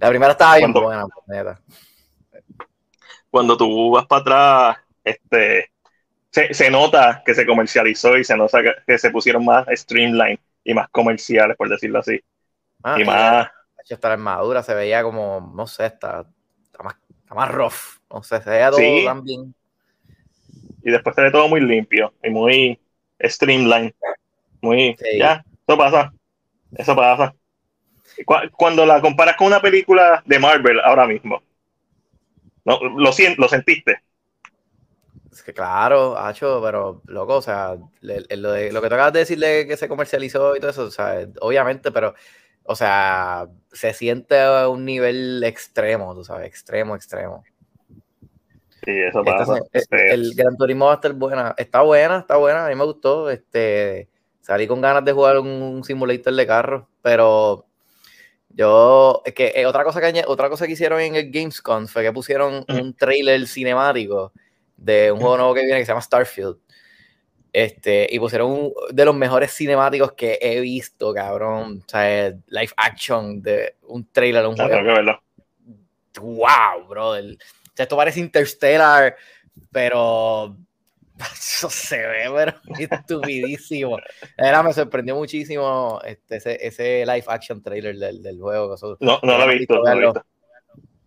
La 0.00 0.08
primera 0.08 0.32
estaba 0.32 0.56
bien 0.56 0.72
¿Cuándo? 0.72 0.80
buena. 0.82 1.06
Cuando 3.30 3.56
tú 3.56 3.92
vas 3.92 4.06
para 4.06 4.20
atrás, 4.70 4.84
este, 5.04 5.70
se, 6.30 6.54
se 6.54 6.70
nota 6.70 7.22
que 7.24 7.34
se 7.34 7.46
comercializó 7.46 8.16
y 8.18 8.24
se 8.24 8.36
nota 8.36 8.62
que, 8.62 8.72
que 8.86 8.98
se 8.98 9.10
pusieron 9.10 9.44
más 9.44 9.66
streamline 9.72 10.40
y 10.64 10.74
más 10.74 10.88
comerciales, 10.90 11.56
por 11.56 11.68
decirlo 11.68 12.00
así. 12.00 12.20
Ah, 12.82 12.98
y 13.00 13.04
más, 13.04 13.48
hasta 13.90 14.08
la 14.08 14.14
armadura 14.14 14.62
se 14.62 14.74
veía 14.74 15.02
como, 15.02 15.52
no 15.54 15.66
sé, 15.66 15.86
está, 15.86 16.24
está, 16.64 16.82
más, 16.82 16.96
está 17.20 17.34
más 17.34 17.50
rough. 17.50 17.98
No 18.10 18.22
sé, 18.22 18.40
se 18.42 18.50
veía 18.50 18.70
todo 18.70 18.78
Sí. 18.78 19.04
tan 19.04 19.24
bien. 19.24 19.54
y 20.82 20.90
después 20.90 21.14
se 21.14 21.22
ve 21.22 21.30
todo 21.30 21.48
muy 21.48 21.60
limpio 21.60 22.14
y 22.22 22.30
muy 22.30 22.80
streamline. 23.22 23.94
Muy, 24.62 24.98
Sí. 24.98 25.18
ya, 25.18 25.44
eso 25.66 25.78
pasa. 25.78 26.12
Eso 26.76 26.96
pasa. 26.96 27.34
Cu- 28.24 28.50
Cuando 28.56 28.84
la 28.86 29.00
comparas 29.00 29.36
con 29.36 29.46
una 29.48 29.60
película 29.60 30.22
de 30.26 30.38
Marvel 30.38 30.80
ahora 30.80 31.06
mismo, 31.06 31.42
no, 32.64 32.78
lo, 32.80 33.12
lo 33.12 33.48
sentiste. 33.48 34.02
Es 35.32 35.42
que 35.42 35.52
claro, 35.52 36.18
Hacho, 36.18 36.60
pero 36.62 37.02
loco, 37.06 37.36
o 37.36 37.42
sea, 37.42 37.76
le- 38.00 38.22
le- 38.22 38.36
lo, 38.36 38.52
de- 38.52 38.72
lo 38.72 38.82
que 38.82 38.88
tú 38.88 38.94
acabas 38.94 39.12
de 39.12 39.20
decirle 39.20 39.66
que 39.66 39.76
se 39.76 39.88
comercializó 39.88 40.56
y 40.56 40.60
todo 40.60 40.70
eso, 40.70 40.84
o 40.84 40.90
sea, 40.90 41.26
obviamente, 41.40 41.92
pero, 41.92 42.14
o 42.64 42.74
sea, 42.74 43.46
se 43.72 43.92
siente 43.94 44.40
a 44.40 44.68
un 44.68 44.84
nivel 44.84 45.42
extremo, 45.44 46.14
tú 46.14 46.24
sabes, 46.24 46.48
extremo, 46.48 46.96
extremo. 46.96 47.44
Sí, 48.84 48.90
eso 48.90 49.22
pasa. 49.22 49.58
Eh, 49.72 49.82
el 50.08 50.34
Gran 50.34 50.56
Turismo 50.56 50.86
va 50.86 50.92
a 50.92 50.94
estar 50.96 51.12
buena, 51.12 51.54
está 51.56 51.82
buena, 51.82 52.18
está 52.18 52.36
buena, 52.36 52.66
a 52.66 52.68
mí 52.68 52.74
me 52.74 52.84
gustó, 52.84 53.30
este, 53.30 54.08
salí 54.40 54.66
con 54.66 54.80
ganas 54.80 55.04
de 55.04 55.12
jugar 55.12 55.38
un, 55.38 55.48
un 55.48 55.84
simulator 55.84 56.34
de 56.34 56.46
carro, 56.46 56.88
pero 57.02 57.66
yo, 58.50 59.22
es 59.24 59.32
que 59.32 59.52
eh, 59.54 59.66
otra 59.66 59.84
cosa 59.84 60.00
que 60.00 60.24
otra 60.26 60.48
cosa 60.48 60.66
que 60.66 60.72
hicieron 60.72 61.00
en 61.00 61.14
el 61.14 61.30
Gamescom 61.30 61.86
fue 61.86 62.02
que 62.02 62.12
pusieron 62.12 62.64
un 62.68 62.94
trailer 62.94 63.46
cinemático 63.46 64.32
de 64.76 65.12
un 65.12 65.20
juego 65.20 65.36
nuevo 65.36 65.54
que 65.54 65.64
viene 65.64 65.78
que 65.78 65.84
se 65.84 65.92
llama 65.92 66.02
Starfield. 66.02 66.58
Este, 67.52 68.06
y 68.10 68.18
pusieron 68.18 68.50
un 68.50 68.72
de 68.90 69.04
los 69.04 69.14
mejores 69.14 69.52
cinemáticos 69.52 70.12
que 70.12 70.38
he 70.40 70.60
visto, 70.60 71.12
cabrón. 71.12 71.82
O 71.84 71.88
sea, 71.88 72.30
live 72.46 72.72
action 72.76 73.42
de 73.42 73.76
un 73.82 74.10
trailer 74.10 74.42
de 74.42 74.48
un 74.48 74.60
ah, 74.60 74.64
juego 74.64 74.82
verlo. 74.84 75.22
wow, 76.20 76.86
brother. 76.88 77.24
O 77.24 77.72
sea, 77.74 77.84
esto 77.84 77.96
parece 77.96 78.20
Interstellar, 78.20 79.16
pero 79.70 80.56
eso 81.32 81.70
se 81.70 81.98
ve, 81.98 82.30
pero 82.34 82.54
estupidísimo. 82.78 83.98
Era, 84.36 84.62
me 84.62 84.72
sorprendió 84.72 85.16
muchísimo 85.16 86.00
este, 86.04 86.36
ese, 86.36 86.66
ese 86.66 87.06
live 87.06 87.24
action 87.26 87.62
trailer 87.62 87.96
del, 87.96 88.22
del 88.22 88.38
juego. 88.40 88.74
Eso, 88.74 88.96
No, 89.00 89.18
no 89.22 89.38
lo 89.38 89.50
he 89.50 89.58
visto, 89.58 89.74
no 89.76 89.82
lo 89.82 89.90
he 90.00 90.04
visto. 90.06 90.24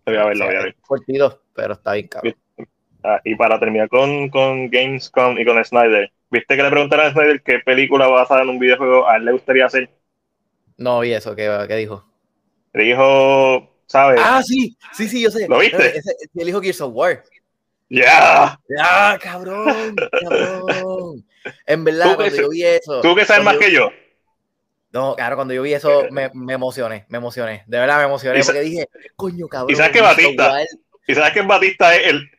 Voy 0.06 0.16
a 0.16 0.24
verlo, 0.26 0.44
voy 0.46 0.54
a 0.56 0.62
ver. 0.62 0.76
cortito, 0.82 1.42
pero 1.54 1.74
está 1.74 1.94
bien 1.94 2.08
cabrón. 2.08 2.34
Ah, 3.02 3.20
y 3.24 3.34
para 3.36 3.58
terminar 3.60 3.88
con, 3.88 4.28
con 4.30 4.70
Gamescom 4.70 5.38
y 5.38 5.44
con 5.44 5.62
Snyder, 5.64 6.10
¿viste 6.30 6.56
que 6.56 6.62
le 6.62 6.70
preguntaron 6.70 7.06
a 7.06 7.12
Snyder 7.12 7.42
qué 7.42 7.58
película 7.60 8.06
basada 8.08 8.42
en 8.42 8.48
un 8.50 8.58
videojuego 8.58 9.08
a 9.08 9.16
él 9.16 9.24
le 9.26 9.32
gustaría 9.32 9.66
hacer? 9.66 9.90
No 10.76 11.00
vi 11.00 11.12
eso, 11.12 11.34
¿qué, 11.36 11.48
qué 11.68 11.76
dijo? 11.76 12.04
Le 12.72 12.84
dijo, 12.84 13.70
¿sabes? 13.86 14.20
Ah, 14.22 14.42
sí, 14.42 14.76
sí, 14.92 15.08
sí, 15.08 15.22
yo 15.22 15.30
sé. 15.30 15.46
¿Lo 15.48 15.58
viste? 15.58 15.96
Ese- 15.98 16.16
él 16.34 16.46
dijo 16.46 16.60
Gears 16.60 16.80
of 16.80 16.92
War. 16.94 17.22
¡Ya! 17.88 18.58
¡Ah, 18.80 19.18
cabrón! 19.22 19.94
¡Cabrón! 20.20 21.24
En 21.66 21.84
verdad, 21.84 22.10
que 22.10 22.16
cuando 22.16 22.36
yo 22.36 22.48
vi 22.48 22.64
eso. 22.64 23.00
Tú 23.00 23.14
que 23.14 23.24
sabes 23.24 23.44
más 23.44 23.56
que 23.58 23.70
yo. 23.72 23.90
No, 24.92 25.14
claro, 25.16 25.36
cuando 25.36 25.52
yo 25.54 25.62
vi 25.62 25.74
eso 25.74 26.04
me, 26.10 26.30
me 26.34 26.54
emocioné, 26.54 27.04
me 27.08 27.18
emocioné. 27.18 27.64
De 27.66 27.78
verdad 27.78 27.98
me 27.98 28.04
emocioné 28.04 28.42
porque 28.44 28.60
dije, 28.60 28.88
coño, 29.16 29.48
cabrón. 29.48 29.72
y 29.72 29.76
sabes 29.76 29.92
que 29.92 30.00
Batista 30.00 30.62
Y 31.06 31.14
sabes 31.14 31.32
que 31.32 31.42
Batista 31.42 31.94
es 31.96 32.06
el, 32.06 32.30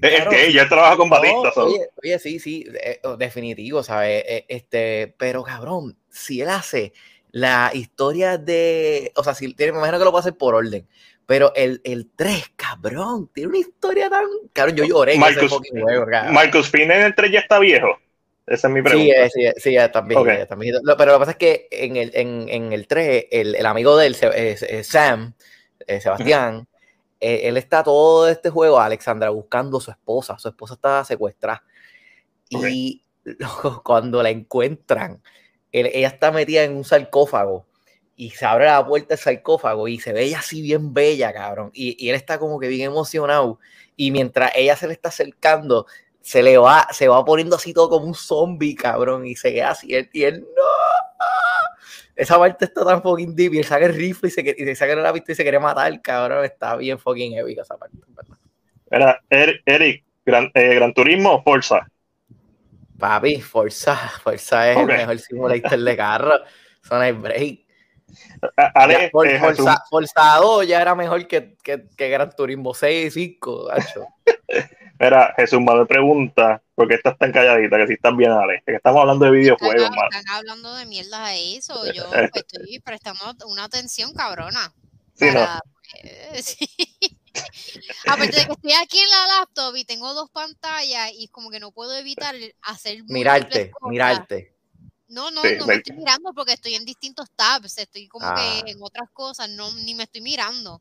es 0.00 0.14
Claro. 0.16 0.30
que 0.30 0.46
ella 0.46 0.66
trabaja 0.68 0.96
con 0.96 1.10
No, 1.10 1.16
Batista. 1.16 1.52
so- 1.52 1.66
oye, 1.66 1.88
oye, 2.02 2.18
sí, 2.18 2.38
sí, 2.40 2.64
eh, 2.82 3.00
oh, 3.04 3.16
definitivo, 3.18 3.82
¿sabes? 3.82 4.24
Eh, 4.26 4.46
Este, 4.48 5.14
pero 5.18 5.42
cabrón, 5.44 5.96
si 6.08 6.40
él 6.40 6.48
hace 6.48 6.92
la 7.32 7.70
historia 7.74 8.38
de. 8.38 9.12
O 9.14 9.22
sea, 9.22 9.34
si 9.34 9.52
tiene, 9.54 9.72
me 9.72 9.78
imagino 9.78 9.98
que 9.98 10.04
lo 10.04 10.10
puede 10.10 10.20
hacer 10.22 10.36
por 10.38 10.54
orden. 10.54 10.88
Pero 11.30 11.52
el, 11.54 11.80
el 11.84 12.10
3, 12.16 12.54
cabrón, 12.56 13.30
tiene 13.32 13.50
una 13.50 13.58
historia 13.58 14.10
tan. 14.10 14.24
Cabrón, 14.52 14.74
yo 14.74 14.84
lloré 14.84 15.16
Marcus- 15.16 15.60
juego. 15.70 16.06
Marcus 16.32 16.68
Finn 16.68 16.90
en 16.90 17.02
el 17.02 17.14
3 17.14 17.30
ya 17.30 17.38
está 17.38 17.60
viejo. 17.60 17.86
Esa 18.48 18.66
es 18.66 18.74
mi 18.74 18.80
Sí, 18.80 18.84
pregunta. 18.84 19.12
eh, 19.14 19.30
sí, 19.32 19.44
eh, 19.46 19.54
sí, 19.56 19.72
ya 19.74 19.84
está 19.84 20.00
viejito, 20.00 20.22
Ok. 20.28 20.48
ya 20.48 20.54
viejito. 20.56 20.80
Lo- 20.82 20.96
Pero 20.96 21.12
lo 21.12 21.18
que 21.18 21.20
pasa 21.20 21.30
es 21.30 21.36
que 21.36 21.68
en 21.70 21.96
el, 21.96 22.10
en, 22.14 22.48
en 22.48 22.72
el 22.72 22.88
3, 22.88 23.26
el, 23.30 23.54
el 23.54 23.64
amigo 23.66 23.96
de 23.96 24.08
él, 24.08 24.16
eh, 24.20 24.82
Sam, 24.82 25.34
eh, 25.86 26.00
Sebastián, 26.00 26.66
eh, 27.20 27.42
él 27.44 27.56
está 27.58 27.84
todo 27.84 28.28
este 28.28 28.50
juego, 28.50 28.80
Alexandra, 28.80 29.30
buscando 29.30 29.78
a 29.78 29.80
su 29.80 29.92
esposa. 29.92 30.36
Su 30.36 30.48
esposa 30.48 30.74
está 30.74 31.04
secuestrada. 31.04 31.62
Y 32.48 33.04
cuando 33.84 34.20
la 34.20 34.30
encuentran, 34.30 35.22
él- 35.70 35.90
ella 35.94 36.08
está 36.08 36.32
metida 36.32 36.64
en 36.64 36.74
un 36.76 36.82
sarcófago 36.84 37.66
y 38.20 38.28
se 38.28 38.44
abre 38.44 38.66
la 38.66 38.84
puerta 38.84 39.14
del 39.14 39.18
sarcófago 39.18 39.88
y 39.88 39.98
se 39.98 40.12
ve 40.12 40.24
ella 40.24 40.40
así 40.40 40.60
bien 40.60 40.92
bella, 40.92 41.32
cabrón. 41.32 41.70
Y, 41.72 41.96
y 42.04 42.10
él 42.10 42.16
está 42.16 42.38
como 42.38 42.60
que 42.60 42.68
bien 42.68 42.90
emocionado. 42.90 43.58
Y 43.96 44.10
mientras 44.10 44.52
ella 44.54 44.76
se 44.76 44.86
le 44.86 44.92
está 44.92 45.08
acercando, 45.08 45.86
se 46.20 46.42
le 46.42 46.58
va, 46.58 46.86
se 46.92 47.08
va 47.08 47.24
poniendo 47.24 47.56
así 47.56 47.72
todo 47.72 47.88
como 47.88 48.04
un 48.04 48.14
zombie, 48.14 48.74
cabrón. 48.74 49.26
Y 49.26 49.36
se 49.36 49.54
queda 49.54 49.70
así, 49.70 49.86
y 49.86 49.94
él, 49.94 50.10
y 50.12 50.24
él, 50.24 50.40
no. 50.40 50.62
Esa 52.14 52.38
parte 52.38 52.66
está 52.66 52.84
tan 52.84 53.00
fucking 53.00 53.34
deep. 53.34 53.54
Y 53.54 53.58
él 53.60 53.64
saca 53.64 53.86
el 53.86 53.94
rifle 53.94 54.28
y 54.28 54.32
se, 54.32 54.42
y 54.42 54.64
se 54.66 54.74
saca 54.74 54.94
la 54.96 55.14
pistola 55.14 55.32
y 55.32 55.36
se 55.36 55.42
quiere 55.42 55.58
matar, 55.58 56.02
cabrón. 56.02 56.44
Está 56.44 56.76
bien 56.76 56.98
fucking 56.98 57.38
épica 57.38 57.62
esa 57.62 57.78
parte, 57.78 57.96
¿verdad? 58.08 58.36
Era 58.90 59.20
Er- 59.30 59.62
Eric, 59.64 60.04
Gran, 60.26 60.50
eh, 60.52 60.74
Gran 60.74 60.92
Turismo 60.92 61.36
o 61.36 61.42
Forza. 61.42 61.88
Papi, 62.98 63.40
Forza, 63.40 63.96
Forza 64.22 64.70
es 64.72 64.76
el 64.76 64.84
mejor 64.84 65.18
simulator 65.18 65.78
de 65.78 65.96
carro. 65.96 66.34
No 66.90 66.96
hay 66.96 67.12
break. 67.12 67.69
Ale, 68.74 68.94
Ya, 68.94 69.10
For- 69.10 69.26
eh, 69.26 69.38
Jesús, 69.38 69.56
Forza, 69.64 69.84
Forza 69.88 70.36
2 70.36 70.66
ya 70.66 70.80
era 70.82 70.94
mejor 70.94 71.26
que, 71.26 71.56
que, 71.62 71.84
que 71.96 72.08
Gran 72.08 72.34
Turismo 72.34 72.74
6 72.74 73.06
y 73.06 73.10
5, 73.10 73.64
gacho. 73.66 74.06
mira, 74.98 75.34
Jesús 75.36 75.60
Manuel 75.60 75.86
pregunta, 75.86 76.62
¿por 76.74 76.88
qué 76.88 76.94
estás 76.94 77.16
tan 77.18 77.32
calladita? 77.32 77.76
Que 77.78 77.86
si 77.86 77.92
estás 77.94 78.16
bien, 78.16 78.30
Ale. 78.30 78.62
Que 78.66 78.74
estamos 78.76 79.00
hablando 79.00 79.24
de 79.26 79.30
videojuegos, 79.32 79.76
Están, 79.82 79.94
mano. 79.94 80.08
están 80.12 80.34
hablando 80.34 80.74
de 80.74 80.86
mierda 80.86 81.24
a 81.26 81.34
eso. 81.36 81.90
Yo 81.92 82.04
pues, 82.10 82.30
estoy 82.34 82.78
prestando 82.80 83.24
una 83.46 83.64
atención 83.64 84.12
cabrona. 84.14 84.72
Sí, 85.14 85.26
no. 85.26 85.34
para, 85.34 85.60
eh, 86.02 86.40
sí. 86.42 86.68
Aparte 88.08 88.36
de 88.40 88.46
que 88.46 88.52
estoy 88.52 88.72
aquí 88.72 88.98
en 88.98 89.08
la 89.10 89.38
laptop 89.38 89.76
y 89.76 89.84
tengo 89.84 90.12
dos 90.14 90.30
pantallas 90.30 91.10
y 91.14 91.28
como 91.28 91.50
que 91.50 91.60
no 91.60 91.70
puedo 91.70 91.96
evitar 91.96 92.34
hacer 92.62 93.04
Mirarte, 93.04 93.70
cosas. 93.70 93.90
mirarte. 93.90 94.54
No, 95.10 95.30
no, 95.30 95.42
Sí, 95.42 95.56
no 95.58 95.66
me- 95.66 95.74
estoy 95.74 95.96
mirando 95.96 96.32
porque 96.32 96.52
estoy 96.54 96.74
en 96.76 96.84
distintos 96.84 97.26
tabs, 97.36 97.76
estoy 97.78 98.06
como 98.08 98.26
Ah. 98.26 98.34
que 98.64 98.70
en 98.70 98.78
otras 98.80 99.10
cosas, 99.12 99.48
no 99.50 99.70
ni 99.74 99.94
me 99.94 100.04
estoy 100.04 100.20
mirando. 100.20 100.80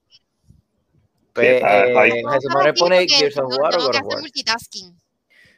Pues, 1.33 1.61
eh, 1.63 2.21
No, 2.23 2.31
Jesús 2.31 2.51
Manuel 2.53 2.73
pone 2.75 3.07
Gears 3.07 3.37
of 3.37 3.49
no, 3.49 3.57
War 3.57 3.69
o 3.69 3.71
tengo 3.71 3.85
God 3.85 3.91
que 3.91 3.97
of 3.97 4.01
hacer 4.03 4.13
War. 4.15 4.21
multitasking. 4.21 5.01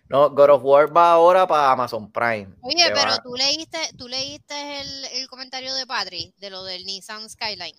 No, 0.10 0.30
God 0.30 0.50
of 0.50 0.64
War 0.64 0.96
va 0.96 1.12
ahora 1.14 1.48
para 1.48 1.72
Amazon 1.72 2.12
Prime. 2.12 2.48
Oye, 2.62 2.84
pero 2.94 3.12
va- 3.12 3.22
tú 3.24 3.34
leíste, 3.36 3.78
tú 3.98 4.08
leíste 4.08 4.82
el, 4.82 5.06
el 5.06 5.28
comentario 5.28 5.74
de 5.74 5.86
Patri 5.88 6.34
de 6.38 6.50
lo 6.50 6.64
del 6.64 6.86
Nissan 6.86 7.30
Skyline. 7.30 7.76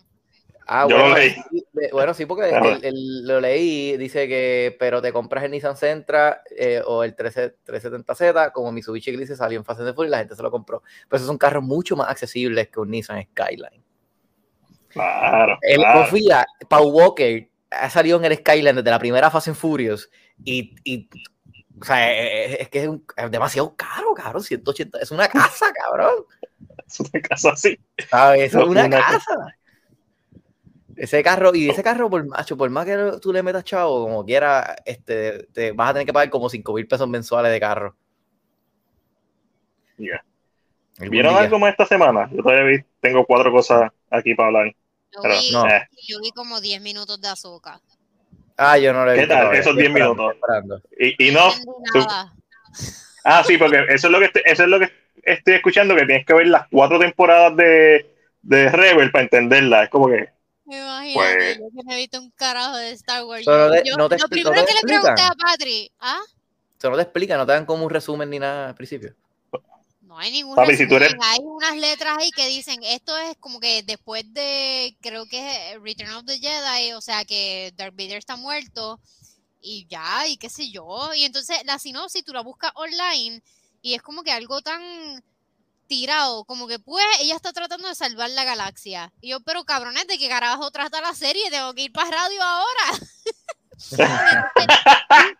Ah, 0.66 0.86
Yo 0.88 0.96
bueno, 0.96 1.08
lo 1.10 1.16
leí. 1.16 1.30
sí, 1.50 1.64
de- 1.72 1.88
bueno, 1.92 2.14
sí, 2.14 2.26
porque 2.26 2.44
Ajá. 2.54 2.68
el- 2.72 2.84
el- 2.84 3.26
lo 3.26 3.40
leí, 3.40 3.96
dice 3.96 4.28
que, 4.28 4.76
pero 4.78 5.02
te 5.02 5.12
compras 5.12 5.42
el 5.44 5.50
Nissan 5.50 5.76
Sentra 5.76 6.42
eh, 6.56 6.80
o 6.86 7.02
el 7.04 7.14
13 7.16 7.56
370Z, 7.66 8.52
como 8.52 8.70
Mitsubishi 8.72 9.10
Eclipse 9.10 9.36
salió 9.36 9.58
en 9.58 9.64
and 9.68 9.78
the 9.78 9.92
Furious 9.92 10.08
y 10.08 10.10
la 10.10 10.18
gente 10.18 10.36
se 10.36 10.42
lo 10.42 10.50
compró. 10.50 10.82
Pero 11.08 11.16
esos 11.16 11.26
son 11.26 11.38
carros 11.38 11.62
mucho 11.64 11.96
más 11.96 12.08
accesibles 12.08 12.68
que 12.68 12.80
un 12.80 12.90
Nissan 12.90 13.22
Skyline. 13.24 13.82
Claro, 14.88 15.58
El, 15.62 15.76
claro. 15.78 16.00
confía, 16.00 16.46
Paul 16.68 16.92
Walker 16.92 17.48
ha 17.70 17.88
salido 17.90 18.18
en 18.18 18.26
el 18.26 18.36
Skyline 18.36 18.76
desde 18.76 18.90
la 18.90 18.98
primera 18.98 19.30
Fast 19.30 19.48
and 19.48 19.56
Furious 19.56 20.10
y, 20.44 20.74
y 20.84 21.08
o 21.80 21.84
sea, 21.84 22.12
es, 22.12 22.60
es 22.60 22.68
que 22.68 22.82
es, 22.82 22.88
un- 22.88 23.04
es 23.16 23.30
demasiado 23.30 23.74
caro, 23.74 24.12
cabrón, 24.14 24.42
180, 24.42 24.98
es 25.00 25.10
una 25.10 25.28
casa, 25.28 25.72
cabrón. 25.72 26.14
Es 26.86 27.00
una 27.00 27.20
casa. 27.22 27.52
Eso 27.54 27.78
es 28.36 28.52
No, 28.54 28.66
una 28.66 28.84
una 28.84 29.00
casa. 29.00 29.56
Ese 31.02 31.20
carro, 31.20 31.50
y 31.52 31.68
ese 31.68 31.82
carro, 31.82 32.08
por, 32.08 32.24
macho, 32.24 32.56
por 32.56 32.70
más 32.70 32.86
que 32.86 32.96
tú 33.20 33.32
le 33.32 33.42
metas 33.42 33.64
chavo, 33.64 34.04
como 34.04 34.24
quiera, 34.24 34.76
este, 34.84 35.48
te 35.52 35.72
vas 35.72 35.90
a 35.90 35.94
tener 35.94 36.06
que 36.06 36.12
pagar 36.12 36.30
como 36.30 36.48
5 36.48 36.72
mil 36.74 36.86
pesos 36.86 37.08
mensuales 37.08 37.50
de 37.50 37.58
carro. 37.58 37.96
Ya. 39.98 40.24
Algún 41.00 41.10
¿Vieron 41.10 41.32
día. 41.32 41.40
algo 41.42 41.58
más 41.58 41.72
esta 41.72 41.86
semana? 41.86 42.30
Yo 42.30 42.40
todavía 42.44 42.62
vi- 42.78 42.84
tengo 43.00 43.24
cuatro 43.26 43.50
cosas 43.50 43.90
aquí 44.10 44.36
para 44.36 44.46
hablar. 44.46 44.66
Yo, 45.12 45.22
Pero, 45.22 45.34
vi, 45.40 45.50
no. 45.52 45.66
eh, 45.66 45.88
yo 46.06 46.20
vi 46.22 46.30
como 46.30 46.60
10 46.60 46.80
minutos 46.80 47.20
de 47.20 47.26
azúcar. 47.26 47.80
Ah, 48.56 48.78
yo 48.78 48.92
no 48.92 49.04
lo 49.04 49.10
he 49.10 49.16
¿Qué 49.16 49.26
tal 49.26 49.46
esos 49.56 49.58
estoy 49.58 49.76
10 49.78 49.88
esperando, 49.88 50.14
minutos? 50.14 50.34
esperando. 50.36 50.82
y, 51.00 51.28
y 51.28 51.32
no, 51.32 51.46
No 51.46 51.52
entendí 51.52 51.72
nada. 52.06 52.32
Ah, 53.24 53.42
sí, 53.44 53.58
porque 53.58 53.86
eso 53.88 54.06
es 54.06 54.12
lo 54.12 54.20
que 54.20 54.26
estoy, 54.26 54.42
eso 54.44 54.62
es 54.62 54.68
lo 54.68 54.78
que 54.78 54.88
estoy 55.24 55.54
escuchando, 55.54 55.96
que 55.96 56.06
tienes 56.06 56.24
que 56.24 56.34
ver 56.34 56.46
las 56.46 56.68
cuatro 56.68 57.00
temporadas 57.00 57.56
de, 57.56 58.06
de 58.42 58.68
Rebel 58.68 59.10
para 59.10 59.24
entenderla. 59.24 59.82
Es 59.82 59.90
como 59.90 60.06
que, 60.06 60.28
Imagínate, 60.76 61.14
Pues- 61.14 61.58
yo 61.58 61.64
que 61.76 61.84
no 61.84 61.92
he 61.92 61.96
visto 61.96 62.20
un 62.20 62.30
carajo 62.30 62.76
de 62.76 62.90
Star 62.92 63.24
Wars. 63.24 63.44
Yo- 63.44 63.70
de- 63.70 63.82
yo- 63.84 63.96
no 63.96 64.08
te 64.08 64.18
lo 64.18 64.28
primero 64.28 64.54
no 64.56 64.64
te 64.64 64.66
que 64.66 64.74
le 64.74 64.80
pregunté 64.82 65.22
a 65.22 65.32
Patri, 65.34 65.90
¿ah? 66.00 66.20
Eso 66.78 66.90
no 66.90 66.96
te 66.96 67.02
explica, 67.02 67.36
no 67.36 67.46
te 67.46 67.52
dan 67.52 67.64
como 67.66 67.84
un 67.84 67.90
resumen 67.90 68.28
ni 68.30 68.38
nada 68.38 68.68
al 68.70 68.74
principio. 68.74 69.14
No 70.00 70.18
hay 70.18 70.30
ningún 70.30 70.54
Papi, 70.56 70.76
si 70.76 70.86
tú 70.86 70.96
eres- 70.96 71.12
resumen, 71.12 71.26
hay 71.30 71.38
unas 71.42 71.76
letras 71.78 72.18
ahí 72.18 72.30
que 72.32 72.46
dicen, 72.46 72.80
esto 72.84 73.16
es 73.16 73.34
como 73.38 73.60
que 73.60 73.82
después 73.82 74.24
de, 74.34 74.94
creo 75.00 75.24
que 75.26 75.72
es 75.72 75.80
Return 75.80 76.12
of 76.12 76.24
the 76.26 76.38
Jedi, 76.38 76.92
o 76.92 77.00
sea 77.00 77.24
que 77.24 77.72
Darth 77.76 77.94
Vader 77.96 78.18
está 78.18 78.36
muerto 78.36 79.00
y 79.62 79.86
ya, 79.88 80.26
y 80.28 80.36
qué 80.36 80.50
sé 80.50 80.70
yo. 80.70 81.14
Y 81.14 81.24
entonces 81.24 81.56
la 81.64 81.78
sinopsis 81.78 82.24
tú 82.24 82.32
la 82.34 82.42
buscas 82.42 82.72
online 82.74 83.42
y 83.80 83.94
es 83.94 84.02
como 84.02 84.22
que 84.22 84.32
algo 84.32 84.60
tan 84.60 85.24
tirado, 85.92 86.44
como 86.46 86.66
que 86.66 86.78
pues 86.78 87.04
ella 87.20 87.36
está 87.36 87.52
tratando 87.52 87.86
de 87.86 87.94
salvar 87.94 88.30
la 88.30 88.44
galaxia. 88.44 89.12
Y 89.20 89.28
yo, 89.28 89.40
pero 89.40 89.64
cabrones, 89.64 90.06
¿de 90.06 90.16
qué 90.16 90.26
carajo 90.26 90.70
trata 90.70 91.02
la 91.02 91.12
serie? 91.12 91.50
Tengo 91.50 91.74
que 91.74 91.82
ir 91.82 91.92
para 91.92 92.10
radio 92.10 92.42
ahora. 92.42 92.98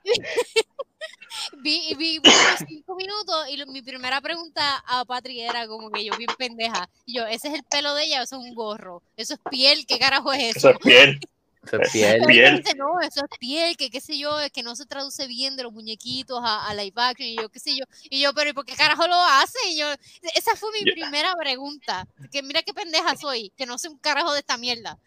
vi, 1.63 1.95
vi, 1.95 2.21
cinco 2.69 2.97
minutos 2.97 3.49
y 3.49 3.65
mi 3.71 3.81
primera 3.81 4.21
pregunta 4.21 4.85
a 4.87 5.07
Patri 5.07 5.41
era 5.41 5.67
como 5.67 5.91
que 5.91 6.05
yo 6.05 6.15
bien 6.19 6.31
pendeja. 6.37 6.87
Y 7.07 7.17
yo, 7.17 7.27
ese 7.27 7.49
es 7.49 7.55
el 7.55 7.65
pelo 7.65 7.95
de 7.95 8.05
ella, 8.05 8.21
eso 8.23 8.37
es 8.37 8.43
un 8.43 8.55
gorro. 8.55 9.03
Eso 9.17 9.33
es 9.33 9.41
piel, 9.51 9.87
¿qué 9.87 9.99
carajo 9.99 10.35
es 10.35 10.57
eso? 10.57 10.69
Eso 10.69 10.71
es 10.73 10.79
piel. 10.81 11.19
Eso 11.65 11.81
es 11.81 11.91
piel. 11.93 12.23
piel. 12.27 12.65
no, 12.77 13.01
eso 13.01 13.21
es 13.21 13.39
piel, 13.39 13.77
que 13.77 13.91
qué 13.91 14.01
sé 14.01 14.19
yo, 14.19 14.41
es 14.41 14.51
que 14.51 14.63
no 14.63 14.75
se 14.77 14.87
traduce 14.87 15.27
bien 15.27 15.57
de 15.57 15.63
los 15.63 15.73
muñequitos 15.73 16.41
a, 16.43 16.67
a 16.67 16.75
live 16.75 16.93
action, 16.97 17.29
y 17.29 17.37
yo 17.37 17.49
qué 17.49 17.61
sé 17.61 17.77
yo, 17.77 17.85
y 18.11 18.21
yo, 18.21 18.33
pero 18.35 18.51
¿y 18.51 18.53
por 18.53 18.65
qué 18.65 18.75
carajo 18.75 19.07
lo 19.07 19.15
hace? 19.15 19.59
Y 19.69 19.79
yo, 19.79 19.87
esa 20.35 20.57
fue 20.57 20.71
mi 20.73 20.91
primera 20.93 21.35
pregunta, 21.37 22.07
que 22.31 22.43
mira 22.43 22.63
qué 22.63 22.73
pendeja 22.73 23.17
soy, 23.17 23.53
que 23.57 23.67
no 23.67 23.79
sé 23.79 23.89
un 23.89 23.99
carajo 23.99 24.33
de 24.33 24.41
esta 24.41 24.57
mierda. 24.57 24.99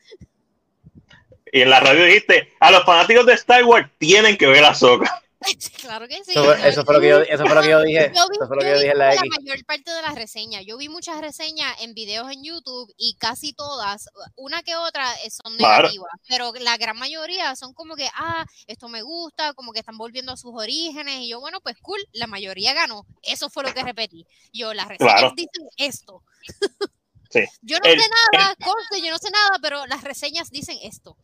Y 1.51 1.62
en 1.62 1.70
la 1.70 1.80
radio 1.80 2.06
dijiste, 2.06 2.53
a 2.60 2.72
los 2.72 2.84
fanáticos 2.84 3.26
de 3.26 3.34
Star 3.34 3.64
Wars 3.64 3.89
tienen 3.97 4.38
que 4.38 4.47
ver 4.47 4.66
a 4.66 4.74
Soca. 4.74 5.24
claro 5.82 6.08
que 6.08 6.24
sí. 6.24 6.34
Eso, 6.64 6.84
fue, 6.84 6.96
lo 6.96 7.02
que 7.02 7.10
yo, 7.10 7.20
eso 7.20 7.46
fue 7.46 7.56
lo 7.56 7.62
que 7.62 7.70
yo 7.70 7.82
dije. 7.82 8.12
Yo 8.16 8.28
vi, 8.30 8.38
eso 8.38 8.48
fue 8.48 8.56
lo 8.58 8.62
que 8.62 8.70
yo 8.70 8.80
dije 8.80 8.91
en 8.91 8.98
la, 8.98 9.16
la 9.16 9.22
mayor 9.22 9.66
parte 9.66 9.91
de 9.91 10.02
las 10.02 10.16
reseñas. 10.16 10.64
Yo 10.66 10.78
vi 10.78 10.89
muchas 10.89 11.20
reseñas 11.22 11.82
en 11.82 11.93
videos 11.93 12.32
en 12.32 12.43
YouTube 12.43 12.93
y 12.98 13.16
casi 13.16 13.54
todas, 13.54 14.10
una 14.36 14.64
que 14.64 14.76
otra, 14.76 15.14
eh, 15.24 15.30
son 15.30 15.58
negativas. 15.58 16.10
Pero 16.28 16.54
la 16.60 16.78
gran 16.78 16.98
mayoría 16.98 17.56
son 17.56 17.74
como 17.74 17.96
que, 17.96 18.08
ah, 18.16 18.46
esto 18.68 18.89
me 18.89 19.02
gusta, 19.02 19.54
como 19.54 19.72
que 19.72 19.80
están 19.80 19.98
volviendo 19.98 20.32
a 20.32 20.38
sus 20.38 20.52
orígenes. 20.54 21.22
Y 21.22 21.30
yo, 21.30 21.39
bueno, 21.39 21.60
pues 21.62 21.76
cool, 21.82 22.00
la 22.14 22.28
mayoría 22.28 22.74
ganó. 22.74 23.06
Eso 23.22 23.50
fue 23.50 23.64
lo 23.64 23.74
que 23.74 23.84
repetí. 23.84 24.26
Yo, 24.54 24.74
las 24.74 24.88
reseñas 24.88 25.34
dicen 25.36 25.68
esto. 25.78 26.24
Sí. 27.28 27.43
Yo 27.64 27.78
no 27.80 27.89
sé 27.89 27.98
nada, 27.98 28.56
yo 29.04 29.12
no 29.12 29.18
sé 29.18 29.30
nada, 29.30 29.58
pero 29.62 29.86
las 29.88 30.04
reseñas 30.04 30.52
dicen 30.52 30.78
esto. 30.84 31.18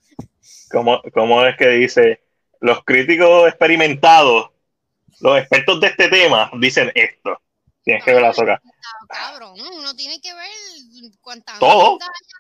¿Cómo, 0.70 1.02
cómo 1.14 1.46
es 1.46 1.56
que 1.56 1.70
dice? 1.70 2.22
Los 2.62 2.84
críticos 2.86 3.50
experimentados, 3.50 4.52
los 5.20 5.38
expertos 5.38 5.82
de 5.82 5.88
este 5.88 6.08
tema, 6.08 6.50
dicen 6.58 6.92
esto. 6.96 7.42
Tienes 7.84 8.04
que 8.04 8.14
ver 8.14 8.22
la 8.22 8.34
soca. 8.34 8.62
Cabrón, 9.10 9.60
uno 9.60 9.96
tiene 9.96 10.22
que 10.22 10.34
ver 10.34 10.48
cuánta 11.20 11.58
todo, 11.60 11.98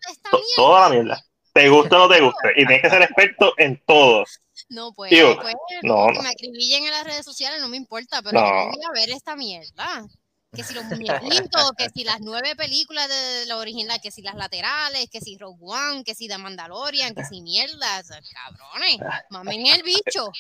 esta 0.10 0.30
mierda. 0.32 0.48
toda 0.56 0.82
la 0.82 0.90
mierda. 0.90 1.26
Te 1.54 1.68
gusta 1.68 1.98
o 1.98 2.00
no 2.00 2.14
te 2.14 2.22
gusta. 2.22 2.52
Y 2.52 2.66
tienes 2.66 2.82
que 2.84 2.90
ser 2.90 3.02
experto 3.02 3.54
en 3.58 3.82
todo. 3.86 4.24
No, 4.70 4.94
pues, 4.94 5.12
pues 5.12 5.56
no, 5.82 6.08
que 6.14 6.22
me 6.22 6.30
acribillen 6.30 6.86
en 6.86 6.92
las 6.92 7.04
redes 7.04 7.26
sociales 7.26 7.60
no 7.60 7.68
me 7.68 7.78
importa, 7.78 8.22
pero 8.22 8.40
no. 8.40 8.48
yo 8.48 8.72
voy 8.72 8.86
a 8.88 8.92
ver 8.94 9.10
esta 9.10 9.36
mierda 9.36 10.08
que 10.54 10.64
si 10.64 10.74
los 10.74 10.84
muñequitos, 10.86 11.72
que 11.78 11.90
si 11.90 12.04
las 12.04 12.20
nueve 12.20 12.56
películas 12.58 13.08
de 13.08 13.46
la 13.46 13.58
original, 13.58 14.00
que 14.04 14.12
si 14.12 14.22
las 14.22 14.36
laterales, 14.36 15.10
que 15.10 15.22
si 15.22 15.38
Rogue 15.38 15.60
One, 15.62 16.04
que 16.04 16.14
si 16.14 16.28
The 16.28 16.38
Mandalorian, 16.38 17.16
que 17.16 17.24
si 17.24 17.42
mierda, 17.42 18.02
cabrones, 18.34 19.00
mamen 19.30 19.68
el 19.68 19.84
bicho. 19.84 20.32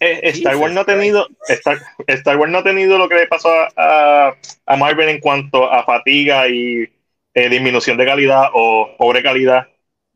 Eh, 0.00 0.20
Star 0.30 0.56
Wars 0.56 0.74
no 0.74 0.80
ha 0.80 0.84
tenido 0.84 1.28
Star, 1.46 2.36
Wars 2.36 2.50
no 2.50 2.58
ha 2.58 2.64
tenido 2.64 2.98
lo 2.98 3.08
que 3.08 3.14
le 3.14 3.26
pasó 3.26 3.48
a, 3.76 4.34
a, 4.66 4.76
Marvel 4.76 5.08
en 5.08 5.20
cuanto 5.20 5.70
a 5.70 5.84
fatiga 5.84 6.48
y 6.48 6.88
eh, 7.34 7.48
disminución 7.48 7.96
de 7.96 8.06
calidad 8.06 8.48
o 8.54 8.96
pobre 8.98 9.22
calidad 9.22 9.68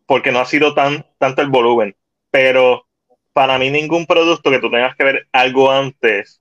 porque 0.04 0.32
no 0.32 0.40
ha 0.40 0.46
sido 0.46 0.74
tan 0.74 1.06
tanto 1.18 1.42
el 1.42 1.48
volumen 1.48 1.94
pero 2.30 2.88
para 3.32 3.56
mí 3.56 3.70
ningún 3.70 4.04
producto 4.04 4.50
que 4.50 4.58
tú 4.58 4.68
tengas 4.68 4.96
que 4.96 5.04
ver 5.04 5.28
algo 5.32 5.70
antes 5.70 6.40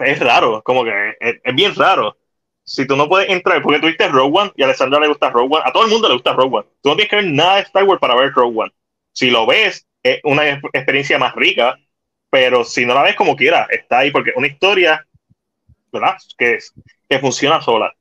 es 0.00 0.18
raro, 0.20 0.62
como 0.62 0.84
que 0.84 1.16
es, 1.20 1.54
bien 1.54 1.74
raro. 1.74 2.16
Si 2.64 2.86
tú 2.86 2.96
no 2.96 3.08
puedes 3.08 3.28
entrar, 3.30 3.62
porque 3.62 3.80
tuviste 3.80 4.08
Rogue 4.08 4.38
One 4.38 4.52
y 4.56 4.62
a 4.62 4.66
Alessandra 4.66 5.00
le 5.00 5.08
gusta 5.08 5.30
Rogue 5.30 5.56
One, 5.56 5.64
a 5.64 5.72
todo 5.72 5.84
el 5.84 5.90
mundo 5.90 6.08
le 6.08 6.14
gusta 6.14 6.32
Rogue 6.32 6.58
One. 6.58 6.66
Tú 6.82 6.90
no 6.90 6.96
tienes 6.96 7.10
que 7.10 7.16
ver 7.16 7.26
nada 7.26 7.56
de 7.56 7.62
Star 7.62 7.84
Wars 7.84 8.00
para 8.00 8.14
ver 8.14 8.32
Rogue 8.32 8.60
One. 8.60 8.72
Si 9.12 9.30
lo 9.30 9.46
ves, 9.46 9.86
es 10.02 10.20
una 10.24 10.48
experiencia 10.72 11.18
más 11.18 11.34
rica, 11.34 11.76
pero 12.30 12.64
si 12.64 12.86
no 12.86 12.94
la 12.94 13.02
ves 13.02 13.16
como 13.16 13.36
quieras, 13.36 13.68
está 13.70 13.98
ahí, 13.98 14.10
porque 14.10 14.32
una 14.36 14.46
historia, 14.46 15.06
¿verdad? 15.92 16.16
Que, 16.38 16.54
es, 16.54 16.72
que 17.08 17.18
funciona 17.18 17.60
sola. 17.60 17.94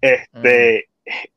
Este, 0.00 0.88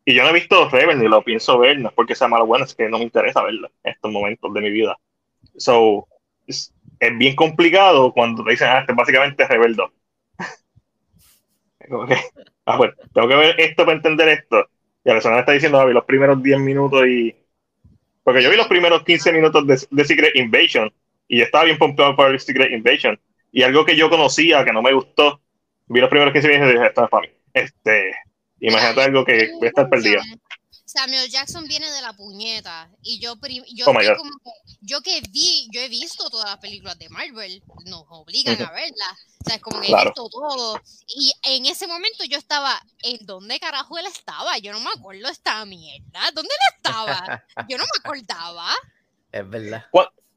Y 0.06 0.14
yo 0.14 0.24
no 0.24 0.30
he 0.30 0.34
visto 0.34 0.70
Rebel 0.70 1.00
ni 1.00 1.08
lo 1.08 1.24
pienso 1.24 1.58
ver, 1.58 1.80
no 1.80 1.92
porque 1.92 2.16
sea 2.16 2.28
malo 2.28 2.46
bueno, 2.46 2.66
es 2.66 2.76
que 2.76 2.90
no 2.90 2.98
me 2.98 3.04
interesa 3.04 3.44
verla 3.44 3.70
en 3.84 3.94
estos 3.94 4.12
momentos 4.12 4.54
de 4.54 4.62
mi 4.62 4.72
vida. 4.72 4.98
So, 5.58 6.08
bien 7.18 7.36
complicado 7.36 8.12
cuando 8.14 8.44
te 8.44 8.52
dicen, 8.52 8.70
ah, 8.70 8.80
este 8.80 8.92
es 8.92 8.96
básicamente 8.96 9.48
rebeldo. 9.48 9.92
ah, 12.66 12.78
bueno, 12.78 12.94
tengo 13.14 13.28
que 13.28 13.36
ver 13.36 13.56
esto 13.60 13.86
para 13.86 13.98
entender 13.98 14.30
esto. 14.30 14.68
Y 15.04 15.10
la 15.10 15.16
persona 15.16 15.36
me 15.36 15.40
está 15.42 15.52
diciendo, 15.54 15.86
vi 15.86 15.94
los 15.94 16.06
primeros 16.06 16.42
10 16.42 16.60
minutos 16.60 17.08
y. 17.08 17.36
Porque 18.24 18.44
yo 18.44 18.50
vi 18.50 18.58
los 18.58 18.68
primeros 18.68 19.04
15 19.04 19.32
minutos 19.32 19.90
de, 19.90 20.06
Secret 20.06 20.36
Invasion 20.36 20.92
y 21.30 21.42
estaba 21.42 21.64
bien 21.64 21.78
pompeado 21.78 22.16
por 22.16 22.32
el 22.32 22.40
Secret 22.40 22.72
Invasion. 22.72 23.18
Y 23.52 23.64
algo 23.64 23.86
que 23.86 23.96
yo 23.96 24.10
conocía, 24.10 24.66
que 24.66 24.74
no 24.74 24.82
me 24.82 24.92
gustó, 24.92 25.40
vi 25.88 26.02
los 26.02 26.10
primeros 26.10 26.34
15 26.34 26.48
minutos 26.50 26.70
y 26.70 26.74
dije, 26.74 26.88
esto 26.88 27.04
es 27.06 27.10
para 27.10 27.28
mí. 27.28 27.34
Este, 27.54 28.12
imagínate 28.60 29.02
algo 29.02 29.24
que 29.24 29.50
voy 29.60 29.68
estar 29.68 29.90
perdido. 29.90 30.22
Samuel 30.98 31.30
Jackson 31.30 31.68
viene 31.68 31.92
de 31.92 32.02
la 32.02 32.14
puñeta 32.14 32.90
y 33.04 33.20
yo 33.20 33.36
yo, 33.72 33.86
oh 33.86 33.94
como, 33.94 34.32
yo 34.82 35.02
que 35.02 35.22
vi 35.30 35.68
yo 35.72 35.80
he 35.80 35.90
visto 35.90 36.28
todas 36.32 36.50
las 36.50 36.58
películas 36.58 36.98
de 36.98 37.08
Marvel 37.10 37.62
nos 37.86 38.04
obligan 38.10 38.60
a 38.64 38.72
verlas 38.72 39.28
o 39.42 39.44
sea 39.46 39.56
es 39.58 39.62
como 39.62 39.80
que 39.80 39.92
he 39.92 39.96
visto 39.96 40.28
todo 40.28 40.82
y 41.08 41.32
en 41.44 41.68
ese 41.68 41.86
momento 41.86 42.24
yo 42.28 42.40
estaba 42.40 42.82
en 43.04 43.24
dónde 43.28 43.60
carajo 43.60 44.00
él 44.00 44.08
estaba 44.08 44.58
yo 44.58 44.72
no 44.72 44.80
me 44.80 44.90
acuerdo 44.90 45.30
esta 45.30 45.64
mierda 45.66 46.32
dónde 46.34 46.50
él 46.50 46.76
estaba 46.78 47.44
yo 47.70 47.78
no 47.78 47.84
me 47.84 48.00
acordaba. 48.04 48.70
Es 49.32 49.48
verdad. 49.48 49.86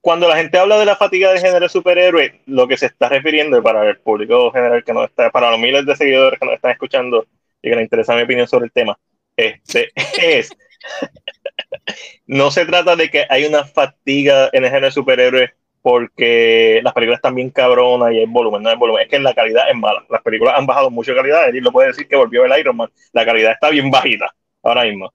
Cuando 0.02 0.28
la 0.28 0.36
gente 0.36 0.58
habla 0.58 0.78
de 0.78 0.84
la 0.84 0.96
fatiga 0.96 1.32
de 1.32 1.40
género 1.40 1.70
superhéroe 1.70 2.42
lo 2.44 2.68
que 2.68 2.76
se 2.76 2.86
está 2.86 3.08
refiriendo 3.08 3.62
para 3.62 3.88
el 3.88 3.98
público 3.98 4.50
general 4.52 4.84
que 4.84 4.92
no 4.92 5.04
está 5.04 5.30
para 5.30 5.50
los 5.50 5.58
miles 5.58 5.86
de 5.86 5.96
seguidores 5.96 6.38
que 6.38 6.44
nos 6.44 6.56
están 6.56 6.72
escuchando 6.72 7.24
y 7.62 7.70
que 7.70 7.76
les 7.76 7.84
interesa 7.84 8.14
mi 8.14 8.22
opinión 8.22 8.46
sobre 8.46 8.66
el 8.66 8.72
tema 8.72 8.98
este, 9.48 9.92
es, 10.22 10.50
no 12.26 12.50
se 12.50 12.64
trata 12.66 12.96
de 12.96 13.10
que 13.10 13.26
hay 13.28 13.44
una 13.44 13.64
fatiga 13.64 14.48
en 14.52 14.64
el 14.64 14.70
género 14.70 14.86
de 14.86 14.92
superhéroes 14.92 15.50
porque 15.82 16.80
las 16.82 16.92
películas 16.92 17.18
están 17.18 17.34
bien 17.34 17.50
cabronas 17.50 18.12
y 18.12 18.18
hay 18.18 18.26
volumen, 18.26 18.62
no 18.62 18.68
hay 18.68 18.76
volumen, 18.76 19.02
es 19.02 19.08
que 19.08 19.18
la 19.18 19.34
calidad 19.34 19.70
es 19.70 19.76
mala. 19.76 20.04
Las 20.10 20.22
películas 20.22 20.54
han 20.56 20.66
bajado 20.66 20.90
mucho 20.90 21.12
de 21.12 21.18
calidad, 21.18 21.48
él 21.48 21.56
lo 21.56 21.72
puede 21.72 21.88
decir 21.88 22.06
que 22.06 22.16
volvió 22.16 22.44
el 22.44 22.58
Iron 22.60 22.76
Man, 22.76 22.90
la 23.12 23.24
calidad 23.24 23.52
está 23.52 23.70
bien 23.70 23.90
bajita 23.90 24.32
ahora 24.62 24.84
mismo. 24.84 25.12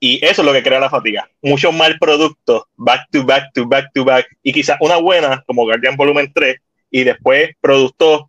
Y 0.00 0.24
eso 0.24 0.42
es 0.42 0.46
lo 0.46 0.52
que 0.52 0.64
crea 0.64 0.80
la 0.80 0.90
fatiga. 0.90 1.30
Muchos 1.40 1.72
mal 1.72 1.96
productos, 2.00 2.64
back 2.74 3.06
to 3.12 3.24
back 3.24 3.52
to 3.54 3.66
back 3.68 3.92
to 3.94 4.04
back, 4.04 4.26
y 4.42 4.52
quizás 4.52 4.76
una 4.80 4.96
buena, 4.96 5.44
como 5.46 5.62
Guardian 5.62 5.96
Volumen 5.96 6.32
3, 6.34 6.56
y 6.90 7.04
después 7.04 7.50
productos 7.60 8.24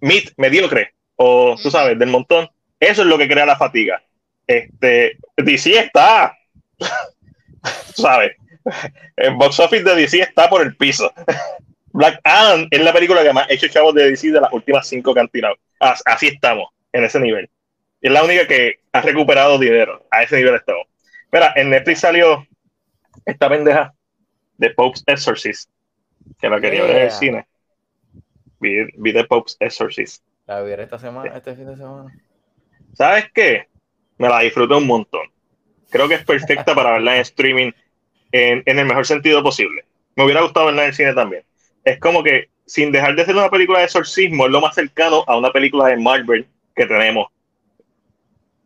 mid, 0.00 0.28
mediocre, 0.36 0.94
o 1.16 1.56
tú 1.60 1.70
sabes, 1.70 1.98
del 1.98 2.10
montón. 2.10 2.48
Eso 2.78 3.02
es 3.02 3.08
lo 3.08 3.18
que 3.18 3.26
crea 3.26 3.44
la 3.44 3.56
fatiga. 3.56 4.00
Este, 4.46 5.18
DC 5.36 5.78
está, 5.78 6.36
¿sabes? 7.94 8.32
El 9.16 9.34
box 9.34 9.60
office 9.60 9.82
de 9.82 9.94
DC 9.94 10.20
está 10.20 10.48
por 10.48 10.62
el 10.62 10.76
piso. 10.76 11.12
Black 11.92 12.20
Adam 12.24 12.68
es 12.70 12.80
la 12.80 12.92
película 12.92 13.22
que 13.22 13.32
más 13.32 13.48
ha 13.48 13.52
hecho 13.52 13.68
chavos 13.68 13.94
de 13.94 14.10
DC 14.10 14.30
de 14.30 14.40
las 14.40 14.52
últimas 14.52 14.86
cinco 14.86 15.14
tirado. 15.32 15.56
Así 15.80 16.28
estamos, 16.28 16.68
en 16.92 17.04
ese 17.04 17.18
nivel. 17.20 17.48
Es 18.00 18.12
la 18.12 18.22
única 18.22 18.46
que 18.46 18.80
ha 18.92 19.00
recuperado 19.00 19.58
dinero. 19.58 20.06
A 20.10 20.22
ese 20.22 20.36
nivel 20.36 20.54
estamos. 20.54 20.86
Mira, 21.32 21.52
en 21.56 21.70
Netflix 21.70 22.00
salió 22.00 22.46
esta 23.24 23.48
pendeja 23.48 23.94
de 24.58 24.70
Pope's 24.70 25.02
Exorcist, 25.06 25.70
que 26.38 26.48
la 26.48 26.60
quería 26.60 26.82
ver 26.82 26.96
en 26.96 27.02
el 27.02 27.10
cine. 27.10 27.46
Vi, 28.60 28.84
vi 28.96 29.12
The 29.12 29.24
Pope's 29.24 29.56
Exorcist. 29.60 30.22
La 30.46 30.62
vi 30.62 30.72
esta 30.72 30.98
semana, 30.98 31.34
este 31.36 31.54
fin 31.54 31.66
de 31.66 31.76
semana. 31.76 32.14
¿Sabes 32.94 33.26
qué? 33.34 33.68
Me 34.18 34.28
la 34.28 34.40
disfruté 34.40 34.74
un 34.74 34.86
montón. 34.86 35.28
Creo 35.90 36.08
que 36.08 36.14
es 36.14 36.24
perfecta 36.24 36.74
para 36.74 36.92
verla 36.92 37.16
en 37.16 37.22
streaming 37.22 37.72
en, 38.32 38.62
el 38.66 38.86
mejor 38.86 39.06
sentido 39.06 39.42
posible. 39.42 39.84
Me 40.14 40.24
hubiera 40.24 40.42
gustado 40.42 40.66
verla 40.66 40.82
en 40.82 40.88
el 40.88 40.94
cine 40.94 41.14
también. 41.14 41.44
Es 41.84 41.98
como 42.00 42.22
que, 42.22 42.48
sin 42.66 42.90
dejar 42.90 43.14
de 43.14 43.24
ser 43.24 43.36
una 43.36 43.50
película 43.50 43.78
de 43.78 43.84
exorcismo, 43.84 44.46
es 44.46 44.52
lo 44.52 44.60
más 44.60 44.74
cercano 44.74 45.24
a 45.26 45.36
una 45.36 45.52
película 45.52 45.86
de 45.86 45.96
Marvel 45.96 46.46
que 46.74 46.86
tenemos 46.86 47.28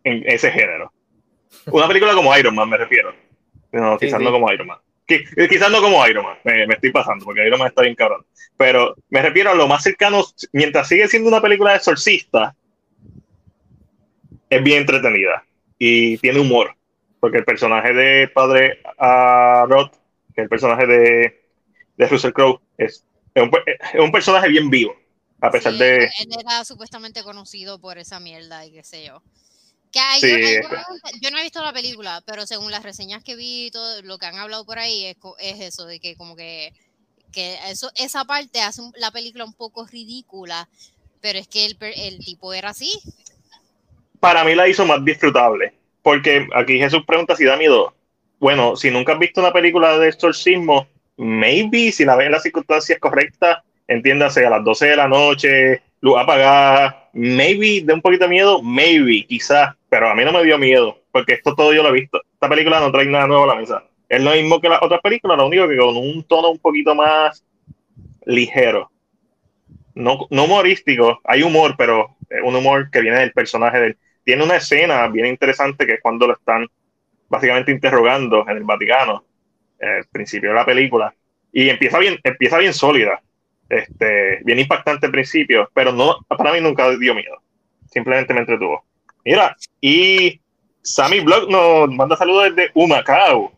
en 0.05 0.22
ese 0.26 0.51
género. 0.51 0.92
Una 1.66 1.86
película 1.86 2.14
como 2.14 2.36
Iron 2.36 2.55
Man, 2.55 2.68
me 2.68 2.76
refiero. 2.76 3.14
No, 3.72 3.98
quizás 3.98 4.20
no 4.20 4.32
como 4.32 4.51
Iron 4.53 4.66
Man. 4.66 4.78
Quizás 5.07 5.70
no 5.70 5.80
como 5.80 6.07
Iron 6.07 6.24
Man, 6.24 6.38
me, 6.44 6.66
me, 6.66 6.74
estoy 6.74 6.92
pasando, 6.92 7.24
porque 7.24 7.44
Iron 7.46 7.59
Man 7.59 7.68
está 7.68 7.82
bien 7.82 7.96
cabrón. 7.96 8.24
Pero 8.57 8.94
me 9.09 9.20
refiero 9.20 9.51
a 9.51 9.55
lo 9.55 9.66
más 9.66 9.82
cercano, 9.82 10.24
mientras 10.53 10.88
sigue 10.88 11.09
siendo 11.09 11.28
una 11.28 11.40
película 11.40 11.72
de 11.72 11.78
exorcista, 11.78 12.55
es 14.51 14.62
bien 14.62 14.78
entretenida 14.82 15.44
y 15.78 16.18
tiene 16.18 16.40
humor, 16.40 16.76
porque 17.20 17.38
el 17.38 17.44
personaje 17.44 17.92
de 17.94 18.28
padre 18.28 18.80
a 18.98 19.64
Rod, 19.68 19.90
que 20.34 20.40
es 20.40 20.44
el 20.44 20.48
personaje 20.48 20.86
de, 20.86 21.42
de 21.96 22.07
Russell 22.09 22.32
Crowe, 22.32 22.61
es 22.76 23.05
es 23.32 23.42
un, 23.44 23.51
es 23.94 24.01
un 24.01 24.11
personaje 24.11 24.48
bien 24.48 24.68
vivo, 24.70 24.92
a 25.40 25.51
pesar 25.53 25.72
Sí, 25.72 25.78
de... 25.78 26.05
Él 26.05 26.28
era 26.38 26.64
supuestamente 26.64 27.22
conocido 27.22 27.78
por 27.80 27.96
esa 27.98 28.18
mierda 28.18 28.66
y 28.66 28.72
qué 28.72 28.82
sé 28.82 29.05
yo. 29.07 29.22
Que 29.92 30.01
hay- 30.01 30.20
Sí, 30.20 30.28
yo, 30.30 30.36
hay- 30.36 30.57
es- 30.57 31.20
yo 31.20 31.30
no 31.30 31.38
he 31.38 31.42
visto 31.44 31.62
la 31.62 31.72
película, 31.72 32.22
pero 32.26 32.44
según 32.46 32.72
las 32.72 32.82
reseñas 32.82 33.22
que 33.22 33.36
vi 33.36 33.66
y 33.66 33.70
todo 33.70 34.03
lo 34.03 34.18
que 34.18 34.26
han 34.26 34.36
hablado 34.36 34.64
por 34.66 34.78
ahí 34.80 35.05
es, 35.07 35.16
es 35.38 35.61
eso, 35.61 35.86
de 35.86 36.01
que 36.01 36.16
como 36.16 36.34
que, 36.34 36.72
que 37.32 37.57
eso, 37.68 37.90
esa 37.94 38.24
parte 38.24 38.61
hace 38.61 38.82
la 38.96 39.12
película 39.12 39.44
un 39.44 39.55
poco 39.55 39.86
ridícula, 39.86 40.68
pero 41.20 41.38
es 41.38 41.46
que 41.46 41.66
el, 41.66 41.76
el 41.80 42.18
tipo 42.24 42.53
era 42.53 42.70
así. 42.70 42.90
Para 44.21 44.45
mí 44.45 44.55
la 44.55 44.68
hizo 44.68 44.87
más 44.87 45.05
disfrutable. 45.05 45.73
Porque 46.03 46.47
aquí 46.55 46.79
Jesús 46.79 47.05
pregunta 47.07 47.35
si 47.35 47.45
da 47.45 47.57
miedo. 47.57 47.93
Bueno, 48.39 48.77
si 48.77 48.91
nunca 48.91 49.14
has 49.14 49.18
visto 49.18 49.41
una 49.41 49.53
película 49.53 49.99
de 49.99 50.09
exorcismo, 50.09 50.87
maybe 51.16 51.93
si 51.93 52.05
la 52.05 52.16
ves 52.16 52.27
en 52.27 52.33
las 52.33 52.43
circunstancias 52.43 52.99
correctas, 52.99 53.59
entiéndase 53.87 54.47
a 54.47 54.51
las 54.51 54.64
12 54.64 54.87
de 54.87 54.97
la 54.97 55.09
noche, 55.09 55.83
luz 56.01 56.18
apagada, 56.18 57.11
maybe 57.12 57.83
de 57.85 57.93
un 57.93 58.01
poquito 58.01 58.25
de 58.25 58.31
miedo, 58.31 58.62
maybe, 58.62 59.27
quizás, 59.27 59.75
pero 59.89 60.09
a 60.09 60.14
mí 60.14 60.25
no 60.25 60.33
me 60.33 60.45
dio 60.45 60.57
miedo, 60.57 60.99
porque 61.12 61.35
esto 61.35 61.55
todo 61.55 61.75
yo 61.75 61.83
lo 61.83 61.91
he 61.91 62.01
visto. 62.01 62.23
Esta 62.33 62.49
película 62.49 62.81
no 62.81 62.91
trae 62.91 63.07
nada 63.07 63.27
nuevo 63.27 63.45
a 63.45 63.55
la 63.55 63.61
mesa. 63.61 63.85
Es 64.09 64.23
lo 64.23 64.33
mismo 64.33 64.61
que 64.61 64.68
las 64.68 64.83
otras 64.83 65.01
películas, 65.03 65.37
lo 65.37 65.47
único 65.47 65.68
que 65.68 65.77
con 65.77 65.97
un 65.97 66.25
tono 66.25 66.51
un 66.51 66.59
poquito 66.59 66.95
más 66.95 67.45
ligero. 68.25 68.91
No, 69.95 70.27
no 70.31 70.45
humorístico, 70.45 71.21
hay 71.25 71.43
humor, 71.43 71.75
pero 71.77 72.16
un 72.43 72.57
humor 72.57 72.91
que 72.91 73.01
viene 73.03 73.18
del 73.18 73.33
personaje 73.33 73.79
del 73.79 73.99
tiene 74.25 74.45
una 74.45 74.57
escena 74.57 75.09
bien 75.09 75.27
interesante 75.27 75.87
que 75.87 75.95
es 75.95 76.01
cuando 76.01 76.27
lo 76.27 76.35
están 76.35 76.66
básicamente 77.29 77.73
interrogando 77.73 78.45
en 78.49 78.57
el 78.57 78.64
Vaticano, 78.64 79.25
al 79.81 80.05
principio 80.11 80.51
de 80.51 80.57
la 80.57 80.66
película, 80.66 81.14
y 81.53 81.68
empieza 81.68 81.99
bien, 81.99 82.18
empieza 82.23 82.59
bien 82.59 82.75
sólida, 82.75 83.23
este, 83.68 84.41
bien 84.45 84.59
impactante 84.59 85.07
al 85.07 85.12
principio, 85.12 85.71
pero 85.73 85.93
no, 85.93 86.18
para 86.29 86.53
mí 86.53 86.61
nunca 86.61 86.91
dio 86.97 87.14
miedo, 87.14 87.41
simplemente 87.91 88.35
me 88.35 88.41
entretuvo. 88.41 88.85
Mira, 89.25 89.57
y 89.81 90.41
Sammy 90.83 91.21
Blog 91.21 91.51
nos 91.51 91.91
manda 91.91 92.16
saludos 92.16 92.55
desde 92.55 92.73
Humacao, 92.75 93.53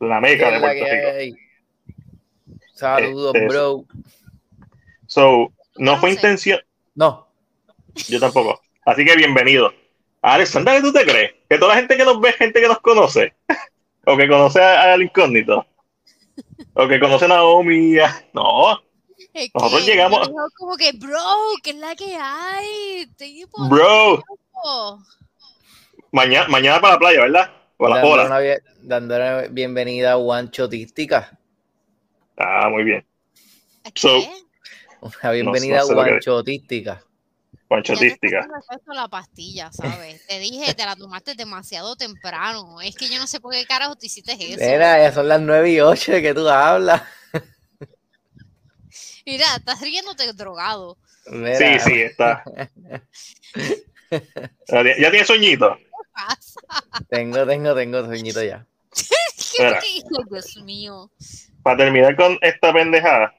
la 0.00 0.20
meca 0.20 0.50
de 0.50 0.60
Puerto 0.60 0.84
Rico. 1.18 1.38
Saludos, 2.74 3.34
Este, 3.34 3.48
bro. 3.48 3.84
So, 5.06 5.52
no 5.76 5.96
fue 5.98 6.10
intención, 6.10 6.58
No, 6.94 7.28
yo 8.08 8.18
tampoco. 8.18 8.60
Así 8.84 9.04
que 9.04 9.16
bienvenido. 9.16 9.72
Alexandra, 10.32 10.74
¿qué 10.74 10.80
tú 10.80 10.92
te 10.92 11.04
crees? 11.04 11.32
Que 11.48 11.58
toda 11.58 11.74
la 11.74 11.80
gente 11.80 11.96
que 11.96 12.04
nos 12.04 12.20
ve 12.20 12.30
es 12.30 12.36
gente 12.36 12.60
que 12.60 12.68
nos 12.68 12.80
conoce. 12.80 13.34
o 14.06 14.16
que 14.16 14.28
conoce 14.28 14.60
a- 14.62 14.92
al 14.94 15.02
incógnito. 15.02 15.66
O 16.74 16.88
que 16.88 16.98
conoce 16.98 17.26
a 17.26 17.28
Naomi. 17.28 17.98
a- 17.98 18.24
No, 18.32 18.80
Es 19.34 19.50
Nosotros 19.54 19.82
que 19.84 19.90
llegamos- 19.92 20.30
como 20.56 20.76
que, 20.76 20.92
bro, 20.92 21.18
¿qué 21.62 21.70
es 21.70 21.76
la 21.76 21.94
que 21.94 22.16
hay? 22.16 23.06
Tipo, 23.16 23.68
bro. 23.68 24.22
Mañana, 26.12 26.48
mañana 26.48 26.80
para 26.80 26.94
la 26.94 26.98
playa, 27.00 27.20
¿verdad? 27.20 27.50
O 27.76 27.86
a 27.86 27.90
las 27.90 27.96
dándole 27.98 28.12
horas. 28.14 28.26
una, 28.28 28.38
bien- 28.38 28.60
dándole 28.82 29.48
bienvenida 29.48 30.12
a 30.12 30.14
Guanchotística. 30.14 31.38
Ah, 32.38 32.68
muy 32.70 32.84
bien. 32.84 33.04
¿A 33.84 33.90
So? 33.94 34.20
Una 35.00 35.32
bienvenida 35.32 35.78
no 35.80 35.86
sé 35.86 35.94
lo 35.94 36.00
a 36.00 36.04
Guanchotística. 36.08 37.02
Panchotística. 37.68 38.40
efecto 38.40 38.92
la 38.92 39.08
pastilla, 39.08 39.72
¿sabes? 39.72 40.26
Te 40.26 40.38
dije, 40.38 40.74
te 40.74 40.84
la 40.84 40.94
tomaste 40.96 41.34
demasiado 41.34 41.96
temprano. 41.96 42.80
Es 42.80 42.94
que 42.94 43.08
yo 43.08 43.18
no 43.18 43.26
sé 43.26 43.40
por 43.40 43.52
qué 43.52 43.64
carajo 43.66 43.96
te 43.96 44.06
hiciste 44.06 44.32
eso. 44.32 44.58
Mira, 44.60 44.98
ya 45.02 45.12
son 45.12 45.28
las 45.28 45.40
9 45.40 45.70
y 45.70 45.80
8 45.80 46.12
de 46.12 46.22
que 46.22 46.34
tú 46.34 46.48
hablas. 46.48 47.02
Mira, 49.26 49.46
estás 49.56 49.80
riéndote 49.80 50.32
drogado. 50.34 50.98
Mira, 51.26 51.56
Sí, 51.56 51.90
sí, 51.90 52.02
está. 52.02 52.44
Ya 54.68 54.82
ya 54.96 55.10
tiene 55.10 55.24
sueñito. 55.24 55.76
¿Qué 55.76 55.84
pasa? 56.12 56.60
Tengo, 57.08 57.44
tengo, 57.46 57.74
tengo 57.74 58.04
sueñito 58.04 58.44
ya. 58.44 58.64
¿Qué 59.56 59.64
Mira. 59.64 59.80
dices, 59.80 60.04
Dios 60.30 60.56
mío? 60.64 61.10
Para 61.64 61.78
terminar 61.78 62.14
con 62.14 62.38
esta 62.40 62.72
pendejada, 62.72 63.34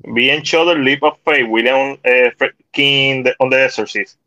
vi 0.00 0.30
en 0.30 0.42
Shudder 0.42 0.78
Leap 0.78 1.02
of 1.04 1.18
Faith, 1.24 1.46
William 1.48 1.96
eh, 2.02 2.32
Fred 2.36 2.54
King 2.76 3.22
de- 3.24 3.34
on 3.38 3.48
the 3.50 3.64
Exorcist. 3.64 4.20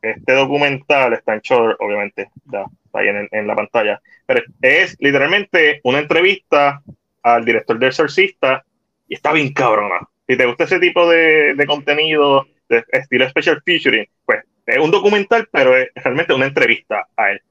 Este 0.00 0.32
documental 0.32 1.12
está 1.12 1.34
en 1.34 1.40
Shudder, 1.40 1.76
obviamente, 1.80 2.30
ya 2.46 2.64
está 2.84 2.98
ahí 3.00 3.08
en, 3.08 3.28
en 3.30 3.46
la 3.46 3.54
pantalla. 3.54 4.00
Pero 4.26 4.42
es 4.62 4.96
literalmente 5.00 5.80
una 5.84 5.98
entrevista 5.98 6.82
al 7.22 7.44
director 7.44 7.78
de 7.78 7.86
Exorcista 7.88 8.64
y 9.08 9.14
está 9.14 9.32
bien 9.32 9.52
cabrona. 9.52 10.08
Si 10.26 10.36
te 10.36 10.46
gusta 10.46 10.64
ese 10.64 10.78
tipo 10.78 11.08
de, 11.10 11.54
de 11.54 11.66
contenido, 11.66 12.46
de 12.68 12.84
estilo 12.92 13.28
special 13.28 13.60
featuring, 13.64 14.06
pues 14.24 14.44
es 14.64 14.78
un 14.78 14.90
documental, 14.90 15.48
pero 15.50 15.76
es 15.76 15.88
realmente 15.96 16.32
una 16.32 16.46
entrevista 16.46 17.08
a 17.16 17.32
él. 17.32 17.42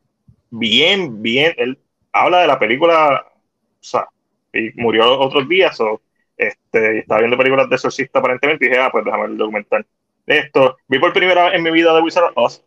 Bien, 0.50 1.22
bien, 1.22 1.54
él 1.58 1.78
habla 2.14 2.40
de 2.42 2.48
la 2.48 2.58
película, 2.58 3.26
o 3.28 3.84
sea, 3.84 4.08
y 4.54 4.72
murió 4.82 5.20
otros 5.20 5.48
días, 5.48 5.80
o 5.82 6.02
este, 6.38 7.00
estaba 7.00 7.20
viendo 7.20 7.38
películas 7.38 7.70
de 7.70 7.76
exorcista 7.76 8.20
aparentemente 8.20 8.66
y 8.66 8.70
dije, 8.70 8.82
ah, 8.82 8.90
pues 8.92 9.06
déjame 9.06 9.26
el 9.26 9.38
documental. 9.38 9.86
Esto, 10.30 10.78
vi 10.88 11.00
por 11.00 11.12
primera 11.12 11.46
vez 11.46 11.56
en 11.56 11.64
mi 11.64 11.72
vida 11.72 11.94
de 11.94 12.02
Wizard 12.02 12.26
of 12.26 12.34
Oz. 12.36 12.62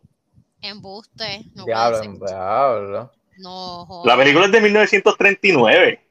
Embuste. 0.61 1.45
No 1.55 1.65
Diablo, 1.65 2.01
diablo. 2.25 3.11
No, 3.37 3.85
joder. 3.85 4.11
La 4.11 4.17
película 4.21 4.45
es 4.45 4.51
de 4.51 4.61
1939, 4.61 6.05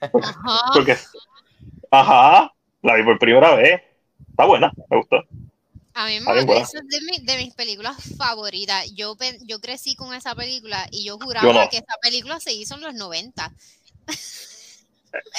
Ajá. 0.00 0.60
porque, 0.74 0.96
ajá, 1.90 2.52
la 2.82 2.94
vi 2.94 3.02
por 3.02 3.18
primera 3.18 3.54
vez. 3.56 3.80
Está 4.30 4.44
buena, 4.44 4.72
me 4.90 4.96
gustó. 4.98 5.16
A 5.94 6.06
mí 6.06 6.20
me, 6.20 6.40
esa 6.58 6.78
es 6.78 6.88
de, 6.88 7.00
mi- 7.02 7.24
de 7.24 7.36
mis 7.38 7.54
películas 7.54 7.96
favoritas. 8.18 8.92
Yo, 8.94 9.16
yo 9.42 9.60
crecí 9.60 9.94
con 9.94 10.12
esa 10.12 10.34
película 10.34 10.86
y 10.90 11.04
yo 11.06 11.18
Yo 11.18 11.24
juraba 11.24 11.52
no. 11.64 11.70
que 11.70 11.76
esa 11.78 11.96
película 12.02 12.40
se 12.40 12.52
hizo 12.52 12.74
en 12.74 12.82
los 12.82 12.94
90. 12.94 13.52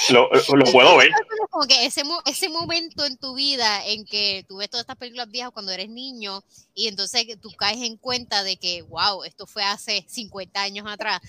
Lo, 0.09 0.29
lo 0.31 0.65
puedo 0.71 0.97
ver. 0.97 1.09
Como 1.49 1.65
que 1.67 1.85
ese, 1.85 2.03
ese 2.25 2.49
momento 2.49 3.05
en 3.05 3.17
tu 3.17 3.35
vida 3.35 3.85
en 3.85 4.05
que 4.05 4.45
tú 4.47 4.57
ves 4.57 4.69
todas 4.69 4.83
estas 4.83 4.97
películas 4.97 5.29
viejas 5.29 5.51
cuando 5.51 5.71
eres 5.71 5.89
niño 5.89 6.43
y 6.73 6.87
entonces 6.87 7.25
tú 7.41 7.51
caes 7.51 7.81
en 7.81 7.97
cuenta 7.97 8.43
de 8.43 8.57
que, 8.57 8.81
wow, 8.83 9.23
esto 9.23 9.47
fue 9.47 9.63
hace 9.63 10.05
50 10.07 10.61
años 10.61 10.85
atrás. 10.87 11.21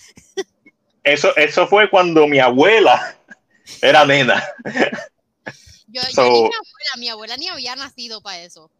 Eso, 1.02 1.34
eso 1.36 1.66
fue 1.66 1.88
cuando 1.88 2.26
mi 2.26 2.38
abuela 2.38 3.16
era 3.82 4.04
nena. 4.04 4.42
Yo, 5.88 6.02
ni 6.02 6.14
mi 6.14 6.26
abuela, 6.26 6.96
mi 6.98 7.08
abuela 7.08 7.36
ni 7.36 7.48
había 7.48 7.76
nacido 7.76 8.20
para 8.20 8.40
eso. 8.40 8.70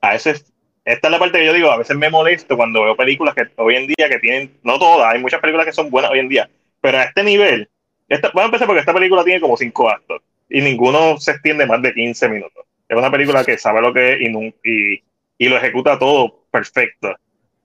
a 0.00 0.12
veces, 0.12 0.44
esta 0.84 1.08
es 1.08 1.12
la 1.12 1.18
parte 1.18 1.38
que 1.38 1.46
yo 1.46 1.52
digo, 1.52 1.70
a 1.70 1.78
veces 1.78 1.96
me 1.96 2.10
molesto 2.10 2.56
cuando 2.56 2.84
veo 2.84 2.96
películas 2.96 3.34
que 3.34 3.50
hoy 3.56 3.74
en 3.74 3.86
día 3.88 4.08
que 4.08 4.18
tienen, 4.20 4.58
no 4.62 4.78
todas, 4.78 5.12
hay 5.12 5.20
muchas 5.20 5.40
películas 5.40 5.66
que 5.66 5.72
son 5.72 5.90
buenas 5.90 6.10
hoy 6.10 6.20
en 6.20 6.28
día, 6.28 6.48
pero 6.84 6.98
a 6.98 7.04
este 7.04 7.22
nivel, 7.24 7.66
esta, 8.10 8.30
voy 8.34 8.42
a 8.42 8.44
empezar 8.44 8.66
porque 8.66 8.80
esta 8.80 8.92
película 8.92 9.24
tiene 9.24 9.40
como 9.40 9.56
cinco 9.56 9.88
actos 9.88 10.20
y 10.50 10.60
ninguno 10.60 11.18
se 11.18 11.30
extiende 11.30 11.64
más 11.64 11.80
de 11.80 11.94
15 11.94 12.28
minutos. 12.28 12.62
Es 12.86 12.94
una 12.94 13.10
película 13.10 13.42
que 13.42 13.56
sabe 13.56 13.80
lo 13.80 13.90
que 13.94 14.12
es 14.12 14.20
y, 14.20 14.26
y, 14.70 15.02
y 15.38 15.48
lo 15.48 15.56
ejecuta 15.56 15.98
todo 15.98 16.44
perfecto. 16.50 17.16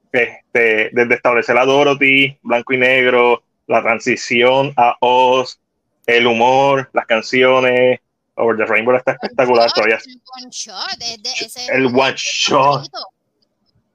Este, 0.10 0.92
desde 0.94 1.16
establecer 1.16 1.58
a 1.58 1.66
Dorothy, 1.66 2.38
blanco 2.44 2.72
y 2.72 2.78
negro, 2.78 3.44
la 3.68 3.82
transición 3.82 4.72
a 4.78 4.96
Oz, 5.02 5.60
el 6.06 6.26
humor, 6.26 6.90
las 6.94 7.06
canciones, 7.06 8.00
Over 8.36 8.56
the 8.56 8.66
Rainbow 8.68 8.96
está 8.96 9.12
espectacular 9.12 9.66
One 9.66 9.74
todavía. 9.76 9.98
el 9.98 10.22
one 10.46 10.50
shot, 10.50 11.02
ese 11.42 11.74
El 11.74 11.88
one 11.88 12.16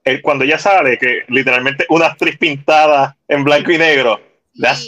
el- 0.04 0.20
cuando 0.20 0.44
ella 0.44 0.58
sale, 0.58 0.98
que 0.98 1.22
literalmente 1.28 1.86
una 1.88 2.08
actriz 2.08 2.36
pintada 2.36 3.16
en 3.26 3.42
blanco 3.42 3.72
y 3.72 3.78
negro, 3.78 4.33
that's, 4.60 4.86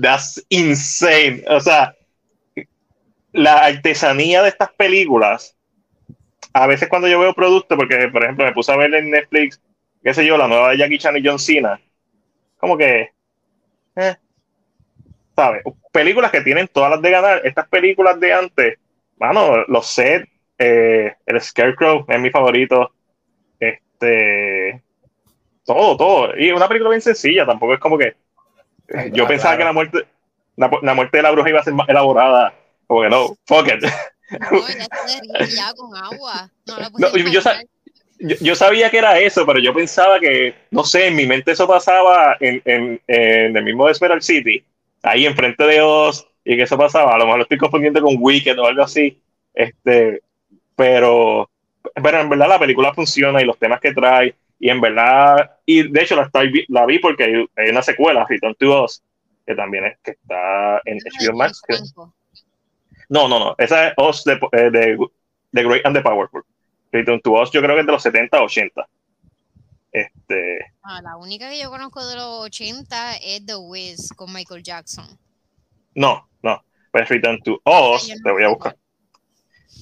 that's 0.00 0.44
insane. 0.48 1.44
O 1.48 1.60
sea, 1.60 1.94
la 3.32 3.64
artesanía 3.66 4.42
de 4.42 4.48
estas 4.48 4.72
películas, 4.72 5.56
a 6.52 6.66
veces 6.66 6.88
cuando 6.88 7.08
yo 7.08 7.20
veo 7.20 7.34
productos, 7.34 7.76
porque 7.76 8.08
por 8.08 8.22
ejemplo 8.22 8.44
me 8.44 8.52
puse 8.52 8.72
a 8.72 8.76
ver 8.76 8.94
en 8.94 9.10
Netflix, 9.10 9.60
qué 10.02 10.14
sé 10.14 10.26
yo, 10.26 10.36
la 10.36 10.48
nueva 10.48 10.70
de 10.70 10.78
Jackie 10.78 10.98
Chan 10.98 11.16
y 11.16 11.26
John 11.26 11.38
Cena, 11.38 11.80
como 12.58 12.76
que, 12.76 13.10
eh, 13.96 14.16
¿sabes? 15.36 15.62
Películas 15.92 16.30
que 16.30 16.42
tienen 16.42 16.68
todas 16.68 16.90
las 16.90 17.02
de 17.02 17.10
ganar, 17.10 17.40
estas 17.44 17.68
películas 17.68 18.18
de 18.20 18.32
antes, 18.32 18.78
mano, 19.18 19.64
los 19.68 19.86
sets, 19.86 20.28
eh, 20.58 21.14
el 21.26 21.40
Scarecrow 21.40 22.04
es 22.08 22.20
mi 22.20 22.30
favorito, 22.30 22.92
este, 23.58 24.82
todo, 25.64 25.96
todo, 25.96 26.36
y 26.36 26.50
una 26.50 26.68
película 26.68 26.90
bien 26.90 27.00
sencilla, 27.00 27.46
tampoco 27.46 27.74
es 27.74 27.80
como 27.80 27.96
que, 27.96 28.14
yo 29.12 29.24
ah, 29.24 29.28
pensaba 29.28 29.56
claro. 29.56 29.58
que 29.58 29.64
la 29.64 29.72
muerte, 29.72 29.98
la, 30.56 30.70
la 30.82 30.94
muerte 30.94 31.16
de 31.16 31.22
la 31.22 31.30
bruja 31.30 31.50
iba 31.50 31.60
a 31.60 31.64
ser 31.64 31.74
más 31.74 31.88
elaborada, 31.88 32.54
como 32.86 33.02
que 33.02 33.08
no, 33.08 33.36
fuck 33.46 33.66
it. 33.68 33.84
No, 34.30 34.60
ya 34.60 34.86
se 35.08 35.20
derrite 35.20 35.56
ya 35.56 35.74
con 35.74 35.96
agua. 35.96 36.50
No 36.66 36.78
la 36.78 36.90
No, 36.90 37.10
puedes 37.10 37.32
yo 38.20 38.54
sabía 38.54 38.90
que 38.90 38.98
era 38.98 39.18
eso, 39.18 39.46
pero 39.46 39.58
yo 39.58 39.72
pensaba 39.72 40.20
que, 40.20 40.54
no 40.70 40.84
sé, 40.84 41.06
en 41.06 41.16
mi 41.16 41.26
mente 41.26 41.52
eso 41.52 41.66
pasaba 41.66 42.36
en, 42.38 42.60
en, 42.66 43.00
en 43.06 43.56
el 43.56 43.64
mismo 43.64 43.88
Esmeralda 43.88 44.22
City, 44.22 44.62
ahí 45.02 45.24
enfrente 45.24 45.64
de 45.64 45.80
Oz, 45.80 46.26
y 46.44 46.56
que 46.56 46.62
eso 46.62 46.76
pasaba. 46.76 47.14
A 47.14 47.18
lo 47.18 47.24
mejor 47.24 47.38
lo 47.38 47.42
estoy 47.44 47.58
confundiendo 47.58 48.02
con 48.02 48.16
Wicked 48.18 48.58
o 48.58 48.66
algo 48.66 48.82
así. 48.82 49.18
Este, 49.54 50.20
pero, 50.76 51.48
pero 51.94 52.20
en 52.20 52.28
verdad 52.28 52.48
la 52.48 52.58
película 52.58 52.94
funciona 52.94 53.40
y 53.40 53.44
los 53.44 53.58
temas 53.58 53.80
que 53.80 53.92
trae. 53.92 54.34
Y 54.60 54.68
en 54.68 54.80
verdad, 54.80 55.56
y 55.66 55.90
de 55.90 56.02
hecho 56.02 56.14
la, 56.16 56.24
estoy- 56.24 56.66
la 56.68 56.84
vi 56.86 56.98
porque 56.98 57.24
hay, 57.24 57.46
hay 57.56 57.70
una 57.70 57.82
secuela, 57.82 58.24
Return 58.28 58.54
to 58.56 58.84
Us, 58.84 59.02
que 59.46 59.54
también 59.54 59.86
es 59.86 59.98
que 60.04 60.10
está 60.12 60.80
en 60.84 60.98
HBO 60.98 61.36
Max. 61.36 61.62
que- 61.66 61.76
no, 63.08 63.26
no, 63.26 63.38
no. 63.40 63.54
Esa 63.58 63.88
es 63.88 63.94
Us 63.96 64.22
de, 64.24 64.34
eh, 64.52 64.70
de, 64.70 64.98
The 65.52 65.64
Great 65.64 65.84
and 65.86 65.96
the 65.96 66.02
Powerful. 66.02 66.42
Return 66.92 67.20
to 67.22 67.32
Us, 67.40 67.50
yo 67.50 67.60
creo 67.62 67.74
que 67.74 67.80
es 67.80 67.86
de 67.86 67.92
los 67.92 68.02
70, 68.02 68.40
80. 68.42 68.86
Este, 69.92 70.58
Ah, 70.82 71.00
la 71.02 71.16
única 71.16 71.48
que 71.50 71.58
yo 71.60 71.70
conozco 71.70 72.06
de 72.06 72.14
los 72.16 72.44
80 72.44 73.16
es 73.16 73.44
The 73.46 73.56
Wiz 73.56 74.10
con 74.14 74.32
Michael 74.32 74.62
Jackson. 74.62 75.06
no, 75.94 76.28
no. 76.42 76.62
Pues 76.92 77.08
Return 77.08 77.40
to 77.42 77.60
Us, 77.64 78.08
no 78.08 78.14
te 78.24 78.30
voy 78.32 78.42
a 78.44 78.48
buscar. 78.48 78.76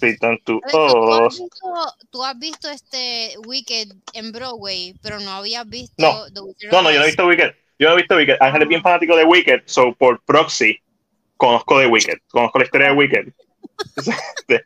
Return 0.00 0.38
to 0.44 0.60
De 0.64 0.68
hecho, 0.68 0.92
¿Tú 0.92 1.12
has, 1.12 1.38
visto, 1.38 1.94
tú 2.10 2.24
has 2.24 2.38
visto 2.38 2.70
este 2.70 3.34
Wicked 3.46 3.88
en 4.12 4.32
Broadway, 4.32 4.94
pero 5.02 5.18
no 5.20 5.30
habías 5.30 5.68
visto 5.68 5.94
No. 5.98 6.26
The 6.26 6.68
No, 6.70 6.82
no, 6.82 6.90
yo 6.90 6.98
no 6.98 7.00
he 7.00 7.00
Oz. 7.00 7.06
visto 7.06 7.26
Wicked. 7.26 7.54
Yo 7.78 7.88
no 7.88 7.94
he 7.94 7.96
visto 7.96 8.16
Wicked. 8.16 8.36
Ángel 8.40 8.62
es 8.62 8.68
bien 8.68 8.82
fanático 8.82 9.16
de 9.16 9.24
Wicked, 9.24 9.62
so 9.66 9.92
por 9.94 10.20
proxy 10.24 10.80
conozco 11.36 11.78
de 11.78 11.86
Wicked. 11.86 12.18
Conozco 12.28 12.58
la 12.58 12.64
historia 12.64 12.88
de 12.88 12.92
Wicked. 12.94 13.28
Este, 13.96 14.64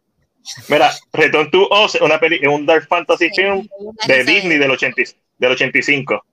Mira, 0.69 0.91
Return 1.13 1.51
to 1.51 1.69
Us 1.71 1.95
es 1.95 2.01
una 2.01 2.19
peli, 2.19 2.41
es 2.43 2.49
un 2.49 2.67
dark 2.67 2.87
fantasy 2.89 3.31
film 3.31 3.69
La 4.09 4.17
de 4.17 4.25
Disney 4.25 4.59
del, 4.59 4.71
80, 4.71 5.03
del 5.39 5.53
85. 5.53 6.25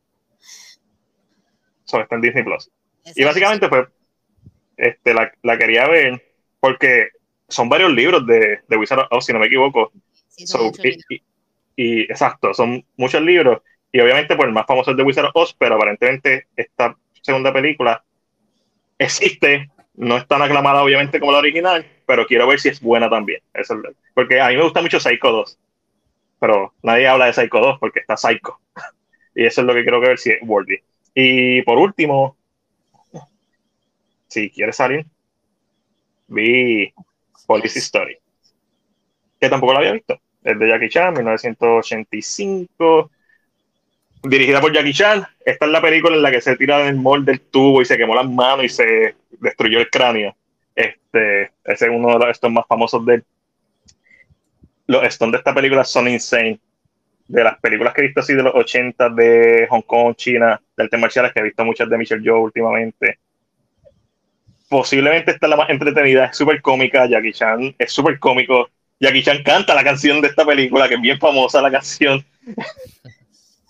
So, 1.86 2.02
está 2.02 2.16
en 2.16 2.22
Disney 2.22 2.44
Plus. 2.44 2.70
Y 3.16 3.24
básicamente, 3.24 3.68
pues, 3.68 3.88
este, 4.78 5.14
la, 5.14 5.32
la 5.44 5.58
quería 5.58 5.88
ver 5.88 6.24
porque 6.60 7.10
son 7.50 7.70
varios 7.70 7.92
libros 7.94 8.26
de, 8.28 8.60
de 8.68 8.78
Wizard 8.78 9.00
of 9.02 9.08
Oz, 9.12 9.26
si 9.26 9.34
no 9.34 9.40
me 9.40 9.48
equivoco. 9.48 9.92
Sí, 10.28 10.48
son 10.48 10.62
So, 10.62 10.64
muchos 10.64 10.86
y, 10.86 10.90
libros. 10.90 11.06
y- 11.10 11.24
y, 11.76 12.02
exacto, 12.04 12.54
son 12.54 12.86
muchos 12.98 13.22
libros. 13.22 13.62
Y 13.92 14.00
obviamente, 14.02 14.36
pues, 14.36 14.48
el 14.48 14.54
más 14.54 14.66
famoso 14.68 14.92
es 14.92 14.98
de 14.98 15.04
Wizard 15.04 15.26
of 15.28 15.32
Oz, 15.36 15.56
pero 15.58 15.76
aparentemente 15.76 16.48
esta 16.56 16.96
segunda 17.22 17.54
película 17.54 18.04
existe. 18.98 19.70
No 19.96 20.18
es 20.18 20.28
tan 20.28 20.42
aclamada, 20.42 20.84
obviamente, 20.84 21.20
como 21.20 21.34
la 21.34 21.40
original, 21.40 21.86
pero 22.06 22.26
quiero 22.26 22.48
ver 22.48 22.60
si 22.60 22.70
es 22.70 22.80
buena 22.82 23.10
también. 23.10 23.42
Eso 23.54 23.76
es 23.76 23.96
porque 24.14 24.40
a 24.40 24.48
mí 24.50 24.56
me 24.56 24.64
gusta 24.64 24.82
mucho 24.82 25.00
Psycho 25.00 25.32
2, 25.32 25.60
pero 26.40 26.74
nadie 26.84 27.08
habla 27.08 27.28
de 27.28 27.34
Psycho 27.34 27.60
2 27.60 27.78
porque 27.80 28.00
está 28.02 28.18
Psycho. 28.18 28.60
Y 29.36 29.46
eso 29.46 29.62
es 29.62 29.68
lo 29.68 29.74
que 29.74 29.84
quiero 29.84 30.00
ver 30.02 30.18
si 30.20 30.32
es 30.32 30.40
worthy. 30.44 30.78
Y 31.16 31.62
por 31.64 31.78
último, 31.78 32.38
si 34.28 34.50
quieres 34.50 34.78
salir, 34.78 35.06
vi 36.28 36.94
Police 37.50 37.80
Story, 37.80 38.16
que 39.42 39.50
tampoco 39.50 39.74
la 39.74 39.80
había 39.80 39.94
visto. 39.94 40.22
Es 40.44 40.60
de 40.60 40.68
Jackie 40.68 40.90
Chan, 40.90 41.16
1985, 41.16 43.10
dirigida 44.22 44.62
por 44.62 44.72
Jackie 44.72 44.94
Chan. 44.94 45.26
Esta 45.44 45.66
es 45.66 45.72
la 45.72 45.82
película 45.82 46.16
en 46.16 46.22
la 46.22 46.30
que 46.30 46.42
se 46.42 46.56
tira 46.58 46.80
en 46.82 46.90
el 46.90 46.96
molde 46.98 47.32
del 47.32 47.42
tubo 47.42 47.82
y 47.82 47.86
se 47.86 47.98
quemó 47.98 48.14
las 48.14 48.30
manos 48.30 48.66
y 48.66 48.70
se 48.70 49.16
destruyó 49.32 49.80
el 49.80 49.90
cráneo. 49.90 50.36
Este, 50.76 51.52
ese 51.64 51.86
es 51.86 51.92
uno 51.92 52.10
de 52.14 52.20
los 52.20 52.30
estos 52.30 52.52
más 52.52 52.68
famosos 52.68 53.04
de 53.08 53.16
él. 53.16 53.24
Los 54.86 55.04
stones 55.06 55.32
de 55.32 55.38
esta 55.40 55.56
película 55.56 55.84
son 55.84 56.08
insane. 56.08 56.60
De 57.28 57.44
las 57.44 57.60
películas 57.60 57.96
que 57.96 58.02
he 58.02 58.06
visto 58.06 58.20
así 58.20 58.36
de 58.36 58.44
los 58.44 58.54
80 58.54 59.10
de 59.10 59.66
Hong 59.72 59.82
Kong, 59.82 60.16
China, 60.16 60.62
de 60.78 60.84
artes 60.84 61.00
marciales, 61.00 61.34
que 61.34 61.40
he 61.40 61.44
visto 61.44 61.66
muchas 61.66 61.90
de 61.90 61.98
Michelle 61.98 62.24
Yeoh 62.24 62.44
últimamente. 62.44 63.18
Posiblemente 64.70 65.32
esta 65.32 65.48
es 65.48 65.50
la 65.50 65.56
más 65.56 65.70
entretenida, 65.72 66.26
es 66.26 66.38
súper 66.38 66.62
cómica. 66.62 67.08
Jackie 67.08 67.34
Chan 67.34 67.76
es 67.78 67.92
súper 67.92 68.20
cómico. 68.20 68.70
Jackie 69.00 69.24
Chan 69.24 69.44
canta 69.44 69.74
la 69.74 69.84
canción 69.84 70.22
de 70.22 70.28
esta 70.28 70.46
película, 70.46 70.88
que 70.88 70.96
es 70.96 71.02
bien 71.02 71.20
famosa 71.20 71.62
la 71.62 71.72
canción. 71.72 72.24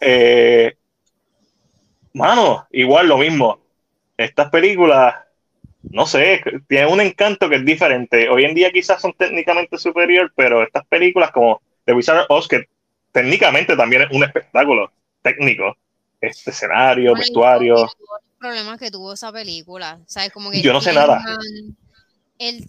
Eh, 0.02 0.78
mano, 2.14 2.66
igual 2.72 3.10
lo 3.10 3.18
mismo. 3.18 3.60
Estas 4.16 4.50
películas, 4.50 5.14
no 5.91 6.06
sé, 6.06 6.41
tienen 6.70 6.93
un 6.93 7.02
encanto 7.02 7.50
que 7.50 7.58
es 7.58 7.66
diferente. 7.66 8.30
Hoy 8.30 8.45
en 8.45 8.56
día 8.56 8.72
quizás 8.72 9.02
son 9.02 9.12
técnicamente 9.12 9.78
superior, 9.78 10.32
pero 10.38 10.64
estas 10.64 10.86
películas 10.86 11.32
como 11.32 11.62
The 11.84 11.91
Wizard 11.91 12.20
of 12.20 12.28
Oz, 12.30 12.47
que 12.47 12.70
técnicamente 13.12 13.76
también 13.76 14.04
es 14.04 14.12
un 14.12 14.24
espectáculo 14.24 14.89
técnico, 15.22 15.76
este 16.22 16.52
escenario, 16.52 17.14
vestuario. 17.14 17.89
Problemas 18.40 18.80
que 18.80 18.90
tuvo 18.90 19.14
esa 19.14 19.32
película, 19.32 20.00
¿sabes? 20.08 20.32
Como 20.32 20.50
que 20.50 20.62
Yo 20.62 20.74
no 20.74 20.82
sé 20.82 20.94
nada. 20.94 21.22
El 22.40 22.66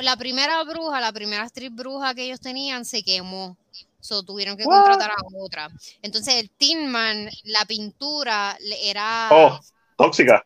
la 0.00 0.16
primera 0.16 0.64
bruja, 0.64 1.00
la 1.00 1.12
primera 1.12 1.42
actriz 1.42 1.70
bruja 1.72 2.14
que 2.14 2.24
ellos 2.24 2.40
tenían 2.40 2.84
se 2.84 3.02
quemó. 3.02 3.56
So, 4.00 4.22
tuvieron 4.22 4.56
que 4.56 4.64
What? 4.64 4.78
contratar 4.78 5.10
a 5.10 5.16
otra. 5.38 5.68
Entonces 6.00 6.34
el 6.36 6.50
Tin 6.50 6.90
Man, 6.90 7.28
la 7.44 7.66
pintura 7.66 8.56
era, 8.82 9.28
Oh, 9.30 9.60
tóxica. 9.96 10.44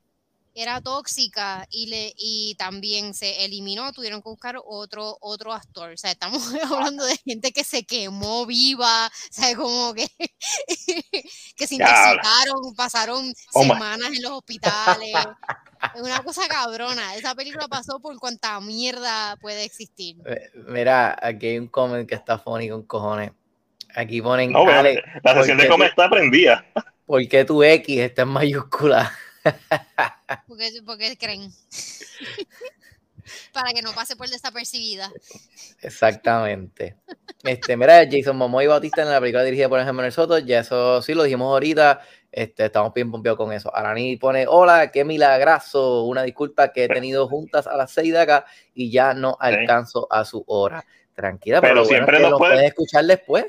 Era 0.55 0.81
tóxica 0.81 1.67
y 1.71 1.87
le 1.87 2.15
y 2.17 2.55
también 2.57 3.13
se 3.15 3.45
eliminó, 3.45 3.93
tuvieron 3.93 4.23
que 4.23 4.29
buscar 4.29 4.57
otro 4.65 5.17
otro 5.21 5.53
actor. 5.53 5.93
O 5.93 5.97
sea, 5.97 6.13
estamos 6.13 6.43
hablando 6.65 7.05
de 7.05 7.17
gente 7.19 7.53
que 7.53 7.65
se 7.65 7.85
quemó 7.85 8.47
viva, 8.47 9.07
o 9.07 9.11
sea, 9.33 9.55
como 9.57 9.93
que 9.95 10.09
que 11.57 11.67
se 11.67 11.75
intoxicaron, 11.75 12.75
pasaron 12.77 13.35
Oh 13.53 13.63
my- 13.65 13.71
semanas 13.71 14.11
en 14.15 14.23
los 14.23 14.33
hospitales. 14.33 15.15
Es 15.95 16.01
una 16.01 16.23
cosa 16.23 16.49
cabrona. 16.49 17.15
Esa 17.15 17.35
película 17.35 17.69
pasó 17.69 18.01
por 18.01 18.19
cuanta 18.19 18.59
mierda 18.61 19.37
puede 19.41 19.65
existir. 19.65 20.17
Eh, 20.27 20.51
Mira, 20.69 21.17
aquí 21.21 21.49
hay 21.49 21.59
un 21.59 21.69
comment 21.69 22.09
que 22.09 22.15
está 22.15 22.39
funny 22.39 22.69
con 22.71 22.85
cojones. 22.85 23.33
Aquí 23.95 24.23
ponen, 24.23 24.51
No, 24.53 24.67
Ale, 24.69 25.03
la 25.23 25.35
sesión 25.35 25.59
de 25.59 25.69
comer 25.69 25.91
está 25.91 26.09
prendida. 26.09 26.65
¿por 27.07 27.27
qué 27.29 27.45
tu 27.45 27.63
X 27.63 28.01
está 28.01 28.23
en 28.23 28.29
mayúscula? 28.29 29.13
Porque, 30.49 30.71
porque 30.85 31.17
creen. 31.17 31.51
Para 33.53 33.73
que 33.73 33.81
no 33.81 33.93
pase 33.95 34.17
por 34.17 34.29
desapercibida. 34.29 35.11
Exactamente. 35.81 36.97
Este, 37.43 37.77
mira, 37.77 38.05
Jason 38.11 38.37
Momoa 38.37 38.65
y 38.65 38.67
Bautista 38.67 39.03
en 39.03 39.11
la 39.11 39.21
película 39.21 39.45
dirigida 39.45 39.69
por 39.69 39.81
Ejemplo 39.81 40.11
Soto, 40.11 40.39
ya 40.39 40.61
eso 40.61 41.01
sí 41.01 41.15
lo 41.15 41.23
dijimos 41.23 41.47
ahorita, 41.47 42.01
este, 42.31 42.67
estamos 42.67 42.93
bien 42.93 43.11
pompeados 43.11 43.39
con 43.39 43.53
eso. 43.53 43.75
Arani 43.75 44.17
pone, 44.17 44.47
hola, 44.47 44.91
qué 44.91 45.05
milagrazo, 45.05 46.05
una 46.05 46.23
disculpa 46.23 46.73
que 46.73 46.85
he 46.85 46.89
tenido 46.89 47.29
juntas 47.29 47.67
a 47.67 47.77
las 47.77 47.91
6 47.93 48.13
de 48.13 48.21
acá 48.21 48.45
y 48.75 48.91
ya 48.91 49.15
no 49.15 49.37
alcanzo 49.41 50.07
a 50.11 50.25
su 50.25 50.45
hora. 50.47 50.85
Tranquila, 51.15 51.61
pero, 51.61 51.61
Pero 51.61 51.75
lo 51.75 51.85
bueno 51.85 51.97
siempre 51.97 52.17
es 52.17 52.19
que 52.19 52.23
nos 52.25 52.31
lo 52.33 52.39
puede- 52.39 52.53
puedes 52.55 52.69
escuchar 52.69 53.05
después. 53.07 53.47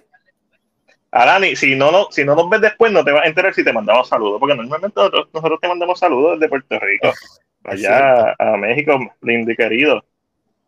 Arani, 1.16 1.55
si 1.55 1.76
no, 1.76 1.91
no, 1.91 2.07
si 2.11 2.24
no 2.26 2.36
nos 2.36 2.49
ves 2.49 2.61
después, 2.61 2.91
no 2.91 3.03
te 3.03 3.11
vas 3.11 3.24
a 3.24 3.28
enterar 3.28 3.53
si 3.53 3.63
te 3.63 3.72
mandamos 3.74 4.07
saludos, 4.09 4.39
porque 4.39 4.55
normalmente 4.55 4.93
nosotros, 4.95 5.30
nosotros 5.34 5.59
te 5.61 5.68
mandamos 5.68 5.97
saludos 5.99 6.39
desde 6.39 6.49
Puerto 6.49 6.80
Rico, 6.80 7.07
Es 7.07 7.86
allá 7.86 8.36
a 8.38 8.57
México, 8.57 8.99
lindo 9.22 9.51
y 9.51 9.55
querido. 9.55 10.03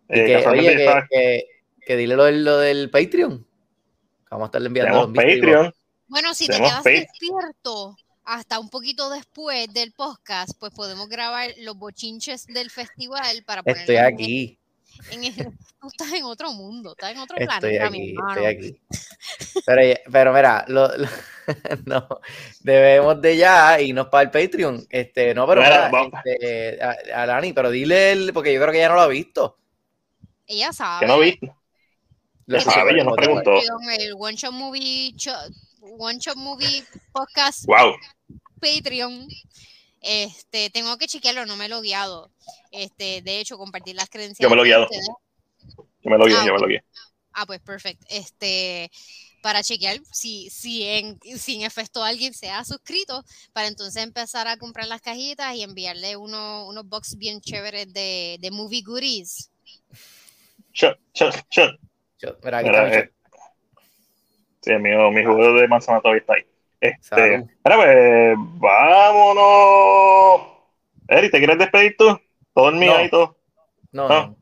Y 0.09 0.19
Eh, 0.19 0.25
que, 0.25 0.47
oye, 0.47 0.61
que, 0.75 0.83
estaba- 0.85 1.07
que- 1.09 1.43
que 1.85 1.95
dile 1.97 2.15
lo, 2.15 2.23
del- 2.25 2.45
lo 2.45 2.57
del 2.59 2.89
Patreon. 2.89 3.45
Vamos 4.31 4.45
a 4.45 4.47
estarle 4.47 4.67
enviando 4.67 4.91
tenemos 5.07 5.15
los. 5.15 5.35
Patreon, 5.35 5.73
Bueno, 6.07 6.33
si 6.33 6.47
te 6.47 6.57
quedas 6.57 6.83
despierto 6.83 7.95
hasta 8.23 8.59
un 8.59 8.69
poquito 8.69 9.09
después 9.09 9.67
del 9.73 9.91
podcast, 9.93 10.51
pues 10.59 10.71
podemos 10.73 11.07
grabar 11.09 11.49
los 11.59 11.77
bochinches 11.77 12.45
del 12.47 12.69
festival 12.69 13.43
para 13.45 13.63
ponerlos 13.63 13.81
Estoy 13.81 13.95
en- 13.97 14.05
aquí, 14.05 14.59
en 15.11 15.23
el- 15.23 15.33
tú 15.81 15.87
estás 15.87 16.11
en 16.13 16.23
otro 16.23 16.51
mundo, 16.53 16.91
estás 16.91 17.11
en 17.11 17.17
otro 17.19 17.37
estoy 17.37 17.59
planeta, 17.59 17.89
mi 17.89 17.97
aquí, 17.99 18.09
hermano. 18.11 18.31
estoy 18.31 18.45
aquí. 18.45 18.81
Pero, 19.65 19.99
pero 20.11 20.33
mira, 20.33 20.65
lo, 20.67 20.87
lo- 20.97 21.09
no, 21.85 22.07
debemos 22.61 23.21
de 23.21 23.37
ya 23.37 23.79
irnos 23.79 24.07
para 24.07 24.23
el 24.23 24.31
Patreon. 24.31 24.85
Este, 24.89 25.33
no, 25.33 25.47
pero 25.47 25.61
Mira, 25.61 25.89
mira, 25.91 26.21
este, 26.25 26.83
a, 26.83 27.23
a 27.23 27.25
Lani, 27.25 27.53
pero 27.53 27.69
dile, 27.69 28.11
el, 28.11 28.33
porque 28.33 28.53
yo 28.53 28.61
creo 28.61 28.71
que 28.73 28.79
ya 28.79 28.89
no 28.89 28.95
lo 28.95 29.01
ha 29.01 29.07
visto. 29.07 29.57
Ella 30.45 30.71
sabe. 30.73 31.01
que 31.01 31.07
no 31.07 31.19
viste. 31.19 31.53
Lo 32.45 32.61
sabe, 32.61 33.03
por 33.03 33.23
yo 33.25 33.33
no 33.33 33.89
el 33.91 34.13
One 34.17 34.37
Shot 34.37 34.53
Movie, 34.53 35.13
One 35.81 36.17
Shot 36.17 36.37
Movie 36.37 36.81
Podcast 37.11 37.65
Wow, 37.65 37.95
Patreon. 38.61 39.27
Este, 40.09 40.69
tengo 40.69 40.97
que 40.97 41.07
chequearlo, 41.07 41.45
no 41.45 41.57
me 41.57 41.67
lo 41.67 41.79
he 41.79 41.81
guiado. 41.81 42.31
Este, 42.71 43.21
de 43.21 43.39
hecho, 43.41 43.57
compartir 43.57 43.93
las 43.95 44.09
credenciales. 44.09 44.39
Yo 44.39 44.49
me 44.49 44.55
lo 44.55 44.63
he 44.63 44.67
guiado. 44.67 44.87
yo 44.89 46.09
me 46.09 46.17
lo 46.17 46.25
guié, 46.25 46.37
Ah, 46.37 46.45
yo 46.45 46.53
me 46.53 46.59
lo 46.59 46.67
guié. 46.67 46.83
Ah, 47.33 47.45
pues 47.45 47.59
perfecto. 47.59 48.05
Este, 48.09 48.89
para 49.41 49.63
chequear 49.63 49.99
si, 50.09 50.49
si, 50.49 50.83
en, 50.83 51.19
si 51.37 51.55
en 51.55 51.63
efecto 51.63 52.01
alguien 52.03 52.33
se 52.33 52.49
ha 52.49 52.63
suscrito, 52.63 53.21
para 53.51 53.67
entonces 53.67 54.01
empezar 54.01 54.47
a 54.47 54.55
comprar 54.55 54.87
las 54.87 55.01
cajitas 55.01 55.53
y 55.55 55.63
enviarle 55.63 56.15
uno, 56.15 56.65
unos 56.67 56.87
box 56.87 57.17
bien 57.17 57.41
chéveres 57.41 57.91
de, 57.91 58.37
de 58.39 58.49
movie 58.49 58.83
goodies. 58.83 59.51
Shot, 60.71 60.97
shot, 61.13 61.35
shot. 61.51 61.77
Mira, 62.43 62.59
aquí 62.59 62.69
Mira, 62.69 62.87
está 62.87 62.99
eh, 62.99 63.11
Sí, 64.61 64.71
mi, 64.79 64.89
mi 64.89 65.25
jugo 65.25 65.53
de 65.53 65.67
manzana 65.67 65.99
todavía 65.99 66.21
está 66.21 66.33
ahí. 66.35 66.45
Este, 66.79 67.45
ahora 67.63 67.77
pues, 67.77 68.35
vámonos. 68.59 70.41
Eri, 71.07 71.31
¿te 71.31 71.37
quieres 71.39 71.57
despedir 71.57 71.95
tú? 71.97 72.19
Todo 72.53 72.69
el 72.69 72.75
mío 72.75 72.93
No. 72.97 73.03
y 73.05 73.09
todo. 73.09 73.37
No, 73.91 74.07
No. 74.07 74.27
no. 74.27 74.35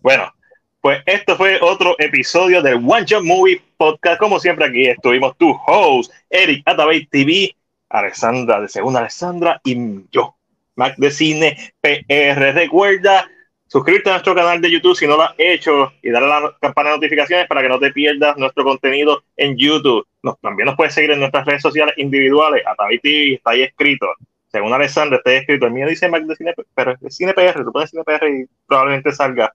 Bueno, 0.00 0.32
pues 0.80 1.02
esto 1.06 1.36
fue 1.36 1.58
otro 1.60 1.94
episodio 1.98 2.62
del 2.62 2.76
One 2.76 3.04
Shot 3.04 3.24
Movie 3.24 3.60
Podcast. 3.76 4.18
Como 4.20 4.38
siempre, 4.38 4.66
aquí 4.66 4.86
estuvimos 4.86 5.36
tu 5.36 5.50
host, 5.66 6.12
Eric 6.30 6.62
Atabay 6.66 7.06
TV, 7.06 7.54
Alessandra 7.90 8.60
de 8.60 8.68
Segunda 8.68 9.00
Alessandra 9.00 9.60
y 9.64 9.76
yo, 10.10 10.36
Mac 10.76 10.94
de 10.96 11.10
Cine 11.10 11.56
PR. 11.80 12.52
Recuerda 12.54 13.28
suscribirte 13.68 14.08
a 14.10 14.14
nuestro 14.14 14.34
canal 14.34 14.60
de 14.60 14.70
YouTube 14.70 14.96
si 14.96 15.06
no 15.06 15.16
lo 15.16 15.22
has 15.22 15.34
hecho 15.38 15.92
y 16.02 16.10
darle 16.10 16.32
a 16.32 16.40
la 16.40 16.56
campana 16.60 16.90
de 16.90 16.96
notificaciones 16.96 17.46
para 17.46 17.62
que 17.62 17.68
no 17.68 17.78
te 17.78 17.92
pierdas 17.92 18.36
nuestro 18.36 18.64
contenido 18.64 19.22
en 19.36 19.56
YouTube. 19.56 20.06
Nos, 20.22 20.40
también 20.40 20.66
nos 20.66 20.76
puedes 20.76 20.94
seguir 20.94 21.12
en 21.12 21.20
nuestras 21.20 21.46
redes 21.46 21.62
sociales 21.62 21.94
individuales. 21.98 22.66
Atabay 22.66 22.98
TV 22.98 23.34
está 23.34 23.50
ahí 23.50 23.62
escrito. 23.62 24.06
Según 24.48 24.72
Alessandra, 24.72 25.18
está 25.18 25.30
ahí 25.30 25.36
escrito. 25.36 25.66
El 25.66 25.72
mío 25.72 25.86
dice 25.86 26.08
Mac 26.08 26.24
de 26.24 26.34
Cine, 26.34 26.54
pero 26.74 26.96
es 27.00 27.14
Cine 27.14 27.34
PR. 27.34 27.62
Tú 27.62 27.70
pones 27.70 27.90
Cine 27.90 28.02
PR 28.04 28.26
y 28.28 28.46
probablemente 28.66 29.12
salga. 29.12 29.52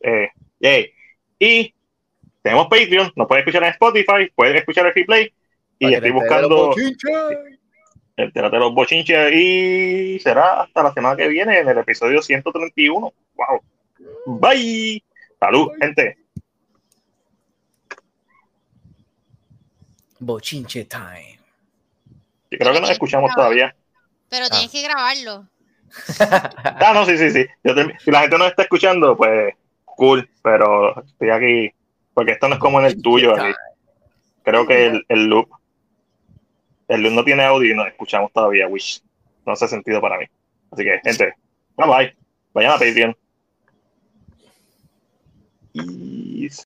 Eh, 0.00 0.28
yay. 0.58 0.92
Y 1.38 1.74
tenemos 2.42 2.66
Patreon, 2.66 3.12
nos 3.16 3.26
puedes 3.26 3.42
escuchar 3.42 3.62
en 3.62 3.70
Spotify, 3.70 4.30
puedes 4.34 4.56
escuchar 4.56 4.86
el 4.86 4.94
replay. 4.94 5.32
Y 5.78 5.94
estoy 5.94 6.10
buscando. 6.10 6.74
Entérate 8.16 8.58
los 8.58 8.72
bochinches 8.72 9.32
y 9.32 10.20
será 10.20 10.62
hasta 10.62 10.84
la 10.84 10.92
semana 10.92 11.16
que 11.16 11.26
viene 11.26 11.58
en 11.58 11.68
el 11.68 11.78
episodio 11.78 12.22
131. 12.22 13.12
Wow. 13.36 14.38
Bye. 14.40 15.02
Salud, 15.40 15.68
gente. 15.80 16.16
Bochinche 20.20 20.84
time. 20.84 21.38
Yo 22.50 22.58
creo 22.58 22.72
que 22.72 22.80
nos 22.80 22.90
escuchamos 22.90 23.30
todavía. 23.34 23.74
Pero 24.28 24.48
tienes 24.48 24.70
que 24.70 24.82
grabarlo. 24.82 25.46
Ah, 26.18 26.90
no, 26.92 27.06
sí, 27.06 27.16
sí, 27.16 27.30
sí. 27.30 27.46
Yo 27.62 27.72
te- 27.74 27.96
si 28.00 28.10
la 28.10 28.22
gente 28.22 28.36
nos 28.36 28.48
está 28.48 28.62
escuchando, 28.62 29.16
pues 29.16 29.54
cool, 29.84 30.28
pero 30.42 31.00
estoy 31.04 31.30
aquí 31.30 31.72
porque 32.12 32.32
esto 32.32 32.48
no 32.48 32.54
es 32.54 32.60
como 32.60 32.80
en 32.80 32.86
el 32.86 33.00
tuyo. 33.00 33.34
aquí. 33.36 33.52
Creo 34.42 34.66
que 34.66 34.86
el, 34.86 35.04
el 35.08 35.26
loop, 35.26 35.48
el 36.88 37.02
loop 37.02 37.12
no 37.12 37.24
tiene 37.24 37.44
audio 37.44 37.72
y 37.72 37.76
nos 37.76 37.86
escuchamos 37.86 38.32
todavía, 38.32 38.66
which 38.66 39.00
no 39.46 39.52
hace 39.52 39.68
sentido 39.68 40.00
para 40.00 40.18
mí. 40.18 40.26
Así 40.72 40.82
que, 40.82 41.00
gente, 41.04 41.34
bye 41.76 41.86
bye. 41.86 42.16
Vayan 42.52 42.72
a 42.72 42.78
Patreon. 42.78 43.16
ease 45.74 46.62